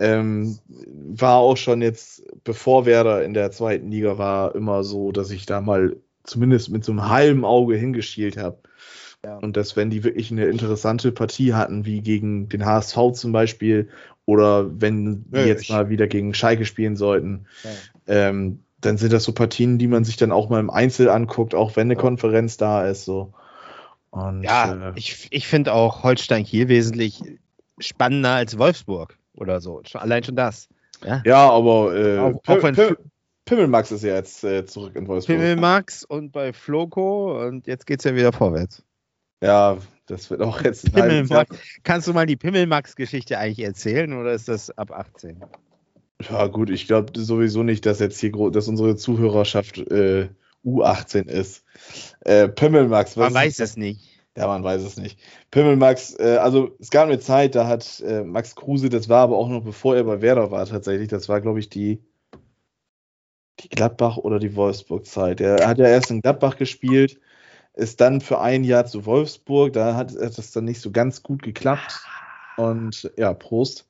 ähm, 0.02 0.58
war 0.66 1.36
auch 1.36 1.56
schon 1.56 1.80
jetzt, 1.80 2.24
bevor 2.42 2.86
Werder 2.86 3.24
in 3.24 3.34
der 3.34 3.52
zweiten 3.52 3.90
Liga 3.90 4.18
war, 4.18 4.54
immer 4.54 4.82
so, 4.82 5.12
dass 5.12 5.30
ich 5.30 5.46
da 5.46 5.60
mal 5.60 5.96
zumindest 6.24 6.70
mit 6.70 6.84
so 6.84 6.92
einem 6.92 7.08
halben 7.08 7.44
Auge 7.44 7.76
hingeschielt 7.76 8.36
habe. 8.36 8.58
Ja. 9.24 9.36
Und 9.36 9.56
dass, 9.56 9.76
wenn 9.76 9.90
die 9.90 10.02
wirklich 10.02 10.32
eine 10.32 10.46
interessante 10.46 11.12
Partie 11.12 11.54
hatten, 11.54 11.86
wie 11.86 12.00
gegen 12.00 12.48
den 12.48 12.64
HSV 12.64 13.12
zum 13.12 13.30
Beispiel, 13.30 13.88
oder 14.26 14.80
wenn 14.80 15.24
die 15.30 15.38
ja, 15.38 15.46
jetzt 15.46 15.70
mal 15.70 15.88
wieder 15.88 16.08
gegen 16.08 16.34
Schalke 16.34 16.64
spielen 16.64 16.96
sollten, 16.96 17.46
ja. 17.62 17.70
ähm, 18.28 18.64
dann 18.80 18.96
sind 18.96 19.12
das 19.12 19.22
so 19.22 19.32
Partien, 19.32 19.78
die 19.78 19.86
man 19.86 20.02
sich 20.02 20.16
dann 20.16 20.32
auch 20.32 20.48
mal 20.48 20.58
im 20.58 20.70
Einzel 20.70 21.08
anguckt, 21.08 21.54
auch 21.54 21.76
wenn 21.76 21.86
eine 21.86 21.94
Konferenz 21.94 22.56
da 22.56 22.84
ist. 22.84 23.04
So. 23.04 23.32
Und, 24.10 24.42
ja, 24.42 24.90
äh, 24.90 24.92
ich, 24.96 25.28
ich 25.30 25.46
finde 25.46 25.72
auch 25.72 26.02
Holstein 26.02 26.44
Kiel 26.44 26.68
wesentlich 26.68 27.22
spannender 27.78 28.30
als 28.30 28.58
Wolfsburg 28.58 29.16
oder 29.34 29.60
so. 29.60 29.82
Allein 29.94 30.24
schon 30.24 30.36
das. 30.36 30.68
Ja, 31.04 31.22
ja 31.24 31.50
aber 31.50 31.96
äh, 31.96 32.18
auch, 32.18 32.42
auch 32.46 32.62
wenn 32.62 32.96
Pimmelmax 33.44 33.90
ist 33.90 34.04
ja 34.04 34.14
jetzt 34.14 34.44
äh, 34.44 34.64
zurück 34.64 34.94
in 34.94 35.08
Wolfsburg. 35.08 35.36
Pimmelmax 35.36 36.04
und 36.04 36.30
bei 36.30 36.52
Floco 36.52 37.44
und 37.44 37.66
jetzt 37.66 37.86
geht 37.86 37.98
es 37.98 38.04
ja 38.04 38.14
wieder 38.14 38.32
vorwärts. 38.32 38.84
Ja, 39.42 39.78
das 40.06 40.30
wird 40.30 40.42
auch 40.42 40.62
jetzt. 40.62 40.92
Pimmelmax. 40.92 41.56
Kannst 41.82 42.06
du 42.06 42.12
mal 42.12 42.26
die 42.26 42.36
Pimmelmax-Geschichte 42.36 43.38
eigentlich 43.38 43.66
erzählen 43.66 44.12
oder 44.12 44.32
ist 44.32 44.48
das 44.48 44.70
ab 44.78 44.92
18? 44.92 45.44
Ja, 46.30 46.46
gut, 46.46 46.70
ich 46.70 46.86
glaube 46.86 47.18
sowieso 47.18 47.64
nicht, 47.64 47.84
dass 47.84 47.98
jetzt 47.98 48.20
hier 48.20 48.30
dass 48.50 48.68
unsere 48.68 48.94
Zuhörerschaft 48.94 49.78
äh, 49.78 50.28
U18 50.64 51.28
ist. 51.28 51.64
Äh, 52.20 52.48
Pimmelmax, 52.48 53.16
was 53.16 53.32
Man 53.32 53.42
weiß 53.42 53.58
es 53.58 53.76
nicht. 53.76 54.11
Ja, 54.36 54.46
man 54.46 54.64
weiß 54.64 54.82
es 54.82 54.96
nicht. 54.96 55.18
Pimmelmax, 55.50 56.18
äh, 56.18 56.38
also 56.40 56.74
es 56.80 56.90
gab 56.90 57.06
eine 57.06 57.18
Zeit, 57.20 57.54
da 57.54 57.66
hat 57.66 58.00
äh, 58.00 58.24
Max 58.24 58.54
Kruse, 58.56 58.88
das 58.88 59.08
war 59.08 59.20
aber 59.22 59.36
auch 59.36 59.48
noch 59.48 59.62
bevor 59.62 59.94
er 59.94 60.04
bei 60.04 60.22
Werder 60.22 60.50
war 60.50 60.64
tatsächlich, 60.66 61.08
das 61.08 61.28
war 61.28 61.40
glaube 61.40 61.60
ich 61.60 61.68
die 61.68 62.02
die 63.60 63.68
Gladbach 63.68 64.16
oder 64.16 64.38
die 64.38 64.56
Wolfsburg-Zeit. 64.56 65.40
Er 65.40 65.68
hat 65.68 65.78
ja 65.78 65.86
erst 65.86 66.10
in 66.10 66.20
Gladbach 66.22 66.56
gespielt, 66.56 67.20
ist 67.74 68.00
dann 68.00 68.20
für 68.20 68.40
ein 68.40 68.64
Jahr 68.64 68.86
zu 68.86 69.06
Wolfsburg, 69.06 69.72
da 69.72 69.94
hat 69.94 70.14
das 70.14 70.52
dann 70.52 70.64
nicht 70.64 70.80
so 70.80 70.90
ganz 70.90 71.22
gut 71.22 71.42
geklappt. 71.42 72.04
Und 72.56 73.10
ja, 73.16 73.32
Prost. 73.34 73.88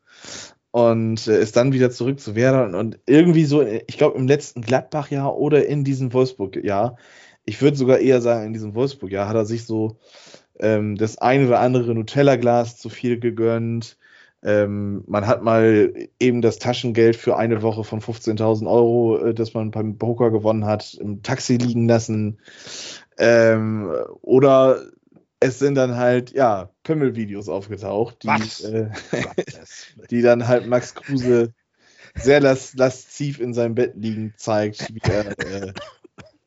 Und 0.71 1.27
äh, 1.27 1.41
ist 1.41 1.57
dann 1.57 1.73
wieder 1.73 1.91
zurück 1.91 2.19
zu 2.19 2.35
Werder 2.35 2.65
und, 2.65 2.75
und 2.75 2.99
irgendwie 3.07 3.45
so, 3.45 3.63
ich 3.63 3.99
glaube, 3.99 4.17
im 4.19 4.27
letzten 4.27 4.63
Gladbach-Jahr 4.63 5.37
oder 5.37 5.67
in 5.67 5.85
diesem 5.85 6.13
Wolfsburg-Jahr, 6.13 6.97
ich 7.45 7.61
würde 7.61 7.77
sogar 7.77 7.99
eher 7.99 8.21
sagen, 8.21 8.47
in 8.47 8.53
diesem 8.53 8.75
Wolfsburg-Jahr 8.75 9.29
hat 9.29 9.37
er 9.37 9.45
sich 9.45 9.65
so 9.65 9.99
ähm, 10.59 10.97
das 10.97 11.19
ein 11.19 11.47
oder 11.47 11.61
andere 11.61 11.95
Nutella-Glas 11.95 12.79
zu 12.79 12.89
viel 12.89 13.19
gegönnt. 13.19 13.97
Ähm, 14.45 15.05
man 15.07 15.27
hat 15.27 15.43
mal 15.43 15.93
eben 16.19 16.43
das 16.43 16.59
Taschengeld 16.59 17.17
für 17.17 17.37
eine 17.37 17.63
Woche 17.63 17.85
von 17.85 18.01
15.000 18.01 18.69
Euro, 18.69 19.19
äh, 19.19 19.35
das 19.35 19.55
man 19.55 19.71
beim 19.71 19.99
Poker 19.99 20.31
gewonnen 20.31 20.67
hat, 20.67 20.95
im 20.95 21.23
Taxi 21.23 21.57
liegen 21.57 21.89
lassen. 21.89 22.39
Ähm, 23.19 23.93
oder 24.21 24.83
es 25.39 25.59
sind 25.59 25.75
dann 25.77 25.97
halt, 25.97 26.33
ja, 26.33 26.71
Pimmelvideos 26.83 27.49
aufgetaucht, 27.49 28.23
die, 28.23 28.65
äh, 28.65 28.91
die 30.11 30.23
dann 30.23 30.47
halt 30.49 30.67
Max 30.67 30.95
Kruse 30.95 31.53
sehr 32.15 32.41
las 32.41 32.75
lasziv 32.75 33.41
in 33.41 33.55
seinem 33.55 33.75
Bett 33.75 33.95
liegen 33.97 34.35
zeigt, 34.37 34.93
wie 34.93 35.01
er 35.11 35.39
äh, 35.39 35.73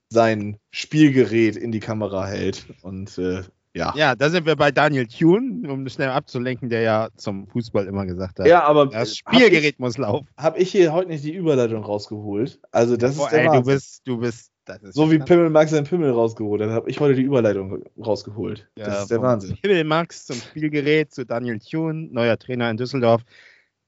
sein 0.09 0.57
Spielgerät 0.71 1.55
in 1.55 1.71
die 1.71 1.79
Kamera 1.79 2.25
hält. 2.27 2.65
Und 2.81 3.17
äh, 3.17 3.43
ja. 3.75 3.93
ja, 3.97 4.15
da 4.15 4.29
sind 4.29 4.45
wir 4.45 4.55
bei 4.55 4.71
Daniel 4.71 5.05
Thune, 5.05 5.69
um 5.69 5.87
schnell 5.89 6.09
abzulenken, 6.09 6.69
der 6.69 6.81
ja 6.81 7.09
zum 7.17 7.45
Fußball 7.47 7.85
immer 7.87 8.05
gesagt 8.05 8.39
hat. 8.39 8.47
Ja, 8.47 8.63
aber 8.63 8.85
das 8.87 9.17
Spielgerät 9.17 9.73
ich, 9.73 9.79
muss 9.79 9.97
laufen. 9.97 10.27
Habe 10.37 10.59
ich 10.59 10.71
hier 10.71 10.93
heute 10.93 11.09
nicht 11.09 11.25
die 11.25 11.33
Überleitung 11.33 11.83
rausgeholt? 11.83 12.59
Also 12.71 12.95
das 12.95 13.17
Boah, 13.17 13.25
ist 13.25 13.31
der 13.33 13.51
ey, 13.51 13.57
du 13.57 13.63
bist, 13.63 14.01
du 14.07 14.17
bist. 14.17 14.51
so 14.83 15.11
wie 15.11 15.19
Pimmel 15.19 15.49
Max 15.49 15.71
seinen 15.71 15.83
Pimmel 15.83 16.11
rausgeholt, 16.11 16.61
dann 16.61 16.71
habe 16.71 16.89
ich 16.89 17.01
heute 17.01 17.15
die 17.15 17.23
Überleitung 17.23 17.83
rausgeholt. 17.99 18.65
Ja, 18.77 18.85
das 18.85 19.01
ist 19.01 19.11
der 19.11 19.21
Wahnsinn. 19.21 19.57
Pimmel 19.61 19.83
Max 19.83 20.25
zum 20.25 20.37
Spielgerät 20.37 21.13
zu 21.13 21.25
Daniel 21.25 21.59
Thune, 21.59 22.07
neuer 22.11 22.37
Trainer 22.37 22.69
in 22.69 22.77
Düsseldorf. 22.77 23.23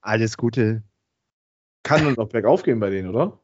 Alles 0.02 0.36
Gute. 0.36 0.84
Kann 1.84 2.04
nur 2.04 2.12
noch 2.12 2.28
bergauf 2.28 2.64
gehen 2.64 2.82
bei 2.82 2.90
denen, 2.90 3.08
oder? 3.08 3.40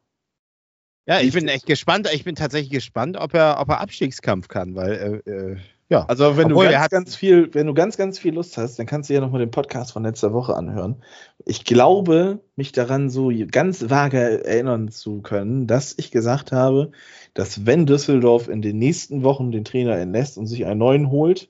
Ja, 1.06 1.20
ich 1.20 1.34
bin 1.34 1.48
echt 1.48 1.66
gespannt. 1.66 2.10
Ich 2.14 2.24
bin 2.24 2.36
tatsächlich 2.36 2.72
gespannt, 2.72 3.18
ob 3.18 3.34
er, 3.34 3.60
ob 3.60 3.70
er 3.70 3.82
Abstiegskampf 3.82 4.48
kann, 4.48 4.76
weil 4.76 5.22
äh, 5.26 5.30
äh 5.30 5.58
ja. 5.90 6.06
Also 6.08 6.38
wenn 6.38 6.52
Obwohl, 6.52 6.68
du 6.68 6.72
ganz, 6.72 6.90
ganz 6.90 7.16
viel, 7.16 7.54
wenn 7.54 7.68
du 7.68 7.76
ganz, 7.76 7.98
ganz 7.98 8.18
viel 8.18 8.34
Lust 8.34 8.58
hast, 8.58 8.80
dann 8.80 8.88
kannst 8.88 9.10
du 9.10 9.14
ja 9.14 9.22
nochmal 9.22 9.42
den 9.42 9.52
Podcast 9.52 9.92
von 9.92 10.04
letzter 10.04 10.34
Woche 10.34 10.56
anhören. 10.56 11.04
Ich 11.46 11.66
glaube, 11.66 12.40
mich 12.56 12.72
daran 12.72 13.12
so 13.12 13.32
ganz 13.52 13.92
vage 13.92 14.44
erinnern 14.44 14.90
zu 14.90 15.22
können, 15.22 15.68
dass 15.68 15.94
ich 15.98 16.10
gesagt 16.10 16.52
habe, 16.52 16.92
dass 17.36 17.68
wenn 17.68 17.86
Düsseldorf 17.86 18.48
in 18.48 18.64
den 18.64 18.80
nächsten 18.80 19.22
Wochen 19.24 19.52
den 19.52 19.66
Trainer 19.66 19.96
entlässt 19.98 20.38
und 20.40 20.48
sich 20.48 20.66
einen 20.66 20.80
neuen 20.80 21.12
holt, 21.12 21.50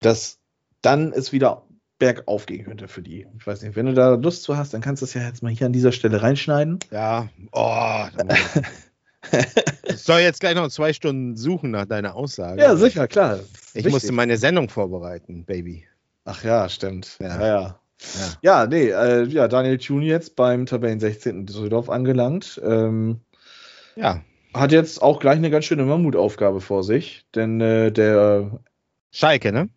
dass 0.00 0.38
dann 0.80 1.12
es 1.12 1.30
wieder 1.30 1.67
bergauf 1.98 2.46
gehen 2.46 2.64
könnte 2.64 2.88
für 2.88 3.02
die. 3.02 3.26
Ich 3.38 3.46
weiß 3.46 3.62
nicht, 3.62 3.76
wenn 3.76 3.86
du 3.86 3.94
da 3.94 4.14
Lust 4.14 4.44
zu 4.44 4.56
hast, 4.56 4.74
dann 4.74 4.80
kannst 4.80 5.02
du 5.02 5.06
es 5.06 5.14
ja 5.14 5.22
jetzt 5.22 5.42
mal 5.42 5.52
hier 5.52 5.66
an 5.66 5.72
dieser 5.72 5.92
Stelle 5.92 6.22
reinschneiden. 6.22 6.78
Ja, 6.90 7.28
oh, 7.52 8.04
ich 9.88 9.96
soll 9.96 10.20
jetzt 10.20 10.40
gleich 10.40 10.54
noch 10.54 10.68
zwei 10.68 10.92
Stunden 10.92 11.36
suchen 11.36 11.70
nach 11.70 11.86
deiner 11.86 12.14
Aussage. 12.14 12.62
Ja, 12.62 12.76
sicher, 12.76 13.08
klar. 13.08 13.40
Ich 13.40 13.74
Wichtig. 13.74 13.92
musste 13.92 14.12
meine 14.12 14.36
Sendung 14.36 14.68
vorbereiten, 14.68 15.44
Baby. 15.44 15.84
Ach 16.24 16.44
ja, 16.44 16.68
stimmt. 16.68 17.16
Ja, 17.20 17.28
ja. 17.28 17.46
Ja, 17.46 17.60
ja. 17.62 17.78
ja 18.42 18.66
nee, 18.66 18.88
äh, 18.90 19.24
ja, 19.24 19.48
Daniel 19.48 19.78
Thune 19.78 20.04
jetzt 20.04 20.36
beim 20.36 20.66
Tabellen 20.66 21.00
16. 21.00 21.46
Düsseldorf 21.46 21.90
angelangt. 21.90 22.60
Ähm, 22.64 23.20
ja. 23.96 24.22
Hat 24.54 24.72
jetzt 24.72 25.02
auch 25.02 25.20
gleich 25.20 25.36
eine 25.36 25.50
ganz 25.50 25.66
schöne 25.66 25.84
Mammutaufgabe 25.84 26.60
vor 26.60 26.82
sich, 26.82 27.26
denn 27.34 27.60
äh, 27.60 27.92
der 27.92 28.60
Schalke, 29.10 29.52
ne? 29.52 29.68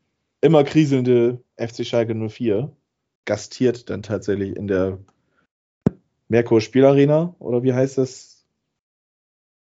Immer 0.42 0.64
kriselnde 0.64 1.42
FC 1.68 1.86
Schalke 1.86 2.16
04 2.16 2.72
gastiert 3.26 3.90
dann 3.90 4.02
tatsächlich 4.04 4.56
in 4.56 4.68
der 4.68 5.00
Merkur 6.28 6.62
Spielarena 6.62 7.36
oder 7.40 7.64
wie 7.64 7.74
heißt 7.74 7.98
das? 7.98 8.46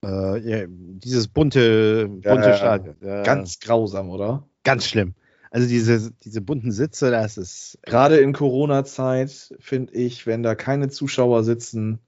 Äh, 0.04 0.38
ja, 0.48 0.64
dieses 0.68 1.28
bunte, 1.28 2.06
bunte 2.08 2.24
ja, 2.48 2.54
Stadion. 2.56 2.96
Ja. 3.00 3.22
Ganz 3.22 3.58
grausam, 3.58 4.10
oder? 4.10 4.46
Ganz 4.64 4.86
schlimm. 4.86 5.14
Also 5.50 5.66
diese, 5.66 6.12
diese 6.24 6.40
bunten 6.42 6.72
Sitze, 6.72 7.10
das 7.10 7.38
ist. 7.38 7.78
Gerade 7.82 8.18
in 8.18 8.32
Corona-Zeit 8.34 9.54
finde 9.58 9.94
ich, 9.94 10.26
wenn 10.26 10.42
da 10.42 10.54
keine 10.54 10.88
Zuschauer 10.90 11.42
sitzen, 11.42 12.00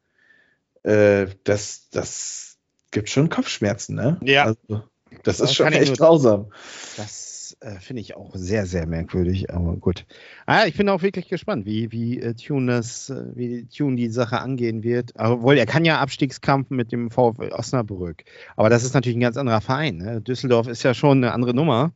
äh, 0.82 1.26
das, 1.44 1.88
das 1.90 2.58
gibt 2.90 3.08
schon 3.08 3.28
Kopfschmerzen, 3.30 3.94
ne? 3.96 4.20
Ja. 4.22 4.44
Also, 4.44 4.82
das 5.24 5.38
Das 5.38 5.40
ist 5.40 5.54
schon 5.54 5.72
echt 5.72 5.88
nur- 5.88 5.96
grausam. 5.96 6.52
Das 6.96 7.29
äh, 7.60 7.78
finde 7.78 8.00
ich 8.00 8.16
auch 8.16 8.30
sehr, 8.34 8.64
sehr 8.64 8.86
merkwürdig, 8.86 9.52
aber 9.52 9.76
gut. 9.76 10.06
Ah, 10.46 10.64
ich 10.66 10.76
bin 10.76 10.88
auch 10.88 11.02
wirklich 11.02 11.28
gespannt, 11.28 11.66
wie, 11.66 11.92
wie 11.92 12.18
äh, 12.18 12.34
Tune 12.34 12.72
das, 12.72 13.10
äh, 13.10 13.24
wie 13.34 13.66
Tune 13.66 13.96
die 13.96 14.08
Sache 14.08 14.40
angehen 14.40 14.82
wird. 14.82 15.12
Obwohl, 15.18 15.58
er 15.58 15.66
kann 15.66 15.84
ja 15.84 16.00
Abstiegskampf 16.00 16.70
mit 16.70 16.90
dem 16.90 17.10
VfL 17.10 17.52
Osnabrück. 17.52 18.24
Aber 18.56 18.70
das 18.70 18.82
ist 18.82 18.94
natürlich 18.94 19.18
ein 19.18 19.20
ganz 19.20 19.36
anderer 19.36 19.60
Verein. 19.60 19.98
Ne? 19.98 20.20
Düsseldorf 20.22 20.68
ist 20.68 20.82
ja 20.82 20.94
schon 20.94 21.18
eine 21.18 21.32
andere 21.32 21.52
Nummer. 21.52 21.92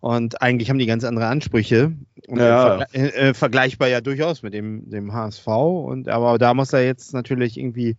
Und 0.00 0.40
eigentlich 0.40 0.70
haben 0.70 0.78
die 0.78 0.86
ganz 0.86 1.04
andere 1.04 1.26
Ansprüche. 1.26 1.92
Ja. 2.28 2.86
vergle 2.86 2.86
äh, 2.94 3.28
äh, 3.28 3.34
vergleichbar 3.34 3.88
ja 3.88 4.00
durchaus 4.00 4.42
mit 4.42 4.54
dem, 4.54 4.88
dem 4.88 5.12
HSV. 5.12 5.46
Und, 5.46 6.08
aber 6.08 6.38
da 6.38 6.54
muss 6.54 6.72
er 6.72 6.86
jetzt 6.86 7.12
natürlich 7.12 7.58
irgendwie 7.58 7.96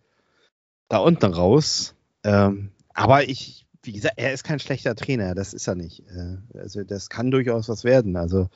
da 0.89 0.97
unten 0.97 1.32
raus. 1.32 1.93
Ähm, 2.24 2.72
aber 2.93 3.30
ich, 3.30 3.62
wie 3.84 3.92
gesagt, 3.94 4.16
er 4.18 4.34
ist 4.34 4.44
kein 4.44 4.60
schlechter 4.60 4.96
Trainer, 4.96 5.36
das 5.36 5.54
ist 5.54 5.68
er 5.68 5.76
nicht. 5.76 6.02
Äh, 6.10 6.58
Also 6.60 6.84
das 6.84 7.10
kann 7.10 7.32
durchaus 7.32 7.70
was 7.70 7.84
werden. 7.84 8.16
Also 8.16 8.48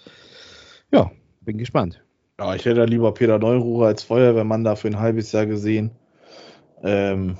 ja, 0.91 1.11
bin 1.41 1.57
gespannt. 1.57 2.01
Ja, 2.39 2.55
ich 2.55 2.65
hätte 2.65 2.85
lieber 2.85 3.13
Peter 3.13 3.39
Neururer 3.39 3.87
als 3.87 4.03
Feuerwehrmann 4.03 4.63
da 4.63 4.75
für 4.75 4.87
ein 4.87 4.99
halbes 4.99 5.31
Jahr 5.31 5.45
gesehen. 5.45 5.91
Ähm, 6.83 7.37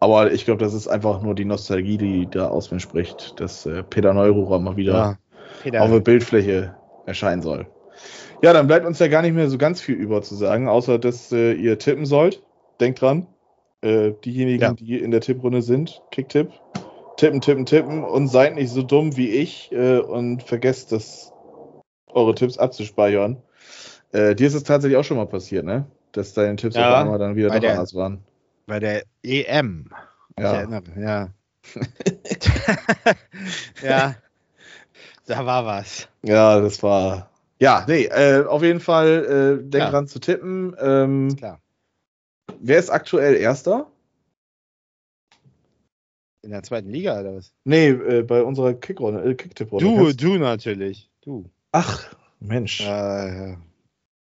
aber 0.00 0.32
ich 0.32 0.44
glaube, 0.44 0.62
das 0.62 0.72
ist 0.74 0.88
einfach 0.88 1.22
nur 1.22 1.34
die 1.34 1.44
Nostalgie, 1.44 1.98
die 1.98 2.28
da 2.30 2.48
aus 2.48 2.70
mir 2.70 2.80
spricht, 2.80 3.40
dass 3.40 3.66
äh, 3.66 3.82
Peter 3.82 4.14
Neururer 4.14 4.58
mal 4.60 4.76
wieder 4.76 5.18
Peter, 5.62 5.82
auf 5.82 5.90
der 5.90 6.00
Bildfläche 6.00 6.74
erscheinen 7.06 7.42
soll. 7.42 7.66
Ja, 8.42 8.52
dann 8.52 8.66
bleibt 8.66 8.86
uns 8.86 8.98
ja 8.98 9.08
gar 9.08 9.22
nicht 9.22 9.34
mehr 9.34 9.48
so 9.48 9.58
ganz 9.58 9.80
viel 9.80 9.94
über 9.94 10.22
zu 10.22 10.34
sagen, 10.34 10.68
außer 10.68 10.98
dass 10.98 11.32
äh, 11.32 11.52
ihr 11.54 11.78
tippen 11.78 12.06
sollt. 12.06 12.42
Denkt 12.78 13.00
dran, 13.00 13.26
äh, 13.80 14.12
diejenigen, 14.24 14.62
Ja. 14.62 14.72
die 14.74 14.98
in 15.00 15.10
der 15.10 15.22
Tipprunde 15.22 15.62
sind, 15.62 16.02
Kicktipp, 16.10 16.50
tippen, 17.16 17.40
tippen, 17.40 17.66
tippen 17.66 18.04
und 18.04 18.28
seid 18.28 18.54
nicht 18.54 18.70
so 18.70 18.82
dumm 18.82 19.16
wie 19.16 19.30
ich 19.30 19.70
äh, 19.72 19.98
und 19.98 20.42
vergesst 20.42 20.92
das, 20.92 21.32
eure 22.08 22.34
Tipps 22.34 22.58
abzuspeichern. 22.58 23.42
Äh, 24.12 24.34
dir 24.34 24.46
ist 24.46 24.54
es 24.54 24.62
tatsächlich 24.64 24.96
auch 24.98 25.04
schon 25.04 25.16
mal 25.16 25.26
passiert, 25.26 25.64
ne? 25.64 25.86
Dass 26.12 26.34
deine 26.34 26.56
Tipps 26.56 26.76
Ja, 26.76 26.90
auf 26.90 26.96
einmal 27.02 27.18
dann 27.18 27.36
wieder 27.36 27.50
doch 27.50 27.60
der- 27.60 27.72
anders 27.72 27.94
waren. 27.94 28.22
bei 28.66 28.80
der 28.80 29.04
EM. 29.22 29.90
Ja. 30.38 30.68
ja. 30.98 31.28
ja, 33.82 34.14
da 35.26 35.46
war 35.46 35.64
was. 35.66 36.08
ja, 36.22 36.60
das 36.60 36.82
war. 36.82 37.30
Ja, 37.58 37.84
nee, 37.88 38.04
äh, 38.04 38.44
auf 38.44 38.62
jeden 38.62 38.80
Fall 38.80 39.58
äh, 39.60 39.68
denk 39.68 39.84
Ja. 39.84 39.90
dran 39.90 40.06
zu 40.06 40.18
tippen. 40.20 40.76
Ähm, 40.78 41.28
Ist 41.28 41.38
klar. 41.38 41.60
wer 42.60 42.78
ist 42.78 42.90
aktuell 42.90 43.34
Erster? 43.34 43.86
In 46.46 46.52
der 46.52 46.62
zweiten 46.62 46.90
Liga 46.90 47.18
oder 47.20 47.34
was? 47.34 47.52
Nee, 47.64 47.88
äh, 47.88 48.22
bei 48.22 48.40
unserer 48.44 48.72
Kickrunde, 48.74 49.20
äh, 49.28 49.34
Kicktipp-Runde. 49.34 49.84
Du, 49.84 49.96
Kannst- 49.96 50.22
du 50.22 50.38
natürlich. 50.38 51.10
Du. 51.22 51.50
Ach, 51.72 52.14
Mensch. 52.38 52.80
Äh, 52.86 53.56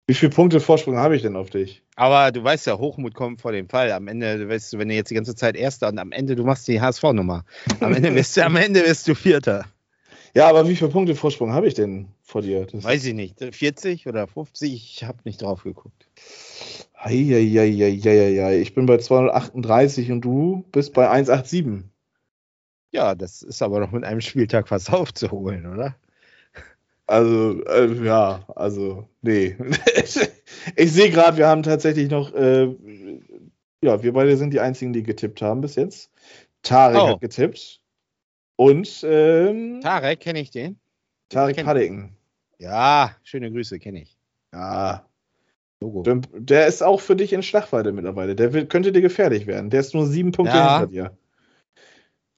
Wie 0.08 0.14
viele 0.14 0.30
Punkte 0.32 0.62
Vorsprung 0.62 0.95
habe 0.95 1.18
ich 1.18 1.22
denn 1.22 1.36
auf 1.36 1.49
dich? 1.49 1.84
aber 1.97 2.32
du 2.32 2.41
weißt 2.43 2.68
ja, 2.68 2.78
Hochmut 2.78 3.14
kommt 3.14 3.41
vor 3.41 3.51
dem 3.51 3.68
Fall. 3.68 3.91
Am 3.91 4.08
Ende, 4.08 4.38
du 4.38 4.47
weißt, 4.47 4.78
wenn 4.80 4.88
du 4.88 4.95
jetzt 4.95 5.10
die 5.10 5.16
ganze 5.16 5.36
Zeit 5.36 5.58
Erster 5.58 5.89
und 5.89 5.97
am 5.99 6.14
Ende, 6.14 6.36
du 6.38 6.45
machst 6.45 6.66
die 6.70 6.80
HSV-Nummer. 6.80 7.43
Am 7.82 7.93
Ende 7.93 8.12
bist 8.12 8.38
du, 8.38 8.45
am 8.45 8.55
Ende 8.55 8.84
bist 8.84 9.05
du 9.08 9.14
Vierter. 9.16 9.66
Ja, 10.34 10.47
aber 10.47 10.70
wie 10.70 10.76
viele 10.78 10.91
Punkte 10.91 11.14
Vorsprung 11.16 11.51
habe 11.51 11.68
ich 11.68 11.74
denn 11.74 12.08
vor 12.22 12.41
dir? 12.41 12.66
Das 12.68 12.84
Weiß 12.86 13.03
ich 13.03 13.16
nicht. 13.16 13.43
40 13.43 14.08
oder 14.08 14.28
50? 14.28 14.72
Ich 14.74 15.03
habe 15.03 15.18
nicht 15.26 15.41
drauf 15.41 15.64
geguckt. 15.64 16.08
Eieieiei, 16.93 18.60
ich 18.62 18.74
bin 18.74 18.86
bei 18.86 18.97
238 18.97 20.12
und 20.12 20.22
du 20.22 20.64
bist 20.72 20.93
bei 20.93 21.10
187. 21.10 21.84
Ja, 22.91 23.15
das 23.15 23.41
ist 23.41 23.61
aber 23.61 23.79
noch 23.79 23.91
mit 23.91 24.03
einem 24.03 24.21
Spieltag 24.21 24.71
was 24.71 24.89
aufzuholen, 24.93 25.65
oder? 25.65 25.95
Also, 27.05 27.63
äh, 27.65 27.93
ja, 28.05 28.43
also, 28.55 29.07
nee. 29.21 29.55
ich 30.75 30.91
sehe 30.91 31.09
gerade, 31.09 31.38
wir 31.38 31.47
haben 31.47 31.63
tatsächlich 31.63 32.09
noch, 32.09 32.33
äh, 32.33 32.65
ja, 33.81 34.03
wir 34.03 34.11
beide 34.11 34.35
sind 34.35 34.51
die 34.53 34.59
einzigen, 34.59 34.91
die 34.91 35.03
getippt 35.03 35.41
haben 35.41 35.61
bis 35.61 35.75
jetzt. 35.75 36.11
Tarek 36.63 36.99
Oh. 37.01 37.07
hat 37.11 37.21
getippt. 37.21 37.79
Und 38.57 39.05
ähm, 39.07 39.79
Tarek, 39.81 40.19
kenne 40.19 40.39
ich 40.41 40.51
den? 40.51 40.79
Tarek 41.29 41.63
Paddington. 41.63 42.17
Ja, 42.57 43.15
schöne 43.23 43.51
Grüße, 43.51 43.79
kenne 43.79 44.01
ich. 44.01 44.17
Ja, 44.51 45.05
Logo. 45.79 46.01
der, 46.01 46.15
der 46.33 46.67
ist 46.67 46.81
auch 46.81 46.99
für 46.99 47.15
dich 47.15 47.31
in 47.33 47.43
Schlagweite 47.43 47.91
mittlerweile. 47.93 48.35
Der 48.35 48.65
könnte 48.65 48.91
dir 48.91 49.01
gefährlich 49.01 49.45
werden. 49.47 49.69
Der 49.69 49.79
ist 49.81 49.93
nur 49.93 50.07
sieben 50.07 50.31
Punkte 50.31 50.57
Ja. 50.57 50.79
hinter 50.79 50.91
dir. 50.91 51.17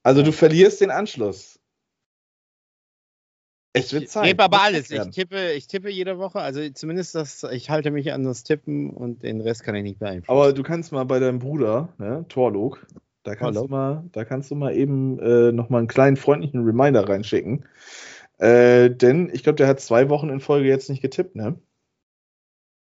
Also, 0.04 0.24
du 0.24 0.32
verlierst 0.32 0.82
den 0.82 0.92
Anschluss. 0.92 1.60
Es 3.74 3.94
wird 3.94 4.04
Ich 4.04 4.22
gebe 4.22 4.44
aber 4.44 4.62
alles. 4.62 4.90
Ich 4.90 5.10
tippe, 5.10 5.52
ich 5.52 5.68
tippe 5.68 5.90
jede 5.90 6.18
Woche. 6.18 6.40
Also 6.40 6.68
zumindest 6.72 7.14
das, 7.14 7.44
ich 7.44 7.70
halte 7.70 7.92
mich 7.92 8.12
an 8.12 8.24
das 8.24 8.44
Tippen 8.44 8.90
und 8.90 9.22
den 9.22 9.42
Rest 9.42 9.64
kann 9.64 9.76
ich 9.76 9.84
nicht 9.84 10.00
beeinflussen. 10.00 10.32
Aber 10.32 10.54
du 10.54 10.64
kannst 10.64 10.92
mal 10.92 11.04
bei 11.04 11.20
deinem 11.20 11.40
Bruder, 11.40 11.94
ne, 12.00 12.26
Torlog, 12.30 12.86
da 13.24 13.36
kannst, 13.36 13.60
Torlog. 13.60 13.68
du 13.68 13.72
mal, 13.72 14.04
da 14.12 14.26
kannst 14.26 14.50
du 14.50 14.56
mal 14.56 14.76
eben 14.76 15.20
äh, 15.20 15.52
nochmal 15.52 15.80
einen 15.80 15.88
kleinen 15.88 16.18
freundlichen 16.18 16.64
Reminder 16.64 17.08
reinschicken. 17.08 17.66
Äh, 18.40 18.90
denn 18.90 19.30
ich 19.32 19.44
glaube, 19.44 19.58
der 19.58 19.68
hat 19.68 19.80
zwei 19.82 20.10
Wochen 20.10 20.30
in 20.30 20.40
Folge 20.40 20.68
jetzt 20.68 20.90
nicht 20.90 21.02
getippt, 21.02 21.36
ne? 21.36 21.60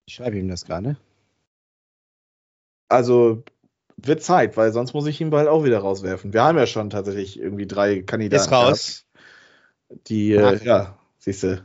ich 0.06 0.14
schreibe 0.14 0.38
ihm 0.38 0.48
das 0.48 0.64
gerade. 0.64 0.96
Also 2.88 3.42
wird 3.96 4.22
Zeit, 4.22 4.56
weil 4.56 4.72
sonst 4.72 4.94
muss 4.94 5.06
ich 5.06 5.20
ihn 5.20 5.30
bald 5.30 5.48
auch 5.48 5.64
wieder 5.64 5.78
rauswerfen. 5.78 6.32
Wir 6.32 6.42
haben 6.42 6.58
ja 6.58 6.66
schon 6.66 6.90
tatsächlich 6.90 7.38
irgendwie 7.38 7.66
drei 7.66 8.02
Kandidaten. 8.02 8.42
Ist 8.42 8.52
raus. 8.52 9.06
Gehabt, 9.88 10.08
die, 10.08 10.32
äh, 10.32 10.64
ja, 10.64 10.98
siehst 11.18 11.42
du. 11.44 11.64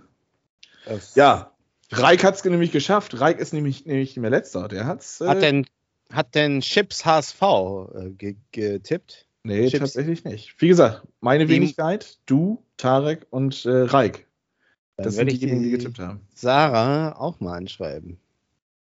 Ja, 1.16 1.52
Reik 1.92 2.24
hat 2.24 2.36
es 2.36 2.44
nämlich 2.44 2.72
geschafft. 2.72 3.20
Reik 3.20 3.40
ist 3.40 3.54
nämlich, 3.54 3.86
nämlich 3.86 4.10
nicht 4.10 4.18
mehr 4.18 4.30
letzter. 4.30 4.68
Der 4.68 4.86
hat's. 4.86 5.22
Äh, 5.22 5.28
Hat 5.28 5.42
denn, 5.42 5.66
hat 6.12 6.36
denn 6.36 6.62
Chips 6.62 7.06
HSV 7.06 7.42
äh, 7.42 8.10
ge 8.12 8.36
getippt? 8.52 9.28
nee, 9.44 9.68
Chips? 9.68 9.80
tatsächlich 9.80 10.24
nicht. 10.24 10.60
Wie 10.60 10.70
gesagt, 10.70 11.08
meine 11.20 11.48
Wenigkeit, 11.50 12.20
du, 12.26 12.64
Tarek 12.78 13.28
und 13.30 13.66
äh, 13.66 13.70
Reik. 13.70 14.28
Dann 14.98 15.06
Das 15.06 15.16
sind 15.16 15.32
diejenigen, 15.32 15.64
die 15.64 15.70
die 15.70 15.78
getippt 15.78 16.00
haben. 16.00 16.22
Sarah 16.34 17.18
auch 17.18 17.40
mal 17.40 17.58
anschreiben. 17.58 18.18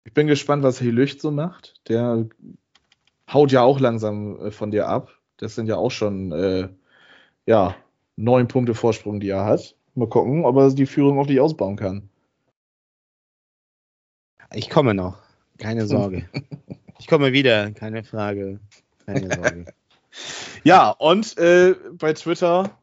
Ich 0.05 0.12
bin 0.12 0.26
gespannt, 0.26 0.62
was 0.62 0.80
Helücht 0.80 1.20
so 1.20 1.30
macht. 1.30 1.74
Der 1.88 2.26
haut 3.33 3.53
ja 3.53 3.62
auch 3.62 3.81
langsam 3.81 4.39
äh, 4.47 4.51
von 4.51 4.70
dir 4.70 4.89
ab. 4.89 5.11
Das 5.37 5.55
sind 5.55 5.66
ja 5.66 5.76
auch 5.76 5.91
schon 5.91 6.33
äh, 6.33 6.68
ja, 7.47 7.74
neun 8.16 8.49
Punkte 8.49 8.74
Vorsprung, 8.74 9.20
die 9.20 9.28
er 9.31 9.45
hat. 9.45 9.76
Mal 9.95 10.09
gucken, 10.09 10.45
ob 10.45 10.57
er 10.57 10.70
die 10.70 10.87
Führung 10.87 11.18
auf 11.18 11.26
dich 11.26 11.41
ausbauen 11.41 11.76
kann. 11.76 12.09
Ich 14.53 14.68
komme 14.70 14.95
noch. 14.95 15.18
Keine 15.59 15.87
Sorge. 15.87 16.28
ich 16.99 17.07
komme 17.07 17.33
wieder. 17.33 17.70
Keine 17.72 18.05
Frage. 18.05 18.61
Keine 19.07 19.35
Sorge. 19.35 19.64
Ja, 20.64 20.91
und 20.91 21.39
äh, 21.39 21.76
bei 21.93 22.12
Twitter, 22.14 22.76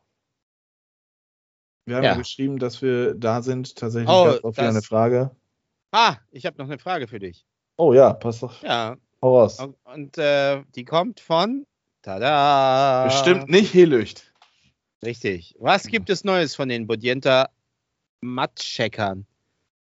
wir 1.85 1.97
haben 1.97 2.03
ja. 2.05 2.11
Ja. 2.13 2.17
geschrieben, 2.17 2.57
dass 2.57 2.81
wir 2.81 3.15
da 3.15 3.41
sind. 3.41 3.75
Tatsächlich 3.75 4.09
Oh, 4.09 4.27
wieder 4.27 4.39
das- 4.41 4.57
eine 4.59 4.81
Frage. 4.81 5.35
ah, 5.91 6.15
ich 6.31 6.45
habe 6.45 6.57
noch 6.57 6.67
eine 6.67 6.79
Frage 6.79 7.05
für 7.09 7.19
dich. 7.19 7.45
Oh 7.75 7.91
ja, 7.93 8.13
passt 8.13 8.43
doch. 8.43 8.63
Ja. 8.63 8.95
Hau 9.27 9.39
raus. 9.41 9.59
Und, 9.59 9.75
und 9.83 10.17
äh, 10.17 10.63
die 10.75 10.85
kommt 10.85 11.19
von. 11.19 11.65
Tada! 12.01 13.03
Bestimmt 13.05 13.49
nicht 13.49 13.73
Helücht. 13.73 14.31
Richtig. 15.03 15.53
Was 15.59 15.87
gibt 15.87 16.09
es 16.09 16.23
Neues 16.23 16.55
von 16.55 16.69
den 16.69 16.87
Bodienta 16.87 17.49
Matscheckern? 18.21 19.25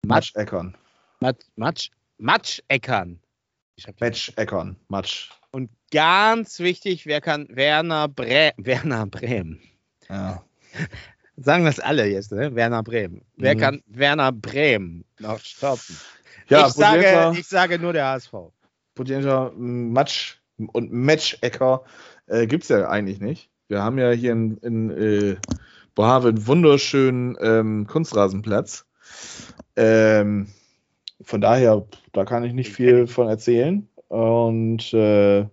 Matsch 0.06 0.34
Eckern. 0.36 0.74
Mat, 1.20 1.36
Matsch, 1.56 1.90
Matscheckern. 2.16 3.20
Ich 3.76 3.86
hab 3.86 3.96
die- 3.98 4.04
Match 4.04 4.32
Eckern. 4.36 4.76
Matsch. 4.88 5.28
Und 5.50 5.68
ganz 5.92 6.58
wichtig, 6.60 7.04
wer 7.04 7.20
kann 7.20 7.46
Werner, 7.50 8.08
Bre 8.08 8.52
Werner 8.56 9.06
Brehm? 9.06 9.60
Ja. 10.08 10.42
Sagen 11.36 11.66
das 11.66 11.78
alle 11.78 12.06
jetzt, 12.06 12.32
ne? 12.32 12.54
Werner 12.54 12.82
Brehm. 12.82 13.20
Wer 13.36 13.54
Mhm. 13.54 13.60
kann 13.60 13.82
Werner 13.86 14.32
Brehm 14.32 15.04
noch 15.18 15.40
stoppen? 15.40 15.98
Ja, 16.48 16.68
ich, 16.68 16.72
sage, 16.74 17.34
ich 17.38 17.46
sage 17.46 17.78
nur 17.78 17.92
der 17.92 18.06
HSV. 18.06 18.32
Potenzieller 18.96 19.52
Matsch 19.56 20.38
und 20.72 20.92
Match-Ecker 20.92 21.84
äh, 22.26 22.46
gibt 22.48 22.64
es 22.64 22.70
ja 22.70 22.88
eigentlich 22.88 23.20
nicht. 23.20 23.50
Wir 23.68 23.82
haben 23.82 23.98
ja 23.98 24.10
hier 24.10 24.32
in, 24.32 24.56
in 24.58 24.90
äh, 24.90 25.36
Bohave 25.94 26.28
einen 26.28 26.46
wunderschönen 26.46 27.36
ähm, 27.40 27.86
Kunstrasenplatz. 27.86 28.86
Ähm, 29.76 30.48
von 31.20 31.40
daher, 31.40 31.86
da 32.12 32.24
kann 32.24 32.44
ich 32.44 32.52
nicht 32.52 32.72
viel 32.72 33.06
von 33.06 33.28
erzählen. 33.28 33.88
Und 34.08 34.92
äh, 34.92 35.46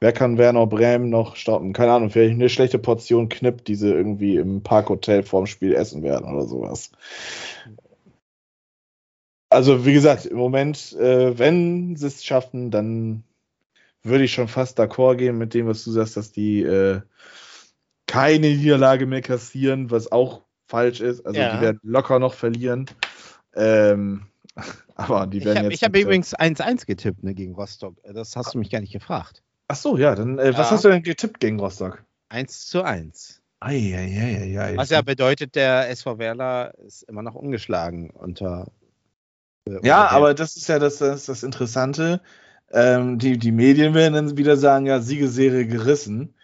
wer 0.00 0.12
kann 0.12 0.38
Werner 0.38 0.66
Brehm 0.66 1.10
noch 1.10 1.36
stoppen? 1.36 1.72
Keine 1.72 1.92
Ahnung, 1.92 2.10
vielleicht 2.10 2.32
eine 2.32 2.48
schlechte 2.48 2.78
Portion 2.78 3.28
Knipp, 3.28 3.64
die 3.64 3.74
sie 3.74 3.90
irgendwie 3.90 4.36
im 4.36 4.62
Parkhotel 4.62 5.22
vorm 5.22 5.46
Spiel 5.46 5.74
essen 5.74 6.02
werden 6.02 6.32
oder 6.32 6.46
sowas. 6.46 6.90
Also, 9.54 9.86
wie 9.86 9.92
gesagt, 9.92 10.26
im 10.26 10.36
Moment, 10.36 10.92
äh, 10.94 11.38
wenn 11.38 11.96
sie 11.96 12.06
es 12.06 12.24
schaffen, 12.24 12.70
dann 12.70 13.24
würde 14.02 14.24
ich 14.24 14.32
schon 14.32 14.48
fast 14.48 14.78
d'accord 14.78 15.16
gehen 15.16 15.38
mit 15.38 15.54
dem, 15.54 15.66
was 15.66 15.84
du 15.84 15.90
sagst, 15.90 16.16
dass 16.16 16.32
die 16.32 16.62
äh, 16.62 17.00
keine 18.06 18.48
Niederlage 18.48 19.06
mehr 19.06 19.22
kassieren, 19.22 19.90
was 19.90 20.12
auch 20.12 20.42
falsch 20.66 21.00
ist. 21.00 21.24
Also 21.26 21.40
Ja. 21.40 21.56
die 21.56 21.60
werden 21.60 21.80
locker 21.82 22.18
noch 22.18 22.34
verlieren. 22.34 22.86
Ähm, 23.54 24.26
aber 24.94 25.26
die 25.26 25.38
Ich 25.38 25.44
werden 25.44 25.58
habe 25.58 25.70
jetzt. 25.70 25.82
hab 25.82 25.92
mit, 25.92 26.00
äh, 26.00 26.04
übrigens 26.04 26.34
1-1 26.34 26.86
getippt 26.86 27.22
ne, 27.24 27.34
gegen 27.34 27.54
Rostock. 27.54 27.96
Das 28.04 28.36
hast 28.36 28.54
du 28.54 28.58
mich 28.58 28.70
gar 28.70 28.80
nicht 28.80 28.92
gefragt. 28.92 29.42
Ach 29.68 29.76
so, 29.76 29.96
ja, 29.96 30.14
dann 30.14 30.38
äh, 30.38 30.52
was 30.52 30.68
Ja. 30.68 30.70
hast 30.72 30.84
du 30.84 30.88
denn 30.90 31.02
getippt 31.02 31.40
gegen 31.40 31.58
Rostock? 31.58 32.04
1 32.28 32.66
zu 32.66 32.82
1. 32.82 33.40
Eieieiei. 33.60 34.76
Was 34.76 34.90
ja 34.90 35.00
bedeutet, 35.00 35.54
der 35.54 35.88
SV 35.88 36.18
Werler 36.18 36.74
ist 36.80 37.02
immer 37.04 37.22
noch 37.22 37.34
ungeschlagen 37.34 38.10
unter. 38.10 38.70
Äh, 39.66 39.78
Ja, 39.82 40.08
aber 40.08 40.34
das 40.34 40.56
ist 40.56 40.68
ja 40.68 40.78
das, 40.78 40.98
das, 40.98 41.26
das 41.26 41.42
Interessante. 41.42 42.20
Ähm, 42.70 43.18
die, 43.18 43.38
die 43.38 43.52
Medien 43.52 43.94
werden 43.94 44.14
dann 44.14 44.36
wieder 44.36 44.56
sagen, 44.56 44.86
ja, 44.86 45.00
Siegesserie 45.00 45.66
gerissen. 45.66 46.34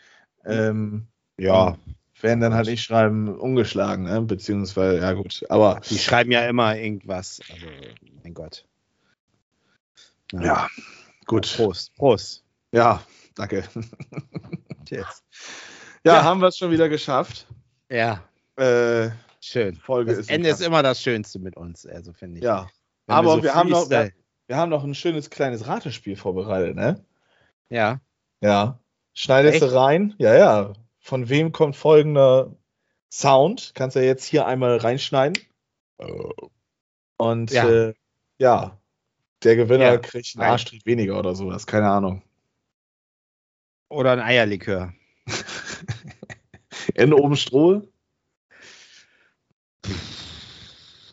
Ähm, 0.45 1.07
Ja, 1.39 1.77
werden 2.21 2.41
dann 2.41 2.55
halt 2.55 2.67
nicht 2.67 2.83
schreiben, 2.83 3.35
ungeschlagen, 3.35 4.05
ne? 4.05 4.21
beziehungsweise, 4.21 4.99
ja 5.01 5.13
gut, 5.15 5.43
aber 5.49 5.81
die 5.89 5.99
schreiben 5.99 6.31
ja 6.31 6.47
immer 6.47 6.77
irgendwas. 6.77 7.41
Also, 7.51 7.67
mein 8.23 8.35
Gott. 8.35 8.67
ja, 10.33 10.69
gut. 11.27 11.53
Prost. 11.57 11.95
Prost. 11.97 12.45
Ja, 12.73 13.03
danke. 13.37 13.65
Cheers. 14.89 15.25
Ja, 16.05 16.17
Ja. 16.17 16.25
haben 16.25 16.41
wir 16.41 16.49
es 16.49 16.59
schon 16.59 16.71
wieder 16.71 16.89
geschafft. 16.89 17.47
Ja, 17.91 18.23
Äh, 18.57 19.11
schön. 19.41 19.77
Folge 19.77 20.11
Das 20.13 20.21
ist 20.21 20.31
Ende 20.31 20.51
ist 20.51 20.61
immer 20.61 20.83
das 20.83 21.01
Schönste 21.01 21.39
mit 21.39 21.57
uns, 21.57 21.87
also 21.87 22.13
finde 22.13 22.39
ich. 22.39 22.45
Ja, 22.45 22.69
Wenn 23.11 23.17
aber 23.17 23.35
so 23.37 23.43
wir 23.43 23.55
haben 23.55 23.69
noch- 23.71 23.89
Freestyle- 23.89 24.13
wir 24.47 24.57
haben 24.57 24.71
noch 24.71 24.85
ein 24.85 24.95
schönes 24.95 25.31
kleines 25.31 25.67
Ratespiel 25.67 26.17
vorbereitet, 26.17 26.75
ne? 26.77 27.05
Ja. 27.69 28.01
Ja. 28.41 28.81
Schneidest 29.15 29.63
du 29.63 29.67
rein? 29.75 30.15
Ja, 30.19 30.35
ja. 30.35 30.73
Von 30.99 31.29
wem 31.29 31.53
kommt 31.53 31.77
folgender 31.77 32.55
Sound? 33.13 33.73
Kannst 33.75 33.97
du 33.97 34.01
ja 34.01 34.07
jetzt 34.07 34.25
hier 34.25 34.47
einmal 34.47 34.77
reinschneiden. 34.77 35.37
Und 37.17 37.51
Ja. 37.51 37.69
äh, 37.69 37.95
ja, 38.39 38.79
der 39.45 39.57
Gewinner 39.57 39.85
Ja. 39.93 39.99
kriegt 39.99 40.35
einen 40.37 40.49
Arschtritt 40.49 40.87
weniger 40.87 41.19
oder 41.19 41.35
sowas, 41.35 41.67
keine 41.67 41.89
Ahnung. 41.91 42.23
Oder 43.89 44.13
ein 44.13 44.21
Eierlikör. 44.21 44.93
In 46.95 47.13
oben 47.13 47.37
Stroh? 47.37 47.83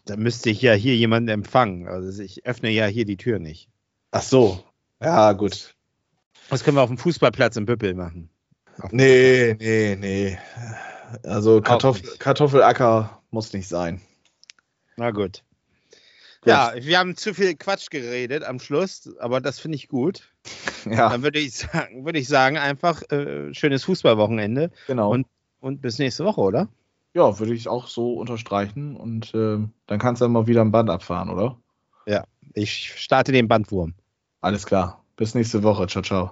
Da 0.08 0.16
müsste 0.16 0.50
ich 0.50 0.62
ja 0.62 0.74
hier 0.74 0.96
jemanden 0.96 1.30
empfangen. 1.30 1.88
Also 1.88 2.22
ich 2.22 2.46
öffne 2.46 2.70
ja 2.70 2.86
hier 2.88 3.06
die 3.06 3.18
Tür 3.18 3.40
nicht. 3.40 3.70
Ach 4.12 4.22
so. 4.22 4.64
Ja, 5.02 5.34
gut. 5.34 5.76
Das 6.50 6.64
können 6.64 6.78
wir 6.78 6.82
auf 6.82 6.90
dem 6.90 6.98
Fußballplatz 6.98 7.58
in 7.58 7.66
Büppel 7.66 7.94
machen. 7.94 8.30
Nee, 8.92 9.56
nee, 9.60 9.96
nee. 10.00 10.38
Also 11.24 11.62
Kartoffel. 11.62 12.10
Kartoffelacker 12.20 13.22
muss 13.32 13.54
nicht 13.54 13.68
sein. 13.68 14.02
Na 14.96 15.12
gut. 15.12 15.44
Ja, 16.46 16.74
wir 16.80 16.98
haben 17.00 17.18
zu 17.18 17.34
viel 17.34 17.56
Quatsch 17.56 17.90
geredet 17.90 18.44
am 18.44 18.60
Schluss, 18.60 19.10
aber 19.20 19.42
das 19.42 19.60
finde 19.60 19.76
ich 19.76 19.88
gut. 19.88 20.24
Ja, 20.90 21.10
Dann 21.10 21.22
würde 21.22 21.40
ich 21.40 21.54
sagen, 21.54 22.06
würde 22.06 22.18
ich 22.20 22.30
sagen 22.30 22.58
einfach 22.58 23.02
äh, 23.12 23.54
schönes 23.54 23.84
Fußballwochenende 23.84 24.72
genau. 24.88 25.12
und- 25.12 25.28
und 25.60 25.82
bis 25.82 26.00
nächste 26.00 26.24
Woche, 26.24 26.40
oder? 26.40 26.70
Ja, 27.18 27.40
würde 27.40 27.54
ich 27.54 27.68
auch 27.68 27.88
so 27.88 28.14
unterstreichen. 28.14 28.96
Und 28.96 29.34
ähm, 29.34 29.72
dann 29.88 30.00
kannst 30.00 30.22
du 30.22 30.26
ja 30.26 30.30
mal 30.30 30.48
wieder 30.48 30.62
ein 30.62 30.72
Band 30.72 30.90
abfahren, 30.90 31.30
oder? 31.30 31.58
Ich 32.54 32.94
starte 32.96 33.32
den 33.32 33.48
Bandwurm. 33.48 33.94
Alles 34.42 34.66
klar. 34.66 35.04
Bis 35.18 35.34
nächste 35.34 35.64
Woche. 35.64 35.88
Ciao, 35.88 36.04
ciao. 36.04 36.32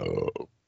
uh, 0.00 0.44